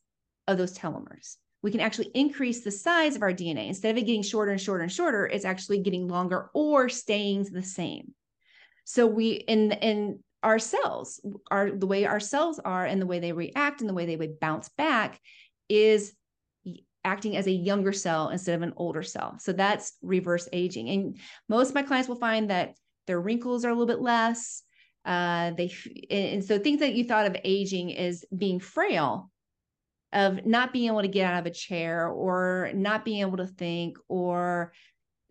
of 0.48 0.58
those 0.58 0.78
telomeres. 0.78 1.38
We 1.62 1.72
can 1.72 1.80
actually 1.80 2.12
increase 2.14 2.64
the 2.64 2.72
size 2.72 3.16
of 3.16 3.22
our 3.22 3.32
DNA. 3.32 3.68
Instead 3.68 3.92
of 3.92 3.98
it 3.98 4.06
getting 4.06 4.22
shorter 4.22 4.52
and 4.52 4.60
shorter 4.60 4.84
and 4.84 4.92
shorter, 4.92 5.26
it's 5.26 5.46
actually 5.46 5.80
getting 5.80 6.10
longer 6.10 6.50
or 6.54 6.90
staying 6.90 7.46
the 7.46 7.64
same. 7.64 8.14
So 8.84 9.08
we 9.08 9.32
in 9.32 9.72
in 9.72 10.20
our 10.44 10.60
cells, 10.60 11.22
our 11.50 11.72
the 11.72 11.88
way 11.88 12.06
our 12.06 12.20
cells 12.20 12.60
are 12.60 12.86
and 12.86 13.02
the 13.02 13.06
way 13.06 13.20
they 13.20 13.32
react 13.32 13.80
and 13.80 13.90
the 13.90 13.94
way 13.94 14.06
they 14.06 14.18
would 14.18 14.42
bounce 14.42 14.68
back 14.70 15.22
is 15.70 16.14
acting 17.06 17.36
as 17.36 17.48
a 17.48 17.52
younger 17.52 17.94
cell 17.94 18.30
instead 18.30 18.56
of 18.56 18.62
an 18.62 18.74
older 18.76 19.04
cell. 19.04 19.38
So 19.40 19.54
that's 19.54 19.94
reverse 20.02 20.48
aging. 20.52 20.90
And 20.90 21.18
most 21.50 21.70
of 21.70 21.76
my 21.76 21.84
clients 21.84 22.10
will 22.10 22.16
find 22.16 22.50
that 22.50 22.76
their 23.08 23.20
wrinkles 23.20 23.66
are 23.66 23.70
a 23.70 23.74
little 23.74 23.88
bit 23.88 24.02
less. 24.02 24.64
Uh, 25.06 25.52
they 25.52 25.72
and 26.10 26.44
so 26.44 26.58
things 26.58 26.80
that 26.80 26.94
you 26.94 27.04
thought 27.04 27.26
of 27.26 27.36
aging 27.44 27.90
is 27.90 28.26
being 28.36 28.60
frail, 28.60 29.30
of 30.14 30.46
not 30.46 30.72
being 30.72 30.88
able 30.88 31.02
to 31.02 31.08
get 31.08 31.26
out 31.26 31.40
of 31.40 31.46
a 31.46 31.54
chair 31.54 32.08
or 32.08 32.72
not 32.74 33.04
being 33.04 33.22
able 33.22 33.38
to 33.38 33.48
think 33.48 33.98
or 34.08 34.72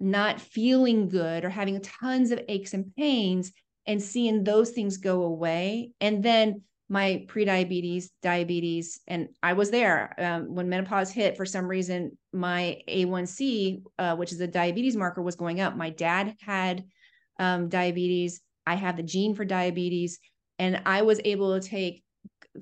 not 0.01 0.41
feeling 0.41 1.09
good 1.09 1.45
or 1.45 1.49
having 1.49 1.81
tons 1.81 2.33
of 2.33 2.41
aches 2.49 2.75
and 2.75 2.95
pains 2.97 3.53
and 3.87 4.03
seeing 4.03 4.45
those 4.45 4.71
things 4.71 4.97
go 4.97 5.23
away 5.23 5.93
and 6.01 6.23
then 6.23 6.63
my 6.89 7.25
pre-diabetes 7.29 8.11
diabetes 8.21 9.01
and 9.07 9.29
i 9.43 9.53
was 9.53 9.71
there 9.71 10.15
um, 10.19 10.55
when 10.55 10.69
menopause 10.69 11.13
hit 11.13 11.37
for 11.37 11.47
some 11.47 11.67
reason 11.67 12.17
my 12.33 12.79
a1c 12.89 13.83
uh, 13.99 14.17
which 14.17 14.33
is 14.33 14.41
a 14.41 14.47
diabetes 14.47 14.97
marker 14.97 15.23
was 15.23 15.37
going 15.37 15.61
up 15.61 15.77
my 15.77 15.91
dad 15.91 16.35
had 16.41 16.85
um, 17.39 17.69
diabetes 17.69 18.41
i 18.67 18.75
have 18.75 18.97
the 18.97 19.03
gene 19.03 19.35
for 19.35 19.45
diabetes 19.45 20.19
and 20.59 20.83
i 20.87 21.03
was 21.03 21.21
able 21.25 21.59
to 21.59 21.67
take 21.67 22.03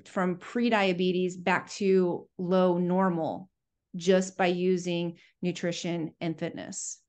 from 0.05 0.37
pre-diabetes 0.37 1.35
back 1.35 1.69
to 1.69 2.27
low 2.37 2.77
normal 2.77 3.49
just 3.95 4.37
by 4.37 4.47
using 4.47 5.17
nutrition 5.41 6.13
and 6.21 6.39
fitness 6.39 6.99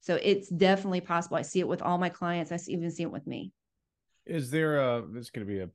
so 0.00 0.18
it's 0.22 0.48
definitely 0.48 1.00
possible 1.00 1.36
i 1.36 1.42
see 1.42 1.60
it 1.60 1.68
with 1.68 1.82
all 1.82 1.98
my 1.98 2.08
clients 2.08 2.52
i 2.52 2.58
even 2.68 2.90
see 2.90 3.02
it 3.02 3.12
with 3.12 3.26
me 3.26 3.52
is 4.26 4.50
there 4.50 4.78
a 4.78 5.02
this 5.12 5.26
is 5.26 5.30
going 5.30 5.46
to 5.46 5.52
be 5.52 5.60
a 5.60 5.68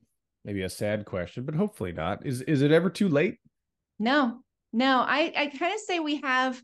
maybe 0.44 0.62
a 0.62 0.68
sad 0.68 1.04
question, 1.04 1.44
but 1.44 1.54
hopefully 1.54 1.92
not. 1.92 2.26
Is 2.26 2.42
is 2.42 2.62
it 2.62 2.72
ever 2.72 2.90
too 2.90 3.08
late? 3.08 3.38
No, 3.98 4.40
no. 4.72 5.00
I 5.00 5.32
I 5.36 5.46
kind 5.46 5.74
of 5.74 5.80
say 5.80 6.00
we 6.00 6.20
have 6.20 6.60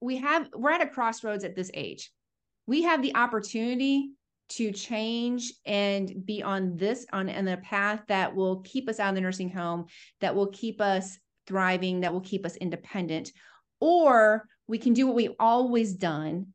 we 0.00 0.18
have 0.18 0.48
we're 0.54 0.70
at 0.70 0.82
a 0.82 0.88
crossroads 0.88 1.44
at 1.44 1.56
this 1.56 1.70
age. 1.74 2.10
We 2.66 2.82
have 2.82 3.02
the 3.02 3.14
opportunity 3.14 4.10
to 4.48 4.72
change 4.72 5.52
and 5.64 6.24
be 6.24 6.42
on 6.42 6.76
this 6.76 7.06
on 7.12 7.28
in 7.28 7.44
the 7.44 7.56
path 7.58 8.02
that 8.08 8.34
will 8.34 8.60
keep 8.60 8.88
us 8.88 9.00
out 9.00 9.10
of 9.10 9.14
the 9.16 9.20
nursing 9.20 9.50
home, 9.50 9.86
that 10.20 10.34
will 10.34 10.48
keep 10.48 10.80
us 10.80 11.18
thriving, 11.46 12.00
that 12.00 12.12
will 12.12 12.20
keep 12.20 12.46
us 12.46 12.56
independent, 12.56 13.32
or 13.80 14.46
we 14.68 14.78
can 14.78 14.92
do 14.92 15.06
what 15.06 15.16
we've 15.16 15.34
always 15.38 15.94
done 15.94 16.48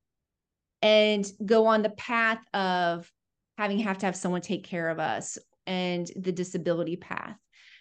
and 0.82 1.30
go 1.46 1.68
on 1.68 1.82
the 1.82 1.90
path 1.92 2.40
of 2.54 3.12
having 3.58 3.80
have 3.80 4.00
to 4.00 4.06
have 4.06 4.16
someone 4.16 4.42
take 4.42 4.64
care 4.64 4.90
of 4.90 5.00
us 5.00 5.38
and 5.68 6.10
the 6.16 6.32
disability 6.32 6.96
path. 6.96 7.38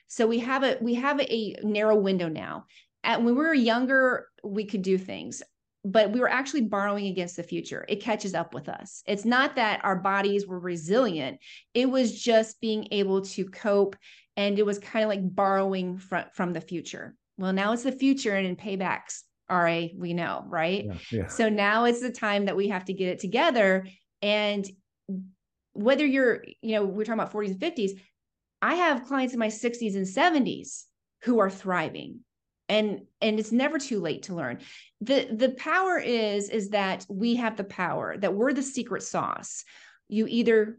So 0.08 0.26
we 0.26 0.40
have 0.40 0.64
a 0.64 0.76
we 0.80 0.94
have 0.94 1.20
a 1.20 1.56
narrow 1.62 1.96
window 1.96 2.28
now. 2.28 2.66
At, 3.02 3.22
when 3.22 3.34
we 3.34 3.40
were 3.40 3.54
younger, 3.54 4.26
we 4.44 4.66
could 4.66 4.82
do 4.82 4.98
things, 4.98 5.42
but 5.84 6.12
we 6.12 6.20
were 6.20 6.28
actually 6.28 6.62
borrowing 6.62 7.06
against 7.06 7.36
the 7.36 7.42
future. 7.42 7.84
It 7.88 8.02
catches 8.02 8.34
up 8.34 8.52
with 8.52 8.68
us. 8.68 9.02
It's 9.06 9.24
not 9.24 9.56
that 9.56 9.80
our 9.84 9.96
bodies 9.96 10.46
were 10.46 10.60
resilient. 10.60 11.38
It 11.74 11.90
was 11.90 12.20
just 12.20 12.60
being 12.60 12.88
able 12.90 13.22
to 13.22 13.44
cope 13.46 13.96
and 14.36 14.58
it 14.58 14.66
was 14.66 14.78
kind 14.78 15.02
of 15.02 15.08
like 15.08 15.34
borrowing 15.34 15.98
from 15.98 16.24
from 16.32 16.52
the 16.52 16.60
future. 16.60 17.16
Well, 17.38 17.52
now 17.52 17.72
it's 17.72 17.84
the 17.84 17.92
future 17.92 18.34
and 18.34 18.46
in 18.46 18.56
paybacks 18.56 19.22
RA, 19.50 19.86
we 19.96 20.12
know, 20.12 20.44
right? 20.46 20.84
Yeah, 20.84 20.98
yeah. 21.10 21.26
So 21.28 21.48
now 21.48 21.84
it's 21.84 22.00
the 22.00 22.12
time 22.12 22.44
that 22.44 22.56
we 22.56 22.68
have 22.68 22.84
to 22.84 22.92
get 22.92 23.08
it 23.08 23.18
together 23.18 23.86
and 24.22 24.68
whether 25.72 26.04
you're, 26.04 26.44
you 26.62 26.72
know, 26.74 26.84
we're 26.84 27.04
talking 27.04 27.20
about 27.20 27.32
40s 27.32 27.50
and 27.50 27.60
50s, 27.60 27.90
I 28.60 28.74
have 28.74 29.06
clients 29.06 29.32
in 29.32 29.40
my 29.40 29.48
60s 29.48 29.96
and 29.96 30.06
70s 30.06 30.84
who 31.22 31.38
are 31.38 31.50
thriving. 31.50 32.20
And 32.70 33.02
and 33.20 33.40
it's 33.40 33.50
never 33.50 33.78
too 33.78 34.00
late 34.00 34.22
to 34.24 34.34
learn. 34.34 34.60
The 35.00 35.28
the 35.32 35.50
power 35.50 35.98
is 35.98 36.48
is 36.48 36.70
that 36.70 37.04
we 37.08 37.34
have 37.36 37.56
the 37.56 37.64
power, 37.64 38.16
that 38.18 38.32
we're 38.32 38.52
the 38.52 38.62
secret 38.62 39.02
sauce. 39.02 39.64
You 40.08 40.26
either 40.28 40.78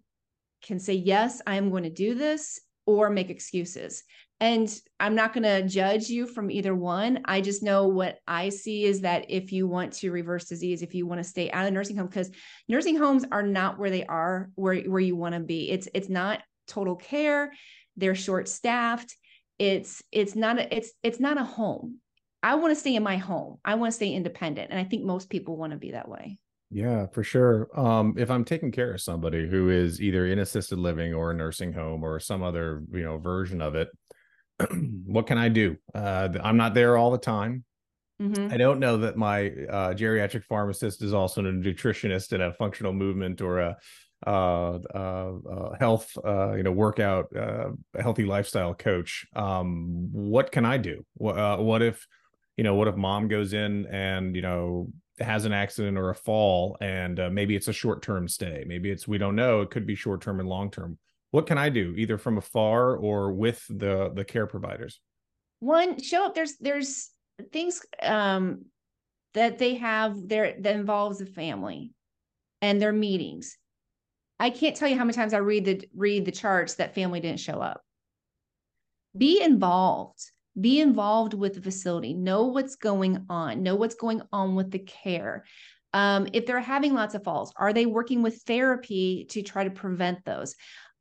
can 0.64 0.80
say 0.80 0.94
yes, 0.94 1.42
I 1.46 1.56
am 1.56 1.70
going 1.70 1.84
to 1.84 1.90
do 1.90 2.16
this 2.16 2.62
or 2.86 3.10
make 3.10 3.30
excuses. 3.30 4.04
And 4.40 4.74
I'm 5.00 5.16
not 5.16 5.34
going 5.34 5.44
to 5.44 5.68
judge 5.68 6.10
you 6.10 6.26
from 6.26 6.50
either 6.50 6.74
one. 6.74 7.20
I 7.26 7.42
just 7.42 7.62
know 7.62 7.88
what 7.88 8.20
I 8.28 8.50
see 8.50 8.86
is 8.86 9.02
that 9.02 9.26
if 9.30 9.52
you 9.52 9.68
want 9.68 9.94
to 9.94 10.12
reverse 10.12 10.46
disease, 10.46 10.82
if 10.82 10.96
you 10.96 11.06
want 11.06 11.20
to 11.20 11.30
stay 11.30 11.52
out 11.52 11.68
of 11.68 11.74
nursing 11.74 11.98
home, 11.98 12.08
because 12.08 12.32
nursing 12.68 12.98
homes 12.98 13.24
are 13.32 13.44
not 13.44 13.78
where 13.78 13.92
they 13.92 14.06
are, 14.06 14.50
where, 14.56 14.82
where 14.82 15.00
you 15.00 15.16
want 15.16 15.36
to 15.36 15.42
be. 15.42 15.70
It's 15.70 15.88
it's 15.94 16.10
not 16.10 16.42
total 16.68 16.96
care. 16.96 17.52
They're 17.98 18.16
short 18.16 18.48
staffed. 18.48 19.16
It's 19.62 20.02
it's 20.12 20.36
not 20.36 20.58
a 20.58 20.76
it's 20.76 20.92
it's 21.04 21.20
not 21.20 21.38
a 21.38 21.44
home. 21.44 22.00
I 22.42 22.56
want 22.56 22.72
to 22.72 22.80
stay 22.80 22.96
in 22.96 23.04
my 23.04 23.18
home. 23.18 23.60
I 23.64 23.76
want 23.76 23.92
to 23.92 23.96
stay 23.96 24.12
independent. 24.12 24.72
And 24.72 24.80
I 24.80 24.84
think 24.84 25.04
most 25.04 25.30
people 25.30 25.56
want 25.56 25.74
to 25.74 25.78
be 25.78 25.92
that 25.92 26.10
way. 26.10 26.40
Yeah, 26.72 27.06
for 27.06 27.24
sure. 27.24 27.70
Um, 27.80 28.16
if 28.18 28.32
I'm 28.32 28.44
taking 28.44 28.72
care 28.72 28.92
of 28.92 29.02
somebody 29.02 29.48
who 29.48 29.70
is 29.70 30.02
either 30.02 30.26
in 30.26 30.40
assisted 30.40 30.80
living 30.80 31.14
or 31.14 31.30
a 31.30 31.36
nursing 31.36 31.74
home 31.74 32.04
or 32.04 32.20
some 32.20 32.42
other, 32.42 32.82
you 32.92 33.04
know, 33.04 33.20
version 33.20 33.62
of 33.62 33.76
it, 33.76 33.90
what 35.06 35.28
can 35.28 35.38
I 35.38 35.50
do? 35.50 35.78
Uh, 35.94 36.30
I'm 36.44 36.58
not 36.58 36.74
there 36.74 36.98
all 36.98 37.12
the 37.12 37.20
time. 37.20 37.64
Mm-hmm. 38.20 38.52
I 38.52 38.58
don't 38.58 38.80
know 38.80 38.98
that 38.98 39.16
my 39.16 39.50
uh, 39.70 39.94
geriatric 39.94 40.44
pharmacist 40.46 41.04
is 41.04 41.14
also 41.14 41.42
a 41.42 41.44
nutritionist 41.44 42.32
and 42.32 42.42
a 42.42 42.54
functional 42.54 42.94
movement 42.94 43.42
or 43.42 43.60
a 43.60 43.78
uh, 44.26 44.80
uh, 44.94 45.34
uh 45.50 45.78
health, 45.80 46.18
uh, 46.24 46.54
you 46.54 46.64
know, 46.64 46.72
workout, 46.72 47.36
uh, 47.36 47.70
healthy 48.00 48.26
lifestyle 48.26 48.74
coach. 48.74 49.26
Um, 49.36 50.10
what 50.12 50.52
can 50.52 50.66
I 50.66 50.78
do? 50.78 51.06
What, 51.16 51.64
what 51.64 51.82
if, 51.82 52.06
you 52.58 52.64
know, 52.64 52.76
what 52.76 52.88
if 52.88 52.96
mom 52.96 53.28
goes 53.28 53.54
in 53.54 53.88
and 53.88 54.36
you 54.36 54.42
know 54.42 54.90
has 55.20 55.46
an 55.46 55.54
accident 55.54 55.98
or 55.98 56.10
a 56.10 56.16
fall, 56.16 56.78
and 56.82 57.20
maybe 57.34 57.56
it's 57.56 57.68
a 57.68 57.74
short 57.74 58.02
term 58.02 58.28
stay. 58.28 58.64
Maybe 58.68 58.92
it's 58.92 59.08
we 59.08 59.18
don't 59.18 59.36
know. 59.36 59.62
It 59.62 59.70
could 59.70 59.86
be 59.86 59.96
short 59.96 60.22
term 60.22 60.40
and 60.40 60.50
long 60.50 60.72
term 60.72 60.98
what 61.32 61.48
can 61.48 61.58
I 61.58 61.70
do 61.70 61.96
either 61.98 62.18
from 62.18 62.38
afar 62.38 62.96
or 62.96 63.32
with 63.32 63.66
the 63.70 64.12
the 64.14 64.24
care 64.24 64.46
providers? 64.46 65.00
One, 65.60 66.02
show 66.02 66.26
up. 66.26 66.36
There's 66.36 66.58
there's 66.58 67.10
things 67.52 67.82
um, 68.02 68.66
that 69.34 69.58
they 69.58 69.76
have 69.76 70.16
there 70.28 70.56
that 70.60 70.76
involves 70.76 71.20
the 71.20 71.26
family 71.26 71.92
and 72.62 72.82
their 72.82 72.92
meetings. 72.92 73.58
I 74.42 74.50
can't 74.50 74.76
tell 74.76 74.90
you 74.90 74.98
how 74.98 75.06
many 75.06 75.14
times 75.14 75.34
I 75.34 75.38
read 75.38 75.66
the 75.66 75.88
read 75.96 76.26
the 76.26 76.32
charts 76.32 76.76
that 76.76 76.96
family 76.96 77.20
didn't 77.20 77.40
show 77.40 77.62
up. 77.62 77.82
Be 79.18 79.42
involved. 79.42 80.20
Be 80.60 80.82
involved 80.82 81.34
with 81.34 81.54
the 81.54 81.62
facility. 81.62 82.14
Know 82.14 82.48
what's 82.48 82.76
going 82.76 83.26
on. 83.30 83.64
Know 83.64 83.76
what's 83.76 83.96
going 83.96 84.22
on 84.34 84.56
with 84.56 84.72
the 84.72 84.80
care. 84.80 85.46
Um, 85.94 86.28
if 86.34 86.46
they're 86.46 86.60
having 86.60 86.94
lots 86.94 87.16
of 87.16 87.24
falls, 87.24 87.54
are 87.56 87.72
they 87.72 87.86
working 87.86 88.22
with 88.22 88.42
therapy 88.48 89.26
to 89.30 89.42
try 89.42 89.64
to 89.64 89.72
prevent 89.72 90.26
those? 90.26 90.56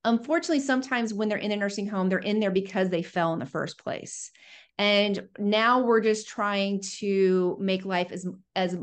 unfortunately, 0.04 0.60
sometimes 0.60 1.12
when 1.12 1.28
they're 1.28 1.38
in 1.38 1.52
a 1.52 1.56
nursing 1.56 1.86
home, 1.86 2.08
they're 2.08 2.18
in 2.18 2.40
there 2.40 2.50
because 2.50 2.88
they 2.88 3.02
fell 3.02 3.32
in 3.32 3.38
the 3.38 3.46
first 3.46 3.78
place. 3.78 4.30
And 4.78 5.28
now 5.38 5.80
we're 5.80 6.00
just 6.00 6.28
trying 6.28 6.80
to 6.98 7.56
make 7.60 7.84
life 7.84 8.12
as, 8.12 8.26
as 8.56 8.76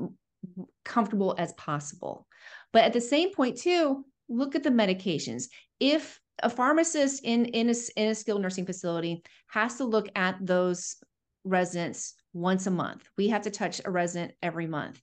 comfortable 0.85 1.35
as 1.37 1.53
possible. 1.53 2.27
But 2.71 2.83
at 2.83 2.93
the 2.93 3.01
same 3.01 3.33
point, 3.33 3.57
too, 3.57 4.05
look 4.29 4.55
at 4.55 4.63
the 4.63 4.69
medications. 4.69 5.45
If 5.79 6.19
a 6.43 6.49
pharmacist 6.49 7.23
in, 7.23 7.45
in, 7.45 7.69
a, 7.69 7.75
in 7.95 8.09
a 8.09 8.15
skilled 8.15 8.41
nursing 8.41 8.65
facility 8.65 9.23
has 9.47 9.75
to 9.75 9.85
look 9.85 10.09
at 10.15 10.37
those 10.45 10.97
residents 11.43 12.13
once 12.33 12.67
a 12.67 12.71
month, 12.71 13.07
we 13.17 13.29
have 13.29 13.43
to 13.43 13.51
touch 13.51 13.81
a 13.83 13.91
resident 13.91 14.33
every 14.41 14.67
month 14.67 15.01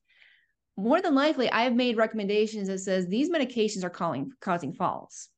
more 0.76 1.00
than 1.00 1.14
likely 1.14 1.48
i 1.52 1.62
have 1.62 1.72
made 1.76 1.96
recommendations 1.96 2.66
that 2.66 2.80
says 2.80 3.06
these 3.06 3.30
medications 3.30 3.84
are 3.84 3.90
calling, 3.90 4.32
causing 4.40 4.72
falls 4.72 5.28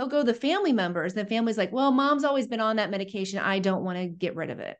they'll 0.00 0.08
go 0.08 0.22
the 0.22 0.32
family 0.32 0.72
members. 0.72 1.12
and 1.12 1.20
The 1.20 1.28
family's 1.28 1.58
like, 1.58 1.72
well, 1.72 1.92
mom's 1.92 2.24
always 2.24 2.46
been 2.46 2.60
on 2.60 2.76
that 2.76 2.90
medication. 2.90 3.38
I 3.38 3.58
don't 3.58 3.84
want 3.84 3.98
to 3.98 4.06
get 4.06 4.34
rid 4.34 4.48
of 4.48 4.58
it. 4.58 4.78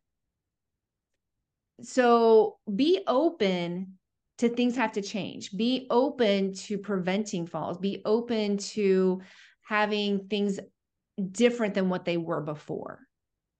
So 1.82 2.56
be 2.74 3.00
open 3.06 3.98
to 4.40 4.48
things 4.48 4.76
have 4.76 4.92
to 4.92 5.02
change. 5.02 5.52
Be 5.56 5.86
open 5.90 6.54
to 6.54 6.78
preventing 6.78 7.46
falls. 7.46 7.78
Be 7.78 8.02
open 8.04 8.56
to 8.58 9.20
having 9.62 10.28
things 10.28 10.58
different 11.30 11.74
than 11.74 11.90
what 11.90 12.04
they 12.04 12.16
were 12.16 12.40
before. 12.40 13.00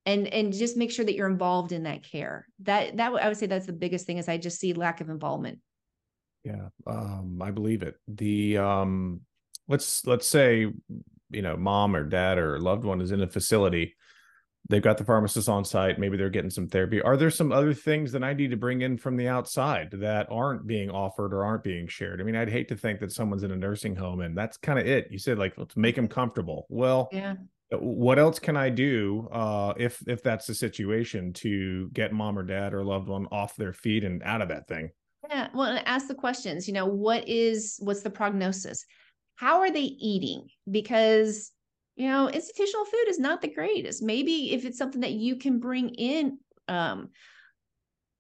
And 0.06 0.26
and 0.28 0.52
just 0.52 0.78
make 0.78 0.90
sure 0.90 1.04
that 1.04 1.14
you're 1.14 1.28
involved 1.28 1.72
in 1.72 1.82
that 1.82 2.02
care. 2.02 2.46
That 2.60 2.96
that 2.96 3.12
I 3.12 3.28
would 3.28 3.36
say 3.36 3.46
that's 3.46 3.66
the 3.66 3.72
biggest 3.72 4.06
thing 4.06 4.16
is 4.16 4.28
I 4.28 4.38
just 4.38 4.58
see 4.58 4.72
lack 4.72 5.00
of 5.00 5.10
involvement. 5.10 5.58
Yeah, 6.42 6.68
um, 6.86 7.40
I 7.42 7.50
believe 7.50 7.82
it. 7.82 7.96
The 8.08 8.56
um, 8.56 9.20
let's 9.68 10.06
let's 10.06 10.26
say 10.26 10.72
you 11.30 11.42
know 11.42 11.56
mom 11.56 11.94
or 11.94 12.04
dad 12.04 12.38
or 12.38 12.58
loved 12.58 12.84
one 12.84 13.02
is 13.02 13.12
in 13.12 13.20
a 13.20 13.26
facility 13.26 13.94
they've 14.68 14.82
got 14.82 14.98
the 14.98 15.04
pharmacist 15.04 15.48
on 15.48 15.64
site 15.64 15.98
maybe 15.98 16.16
they're 16.16 16.30
getting 16.30 16.50
some 16.50 16.68
therapy. 16.68 17.00
Are 17.00 17.16
there 17.16 17.30
some 17.30 17.52
other 17.52 17.74
things 17.74 18.12
that 18.12 18.22
i 18.22 18.32
need 18.32 18.50
to 18.50 18.56
bring 18.56 18.82
in 18.82 18.98
from 18.98 19.16
the 19.16 19.28
outside 19.28 19.90
that 19.92 20.28
aren't 20.30 20.66
being 20.66 20.90
offered 20.90 21.32
or 21.32 21.44
aren't 21.44 21.64
being 21.64 21.88
shared? 21.88 22.20
I 22.20 22.24
mean 22.24 22.36
i'd 22.36 22.50
hate 22.50 22.68
to 22.68 22.76
think 22.76 23.00
that 23.00 23.12
someone's 23.12 23.42
in 23.42 23.50
a 23.50 23.56
nursing 23.56 23.96
home 23.96 24.20
and 24.20 24.36
that's 24.36 24.56
kind 24.56 24.78
of 24.78 24.86
it. 24.86 25.08
You 25.10 25.18
said 25.18 25.38
like 25.38 25.54
let's 25.56 25.76
make 25.76 25.96
them 25.96 26.08
comfortable. 26.08 26.66
Well 26.68 27.08
yeah. 27.12 27.34
uh, 27.72 27.78
what 27.78 28.18
else 28.18 28.38
can 28.38 28.56
i 28.56 28.68
do 28.68 29.28
uh, 29.32 29.72
if 29.76 30.02
if 30.06 30.22
that's 30.22 30.46
the 30.46 30.54
situation 30.54 31.32
to 31.34 31.88
get 31.92 32.12
mom 32.12 32.38
or 32.38 32.42
dad 32.42 32.74
or 32.74 32.84
loved 32.84 33.08
one 33.08 33.26
off 33.32 33.56
their 33.56 33.72
feet 33.72 34.04
and 34.04 34.22
out 34.22 34.42
of 34.42 34.48
that 34.48 34.68
thing? 34.68 34.90
Yeah 35.28 35.48
well 35.54 35.80
ask 35.86 36.06
the 36.06 36.14
questions 36.14 36.68
you 36.68 36.74
know 36.74 36.86
what 36.86 37.28
is 37.28 37.78
what's 37.80 38.02
the 38.02 38.10
prognosis? 38.10 38.84
How 39.36 39.60
are 39.60 39.70
they 39.70 39.96
eating? 39.98 40.48
Because 40.70 41.50
you 41.96 42.08
know 42.08 42.28
institutional 42.28 42.84
food 42.84 43.08
is 43.08 43.18
not 43.18 43.40
the 43.40 43.52
greatest. 43.52 44.02
Maybe 44.02 44.52
if 44.52 44.64
it's 44.64 44.78
something 44.78 45.02
that 45.02 45.12
you 45.12 45.36
can 45.36 45.60
bring 45.60 45.90
in 45.90 46.38
um, 46.68 47.10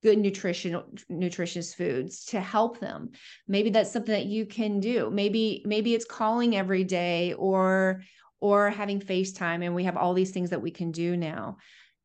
good 0.02 0.18
nutritional 0.18 0.84
nutritious 1.08 1.74
foods 1.74 2.24
to 2.24 2.40
help 2.40 2.80
them 2.80 3.10
maybe 3.46 3.70
that's 3.70 3.92
something 3.92 4.14
that 4.14 4.26
you 4.26 4.46
can 4.46 4.80
do. 4.80 5.10
Maybe 5.10 5.62
maybe 5.66 5.94
it's 5.94 6.04
calling 6.04 6.56
every 6.56 6.84
day 6.84 7.34
or 7.34 8.02
or 8.40 8.70
having 8.70 9.00
facetime 9.00 9.64
and 9.64 9.74
we 9.74 9.84
have 9.84 9.96
all 9.96 10.14
these 10.14 10.30
things 10.30 10.50
that 10.50 10.62
we 10.62 10.70
can 10.70 10.90
do 10.90 11.16
now. 11.16 11.58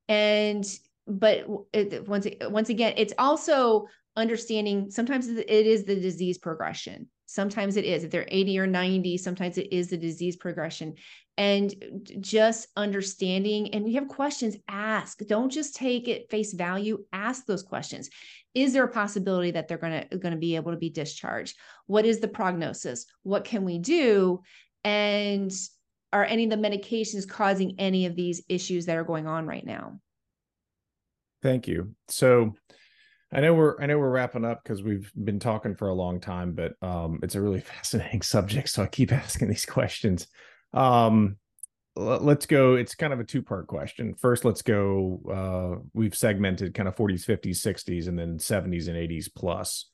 And 0.08 0.66
but 1.08 1.46
it, 1.72 2.08
once 2.08 2.28
once 2.42 2.70
again 2.70 2.94
it's 2.98 3.14
also 3.18 3.88
understanding 4.16 4.92
sometimes 4.92 5.28
it 5.28 5.50
is 5.50 5.86
the 5.86 5.96
disease 5.96 6.38
progression 6.38 7.08
Sometimes 7.26 7.76
it 7.76 7.86
is. 7.86 8.04
If 8.04 8.12
they're 8.12 8.28
80 8.28 8.60
or 8.60 8.68
90, 8.68 9.18
sometimes 9.18 9.58
it 9.58 9.74
is 9.74 9.90
the 9.90 9.98
disease 9.98 10.36
progression. 10.36 10.96
And 11.38 11.74
just 12.22 12.68
understanding, 12.78 13.74
and 13.74 13.88
you 13.88 14.00
have 14.00 14.08
questions, 14.08 14.56
ask. 14.70 15.20
Don't 15.28 15.50
just 15.50 15.76
take 15.76 16.08
it 16.08 16.30
face 16.30 16.54
value. 16.54 17.04
Ask 17.12 17.46
those 17.46 17.64
questions. 17.64 18.10
Is 18.54 18.72
there 18.72 18.86
a 18.86 18.92
possibility 18.92 19.52
that 19.52 19.68
they're 19.68 19.78
going 19.78 20.08
to 20.10 20.18
going 20.18 20.34
to 20.34 20.40
be 20.40 20.56
able 20.56 20.72
to 20.72 20.78
be 20.78 20.90
discharged? 20.90 21.58
What 21.88 22.06
is 22.06 22.20
the 22.20 22.28
prognosis? 22.28 23.06
What 23.24 23.44
can 23.44 23.66
we 23.66 23.80
do? 23.80 24.42
And 24.86 25.52
are 26.14 26.24
any 26.24 26.46
of 26.46 26.52
the 26.52 26.56
medications 26.56 27.28
causing 27.28 27.76
any 27.80 28.06
of 28.06 28.16
these 28.16 28.44
issues 28.48 28.86
that 28.86 28.96
are 28.96 29.04
going 29.04 29.28
on 29.28 29.46
right 29.46 29.66
now? 29.66 30.00
Thank 31.42 31.68
you. 31.68 31.96
So 32.08 32.56
I 33.36 33.42
know 33.42 33.54
we're 33.54 33.76
I 33.82 33.86
know 33.86 34.00
we're 34.00 34.12
wrapping 34.12 34.46
up 34.46 34.64
because 34.64 34.82
we've 34.82 35.12
been 35.14 35.40
talking 35.40 35.76
for 35.76 35.90
a 35.90 35.94
long 35.94 36.22
time, 36.22 36.54
but 36.54 36.74
um, 36.82 37.20
it's 37.22 37.36
a 37.36 37.42
really 37.42 37.60
fascinating 37.76 38.22
subject, 38.22 38.70
so 38.70 38.84
I 38.84 38.88
keep 38.88 39.12
asking 39.14 39.50
these 39.50 39.66
questions. 39.66 40.28
Um, 40.74 41.36
let's 41.98 42.46
go. 42.46 42.76
It's 42.76 42.96
kind 42.96 43.12
of 43.12 43.20
a 43.20 43.26
two 43.26 43.42
part 43.42 43.68
question. 43.68 44.16
First, 44.16 44.46
let's 44.46 44.62
go. 44.62 45.20
Uh, 45.30 45.84
we've 45.94 46.16
segmented 46.16 46.74
kind 46.74 46.88
of 46.88 46.96
40s, 46.96 47.26
50s, 47.26 47.58
60s, 47.58 48.08
and 48.08 48.18
then 48.18 48.38
70s 48.38 48.88
and 48.88 48.96
80s 48.96 49.28
plus. 49.36 49.90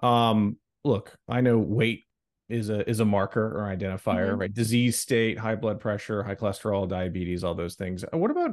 Um, 0.00 0.56
look, 0.84 1.16
I 1.28 1.40
know 1.40 1.58
weight 1.58 2.04
is 2.48 2.70
a 2.70 2.88
is 2.88 3.00
a 3.00 3.04
marker 3.04 3.46
or 3.46 3.62
identifier, 3.62 4.30
mm-hmm. 4.30 4.40
right? 4.42 4.54
Disease 4.54 4.96
state, 4.96 5.40
high 5.40 5.56
blood 5.56 5.80
pressure, 5.80 6.22
high 6.22 6.36
cholesterol, 6.36 6.88
diabetes, 6.88 7.42
all 7.42 7.56
those 7.56 7.74
things. 7.74 8.04
What 8.12 8.30
about 8.30 8.52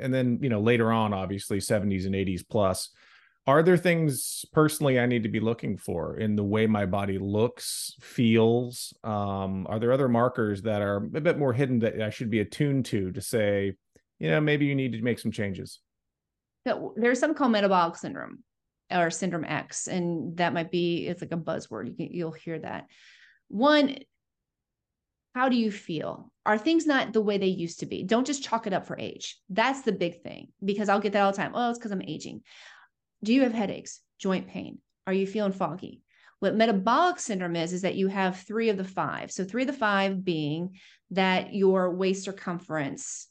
and 0.00 0.12
then 0.12 0.40
you 0.42 0.48
know 0.48 0.60
later 0.60 0.90
on, 0.90 1.14
obviously 1.14 1.58
70s 1.58 2.04
and 2.04 2.16
80s 2.16 2.42
plus 2.48 2.90
are 3.48 3.62
there 3.62 3.78
things 3.78 4.44
personally 4.52 5.00
i 5.00 5.06
need 5.06 5.22
to 5.22 5.30
be 5.30 5.40
looking 5.40 5.78
for 5.78 6.18
in 6.18 6.36
the 6.36 6.44
way 6.44 6.66
my 6.66 6.84
body 6.84 7.18
looks 7.18 7.94
feels? 7.98 8.92
Um, 9.02 9.66
are 9.70 9.78
there 9.78 9.90
other 9.90 10.06
markers 10.06 10.60
that 10.62 10.82
are 10.82 10.96
a 10.96 11.20
bit 11.20 11.38
more 11.38 11.54
hidden 11.54 11.78
that 11.78 11.98
i 12.02 12.10
should 12.10 12.28
be 12.28 12.40
attuned 12.40 12.84
to 12.84 13.10
to 13.10 13.22
say 13.22 13.72
you 14.18 14.30
know 14.30 14.40
maybe 14.40 14.66
you 14.66 14.74
need 14.74 14.92
to 14.92 15.00
make 15.00 15.18
some 15.18 15.32
changes? 15.32 15.80
So 16.66 16.92
there's 16.96 17.18
some 17.18 17.34
called 17.34 17.52
metabolic 17.52 17.96
syndrome 17.96 18.44
or 18.90 19.10
syndrome 19.10 19.46
x 19.46 19.88
and 19.88 20.36
that 20.36 20.52
might 20.52 20.70
be 20.70 21.06
it's 21.06 21.22
like 21.22 21.32
a 21.32 21.36
buzzword. 21.38 21.88
You 21.88 21.94
can, 21.94 22.12
you'll 22.12 22.32
hear 22.32 22.58
that. 22.58 22.84
One 23.48 23.96
how 25.34 25.48
do 25.48 25.56
you 25.56 25.70
feel? 25.70 26.32
Are 26.44 26.58
things 26.58 26.84
not 26.84 27.14
the 27.14 27.22
way 27.22 27.38
they 27.38 27.46
used 27.46 27.80
to 27.80 27.86
be? 27.86 28.02
Don't 28.02 28.26
just 28.26 28.42
chalk 28.42 28.66
it 28.66 28.72
up 28.74 28.86
for 28.86 28.98
age. 28.98 29.38
That's 29.48 29.82
the 29.82 29.92
big 29.92 30.22
thing 30.22 30.48
because 30.62 30.90
i'll 30.90 31.00
get 31.00 31.14
that 31.14 31.22
all 31.22 31.30
the 31.32 31.38
time. 31.38 31.52
Oh 31.54 31.70
it's 31.70 31.78
because 31.78 31.92
i'm 31.92 32.02
aging 32.02 32.42
do 33.22 33.32
you 33.32 33.42
have 33.42 33.52
headaches, 33.52 34.00
joint 34.18 34.48
pain? 34.48 34.78
Are 35.06 35.12
you 35.12 35.26
feeling 35.26 35.52
foggy? 35.52 36.02
What 36.40 36.54
metabolic 36.54 37.18
syndrome 37.18 37.56
is, 37.56 37.72
is 37.72 37.82
that 37.82 37.96
you 37.96 38.08
have 38.08 38.40
three 38.40 38.68
of 38.68 38.76
the 38.76 38.84
five. 38.84 39.32
So, 39.32 39.44
three 39.44 39.62
of 39.62 39.66
the 39.66 39.72
five 39.72 40.24
being 40.24 40.76
that 41.10 41.52
your 41.52 41.94
waist 41.94 42.24
circumference, 42.24 43.28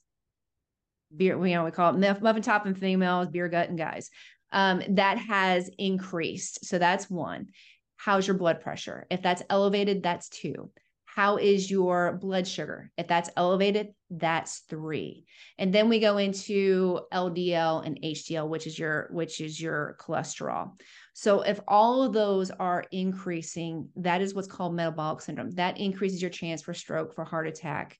beer, 1.15 1.43
you 1.45 1.55
know, 1.55 1.63
we 1.63 1.71
call 1.71 1.95
it 1.95 2.21
muffin 2.21 2.41
top 2.41 2.65
and 2.65 2.77
females, 2.77 3.29
beer 3.29 3.47
gut 3.47 3.69
and 3.69 3.77
guys, 3.77 4.09
um, 4.51 4.81
that 4.89 5.17
has 5.17 5.69
increased. 5.77 6.65
So, 6.65 6.79
that's 6.79 7.09
one. 7.09 7.47
How's 7.95 8.27
your 8.27 8.37
blood 8.37 8.61
pressure? 8.61 9.07
If 9.09 9.21
that's 9.21 9.43
elevated, 9.49 10.03
that's 10.03 10.27
two. 10.29 10.69
How 11.05 11.37
is 11.37 11.71
your 11.71 12.13
blood 12.21 12.47
sugar? 12.47 12.91
If 12.97 13.07
that's 13.07 13.29
elevated, 13.37 13.93
that's 14.09 14.59
three. 14.69 15.25
And 15.57 15.73
then 15.73 15.89
we 15.89 15.99
go 15.99 16.17
into 16.17 17.01
LDL 17.13 17.85
and 17.85 17.99
HDL, 18.01 18.47
which 18.47 18.65
is 18.65 18.79
your 18.79 19.09
which 19.11 19.41
is 19.41 19.59
your 19.59 19.97
cholesterol. 19.99 20.71
So 21.13 21.41
if 21.41 21.59
all 21.67 22.03
of 22.03 22.13
those 22.13 22.49
are 22.51 22.85
increasing, 22.91 23.89
that 23.97 24.21
is 24.21 24.33
what's 24.33 24.47
called 24.47 24.75
metabolic 24.75 25.21
syndrome. 25.21 25.51
That 25.51 25.77
increases 25.77 26.21
your 26.21 26.31
chance 26.31 26.61
for 26.61 26.73
stroke, 26.73 27.13
for 27.13 27.25
heart 27.25 27.47
attack, 27.47 27.97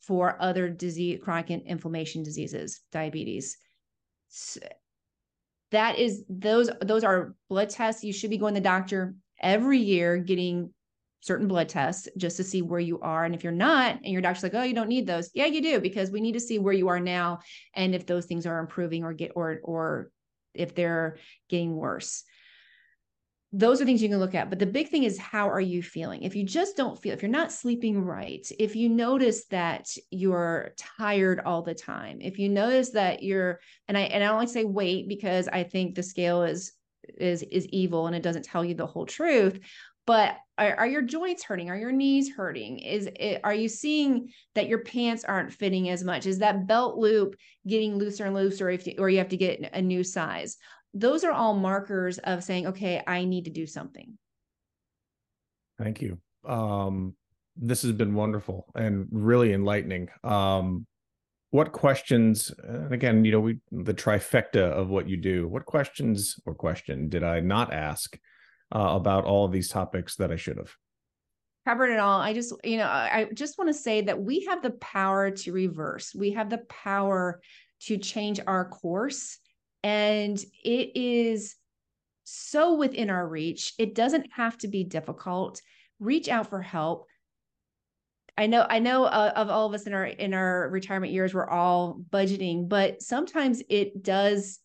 for 0.00 0.40
other 0.40 0.68
disease, 0.68 1.20
chronic 1.22 1.50
inflammation 1.50 2.22
diseases, 2.22 2.80
diabetes. 2.92 3.56
So 4.28 4.60
that 5.72 5.98
is 5.98 6.24
those 6.28 6.70
those 6.80 7.02
are 7.02 7.34
blood 7.48 7.70
tests. 7.70 8.04
You 8.04 8.12
should 8.12 8.30
be 8.30 8.38
going 8.38 8.54
to 8.54 8.60
the 8.60 8.64
doctor 8.64 9.14
every 9.40 9.78
year 9.78 10.18
getting 10.18 10.72
certain 11.20 11.46
blood 11.48 11.68
tests 11.68 12.08
just 12.16 12.36
to 12.38 12.44
see 12.44 12.62
where 12.62 12.80
you 12.80 12.98
are. 13.00 13.24
And 13.24 13.34
if 13.34 13.44
you're 13.44 13.52
not, 13.52 13.96
and 13.96 14.12
your 14.12 14.22
doctor's 14.22 14.42
like, 14.42 14.54
oh, 14.54 14.62
you 14.62 14.74
don't 14.74 14.88
need 14.88 15.06
those. 15.06 15.30
Yeah, 15.34 15.46
you 15.46 15.62
do, 15.62 15.80
because 15.80 16.10
we 16.10 16.20
need 16.20 16.32
to 16.32 16.40
see 16.40 16.58
where 16.58 16.72
you 16.72 16.88
are 16.88 17.00
now 17.00 17.40
and 17.74 17.94
if 17.94 18.06
those 18.06 18.26
things 18.26 18.46
are 18.46 18.58
improving 18.58 19.04
or 19.04 19.12
get 19.12 19.32
or 19.34 19.60
or 19.62 20.10
if 20.54 20.74
they're 20.74 21.18
getting 21.48 21.76
worse. 21.76 22.24
Those 23.52 23.80
are 23.80 23.84
things 23.84 24.00
you 24.00 24.08
can 24.08 24.20
look 24.20 24.36
at. 24.36 24.48
But 24.48 24.60
the 24.60 24.66
big 24.66 24.88
thing 24.88 25.02
is 25.02 25.18
how 25.18 25.48
are 25.48 25.60
you 25.60 25.82
feeling? 25.82 26.22
If 26.22 26.36
you 26.36 26.44
just 26.44 26.76
don't 26.76 27.00
feel, 27.00 27.12
if 27.12 27.20
you're 27.20 27.30
not 27.30 27.50
sleeping 27.50 28.00
right, 28.00 28.46
if 28.60 28.76
you 28.76 28.88
notice 28.88 29.46
that 29.46 29.88
you're 30.10 30.70
tired 30.76 31.40
all 31.44 31.62
the 31.62 31.74
time, 31.74 32.20
if 32.20 32.38
you 32.38 32.48
notice 32.48 32.90
that 32.90 33.24
you're, 33.24 33.58
and 33.88 33.98
I 33.98 34.02
and 34.02 34.22
I 34.22 34.28
don't 34.28 34.38
like 34.38 34.48
to 34.48 34.54
say 34.54 34.64
weight 34.64 35.08
because 35.08 35.48
I 35.48 35.64
think 35.64 35.94
the 35.94 36.02
scale 36.02 36.44
is 36.44 36.72
is 37.18 37.42
is 37.42 37.66
evil 37.66 38.06
and 38.06 38.14
it 38.14 38.22
doesn't 38.22 38.44
tell 38.44 38.64
you 38.64 38.74
the 38.74 38.86
whole 38.86 39.06
truth 39.06 39.58
but 40.10 40.38
are, 40.58 40.74
are, 40.74 40.88
your 40.88 41.02
joints 41.02 41.44
hurting? 41.44 41.70
Are 41.70 41.76
your 41.76 41.92
knees 41.92 42.34
hurting? 42.34 42.80
Is 42.80 43.08
it, 43.14 43.40
are 43.44 43.54
you 43.54 43.68
seeing 43.68 44.32
that 44.56 44.66
your 44.66 44.80
pants 44.80 45.22
aren't 45.22 45.52
fitting 45.52 45.88
as 45.88 46.02
much? 46.02 46.26
Is 46.26 46.40
that 46.40 46.66
belt 46.66 46.98
loop 46.98 47.36
getting 47.64 47.94
looser 47.94 48.24
and 48.24 48.34
looser 48.34 48.68
if 48.70 48.88
you, 48.88 48.94
or 48.98 49.08
you 49.08 49.18
have 49.18 49.28
to 49.28 49.36
get 49.36 49.70
a 49.72 49.80
new 49.80 50.02
size? 50.02 50.56
Those 50.94 51.22
are 51.22 51.30
all 51.30 51.54
markers 51.54 52.18
of 52.18 52.42
saying 52.42 52.66
okay 52.66 53.00
i 53.06 53.24
need 53.24 53.44
to 53.44 53.52
do 53.52 53.68
something. 53.68 54.18
Thank 55.78 56.02
you. 56.02 56.18
Um 56.44 57.14
this 57.56 57.82
has 57.82 57.92
been 57.92 58.14
wonderful 58.14 58.66
and 58.74 59.06
really 59.12 59.52
enlightening. 59.52 60.08
Um 60.24 60.88
what 61.50 61.70
questions 61.70 62.52
and 62.64 62.92
again 62.92 63.24
you 63.24 63.30
know 63.30 63.38
we 63.38 63.58
the 63.70 63.94
trifecta 63.94 64.72
of 64.72 64.88
what 64.88 65.08
you 65.08 65.16
do 65.16 65.46
what 65.46 65.66
questions 65.66 66.36
or 66.46 66.54
question 66.54 67.08
did 67.08 67.24
i 67.24 67.40
not 67.40 67.72
ask 67.72 68.16
uh, 68.74 68.92
about 68.96 69.24
all 69.24 69.44
of 69.44 69.52
these 69.52 69.68
topics 69.68 70.16
that 70.16 70.30
I 70.32 70.36
should 70.36 70.56
have. 70.56 70.74
Covered 71.66 71.90
it 71.90 71.98
all. 71.98 72.20
I 72.20 72.32
just, 72.32 72.54
you 72.64 72.78
know, 72.78 72.86
I 72.86 73.28
just 73.34 73.58
want 73.58 73.68
to 73.68 73.74
say 73.74 74.00
that 74.02 74.20
we 74.20 74.46
have 74.46 74.62
the 74.62 74.70
power 74.70 75.30
to 75.30 75.52
reverse. 75.52 76.14
We 76.14 76.32
have 76.32 76.48
the 76.48 76.58
power 76.58 77.40
to 77.82 77.98
change 77.98 78.40
our 78.46 78.68
course. 78.68 79.38
And 79.82 80.38
it 80.64 80.96
is 80.96 81.56
so 82.24 82.74
within 82.74 83.10
our 83.10 83.26
reach. 83.26 83.74
It 83.78 83.94
doesn't 83.94 84.26
have 84.32 84.56
to 84.58 84.68
be 84.68 84.84
difficult. 84.84 85.60
Reach 85.98 86.28
out 86.28 86.48
for 86.48 86.62
help. 86.62 87.06
I 88.38 88.46
know 88.46 88.66
I 88.68 88.78
know 88.78 89.04
uh, 89.04 89.32
of 89.36 89.50
all 89.50 89.66
of 89.66 89.74
us 89.74 89.86
in 89.86 89.92
our 89.92 90.06
in 90.06 90.32
our 90.32 90.70
retirement 90.70 91.12
years 91.12 91.34
we're 91.34 91.48
all 91.48 92.00
budgeting, 92.10 92.68
but 92.68 93.02
sometimes 93.02 93.62
it 93.68 94.02
does 94.02 94.60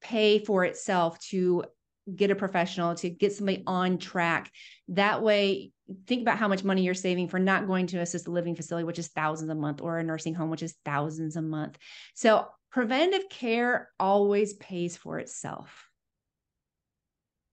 pay 0.00 0.42
for 0.44 0.64
itself 0.64 1.18
to 1.28 1.64
get 2.14 2.30
a 2.30 2.34
professional, 2.34 2.94
to 2.96 3.10
get 3.10 3.32
somebody 3.32 3.62
on 3.66 3.98
track. 3.98 4.50
That 4.88 5.22
way, 5.22 5.72
think 6.06 6.22
about 6.22 6.38
how 6.38 6.48
much 6.48 6.64
money 6.64 6.82
you're 6.82 6.94
saving 6.94 7.28
for 7.28 7.38
not 7.38 7.66
going 7.66 7.86
to 7.88 7.98
a 7.98 8.02
assisted 8.02 8.30
living 8.30 8.56
facility, 8.56 8.84
which 8.84 8.98
is 8.98 9.08
thousands 9.08 9.50
a 9.50 9.54
month, 9.54 9.80
or 9.80 9.98
a 9.98 10.04
nursing 10.04 10.34
home, 10.34 10.50
which 10.50 10.62
is 10.62 10.74
thousands 10.84 11.36
a 11.36 11.42
month. 11.42 11.78
So 12.14 12.46
preventative 12.70 13.28
care 13.28 13.90
always 13.98 14.54
pays 14.54 14.96
for 14.96 15.18
itself. 15.18 15.88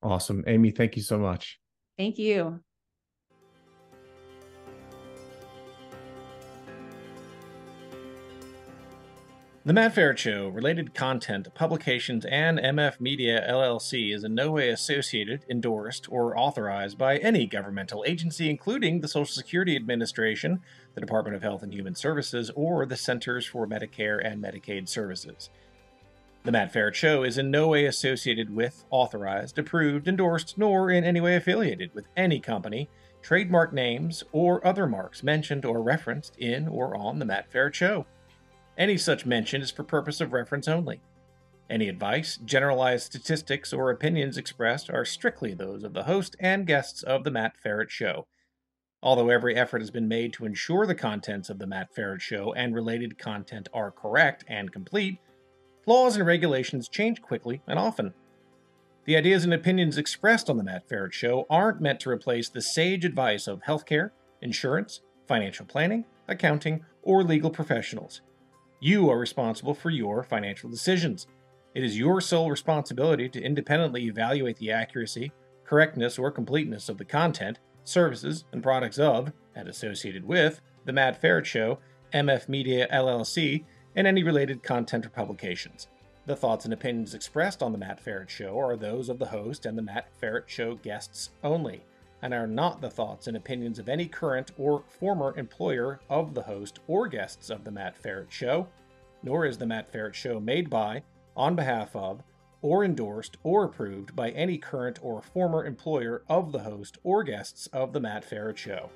Awesome. 0.01 0.43
Amy, 0.47 0.71
thank 0.71 0.95
you 0.95 1.01
so 1.01 1.17
much. 1.17 1.59
Thank 1.97 2.19
you. 2.19 2.59
The 9.67 9.73
Matt 9.73 9.95
Feret 9.95 10.17
Show, 10.17 10.47
related 10.47 10.93
content, 10.93 11.53
publications, 11.53 12.23
and 12.23 12.57
MF 12.57 13.01
Media 13.01 13.45
LLC 13.51 14.15
is 14.15 14.23
in 14.23 14.33
no 14.33 14.51
way 14.51 14.69
associated, 14.69 15.43
endorsed, 15.49 16.09
or 16.09 16.39
authorized 16.39 16.97
by 16.97 17.17
any 17.17 17.45
governmental 17.45 18.05
agency, 18.07 18.49
including 18.49 19.01
the 19.01 19.09
Social 19.09 19.33
Security 19.33 19.75
Administration, 19.75 20.61
the 20.95 21.01
Department 21.01 21.35
of 21.35 21.41
Health 21.41 21.63
and 21.63 21.73
Human 21.73 21.95
Services, 21.95 22.49
or 22.55 22.85
the 22.85 22.95
Centers 22.95 23.45
for 23.45 23.67
Medicare 23.67 24.25
and 24.25 24.41
Medicaid 24.41 24.87
Services. 24.87 25.49
The 26.45 26.53
Matt 26.53 26.71
Feret 26.71 26.93
Show 26.93 27.23
is 27.23 27.37
in 27.37 27.51
no 27.51 27.67
way 27.67 27.83
associated 27.87 28.55
with, 28.55 28.85
authorized, 28.89 29.59
approved, 29.59 30.07
endorsed, 30.07 30.57
nor 30.57 30.89
in 30.89 31.03
any 31.03 31.19
way 31.19 31.35
affiliated 31.35 31.93
with 31.93 32.07
any 32.15 32.39
company, 32.39 32.87
trademark 33.21 33.73
names, 33.73 34.23
or 34.31 34.65
other 34.65 34.87
marks 34.87 35.23
mentioned 35.23 35.65
or 35.65 35.81
referenced 35.81 36.37
in 36.37 36.69
or 36.69 36.95
on 36.95 37.19
The 37.19 37.25
Matt 37.25 37.51
Feret 37.51 37.73
Show. 37.73 38.05
Any 38.77 38.97
such 38.97 39.25
mention 39.25 39.61
is 39.61 39.71
for 39.71 39.83
purpose 39.83 40.21
of 40.21 40.33
reference 40.33 40.67
only. 40.67 41.01
Any 41.69 41.89
advice, 41.89 42.37
generalized 42.37 43.07
statistics, 43.07 43.73
or 43.73 43.89
opinions 43.89 44.37
expressed 44.37 44.89
are 44.89 45.03
strictly 45.03 45.53
those 45.53 45.83
of 45.83 45.93
the 45.93 46.03
host 46.03 46.35
and 46.39 46.67
guests 46.67 47.03
of 47.03 47.23
The 47.23 47.31
Matt 47.31 47.55
Feret 47.63 47.89
Show. 47.89 48.27
Although 49.01 49.29
every 49.29 49.55
effort 49.55 49.81
has 49.81 49.91
been 49.91 50.07
made 50.07 50.31
to 50.33 50.45
ensure 50.45 50.85
the 50.85 50.95
contents 50.95 51.49
of 51.49 51.59
The 51.59 51.67
Matt 51.67 51.93
Feret 51.93 52.21
Show 52.21 52.53
and 52.53 52.73
related 52.73 53.17
content 53.17 53.67
are 53.73 53.91
correct 53.91 54.45
and 54.47 54.71
complete, 54.71 55.19
laws 55.85 56.15
and 56.15 56.25
regulations 56.25 56.87
change 56.87 57.21
quickly 57.21 57.61
and 57.67 57.79
often. 57.79 58.13
The 59.05 59.17
ideas 59.17 59.43
and 59.43 59.53
opinions 59.53 59.97
expressed 59.97 60.49
on 60.49 60.57
The 60.57 60.63
Matt 60.63 60.87
Feret 60.87 61.13
Show 61.13 61.45
aren't 61.49 61.81
meant 61.81 61.99
to 62.01 62.09
replace 62.09 62.49
the 62.49 62.61
sage 62.61 63.05
advice 63.05 63.47
of 63.47 63.61
healthcare, 63.63 64.11
insurance, 64.41 65.01
financial 65.27 65.65
planning, 65.65 66.05
accounting, 66.27 66.85
or 67.01 67.23
legal 67.23 67.49
professionals. 67.49 68.21
You 68.79 69.09
are 69.09 69.17
responsible 69.17 69.73
for 69.73 69.89
your 69.89 70.21
financial 70.21 70.69
decisions. 70.69 71.25
It 71.73 71.83
is 71.83 71.97
your 71.97 72.21
sole 72.21 72.51
responsibility 72.51 73.27
to 73.29 73.41
independently 73.41 74.05
evaluate 74.05 74.57
the 74.57 74.71
accuracy, 74.71 75.31
correctness, 75.65 76.19
or 76.19 76.29
completeness 76.29 76.87
of 76.87 76.99
the 76.99 77.05
content, 77.05 77.59
services, 77.83 78.45
and 78.51 78.61
products 78.61 78.99
of, 78.99 79.31
and 79.55 79.67
associated 79.67 80.23
with, 80.25 80.61
The 80.85 80.93
Matt 80.93 81.19
Feret 81.19 81.45
Show, 81.45 81.79
MF 82.13 82.47
Media 82.47 82.87
LLC, 82.93 83.65
and 83.95 84.05
any 84.05 84.23
related 84.23 84.61
content 84.61 85.07
or 85.07 85.09
publications. 85.09 85.87
The 86.27 86.35
thoughts 86.35 86.65
and 86.65 86.73
opinions 86.73 87.15
expressed 87.15 87.63
on 87.63 87.71
The 87.71 87.77
Matt 87.79 88.03
Feret 88.03 88.29
Show 88.29 88.59
are 88.59 88.75
those 88.77 89.09
of 89.09 89.17
the 89.17 89.25
host 89.25 89.65
and 89.65 89.75
The 89.75 89.81
Matt 89.81 90.07
Feret 90.21 90.47
Show 90.47 90.75
guests 90.75 91.31
only 91.43 91.83
and 92.21 92.33
are 92.33 92.47
not 92.47 92.81
the 92.81 92.89
thoughts 92.89 93.27
and 93.27 93.37
opinions 93.37 93.79
of 93.79 93.87
any 93.89 94.07
current 94.07 94.51
or 94.57 94.83
former 94.87 95.37
employer 95.37 95.99
of 96.09 96.33
the 96.33 96.43
host 96.43 96.79
or 96.87 97.07
guests 97.07 97.49
of 97.49 97.63
The 97.63 97.71
Matt 97.71 98.01
Feret 98.01 98.31
Show, 98.31 98.67
nor 99.23 99.45
is 99.45 99.57
The 99.57 99.65
Matt 99.65 99.91
Feret 99.91 100.13
Show 100.13 100.39
made 100.39 100.69
by, 100.69 101.03
on 101.35 101.55
behalf 101.55 101.95
of, 101.95 102.23
or 102.61 102.83
endorsed 102.83 103.37
or 103.43 103.63
approved 103.63 104.15
by 104.15 104.31
any 104.31 104.57
current 104.57 104.99
or 105.01 105.21
former 105.21 105.65
employer 105.65 106.23
of 106.27 106.51
the 106.51 106.59
host 106.59 106.97
or 107.03 107.23
guests 107.23 107.67
of 107.67 107.93
The 107.93 107.99
Matt 107.99 108.27
Feret 108.27 108.57
Show. 108.57 108.89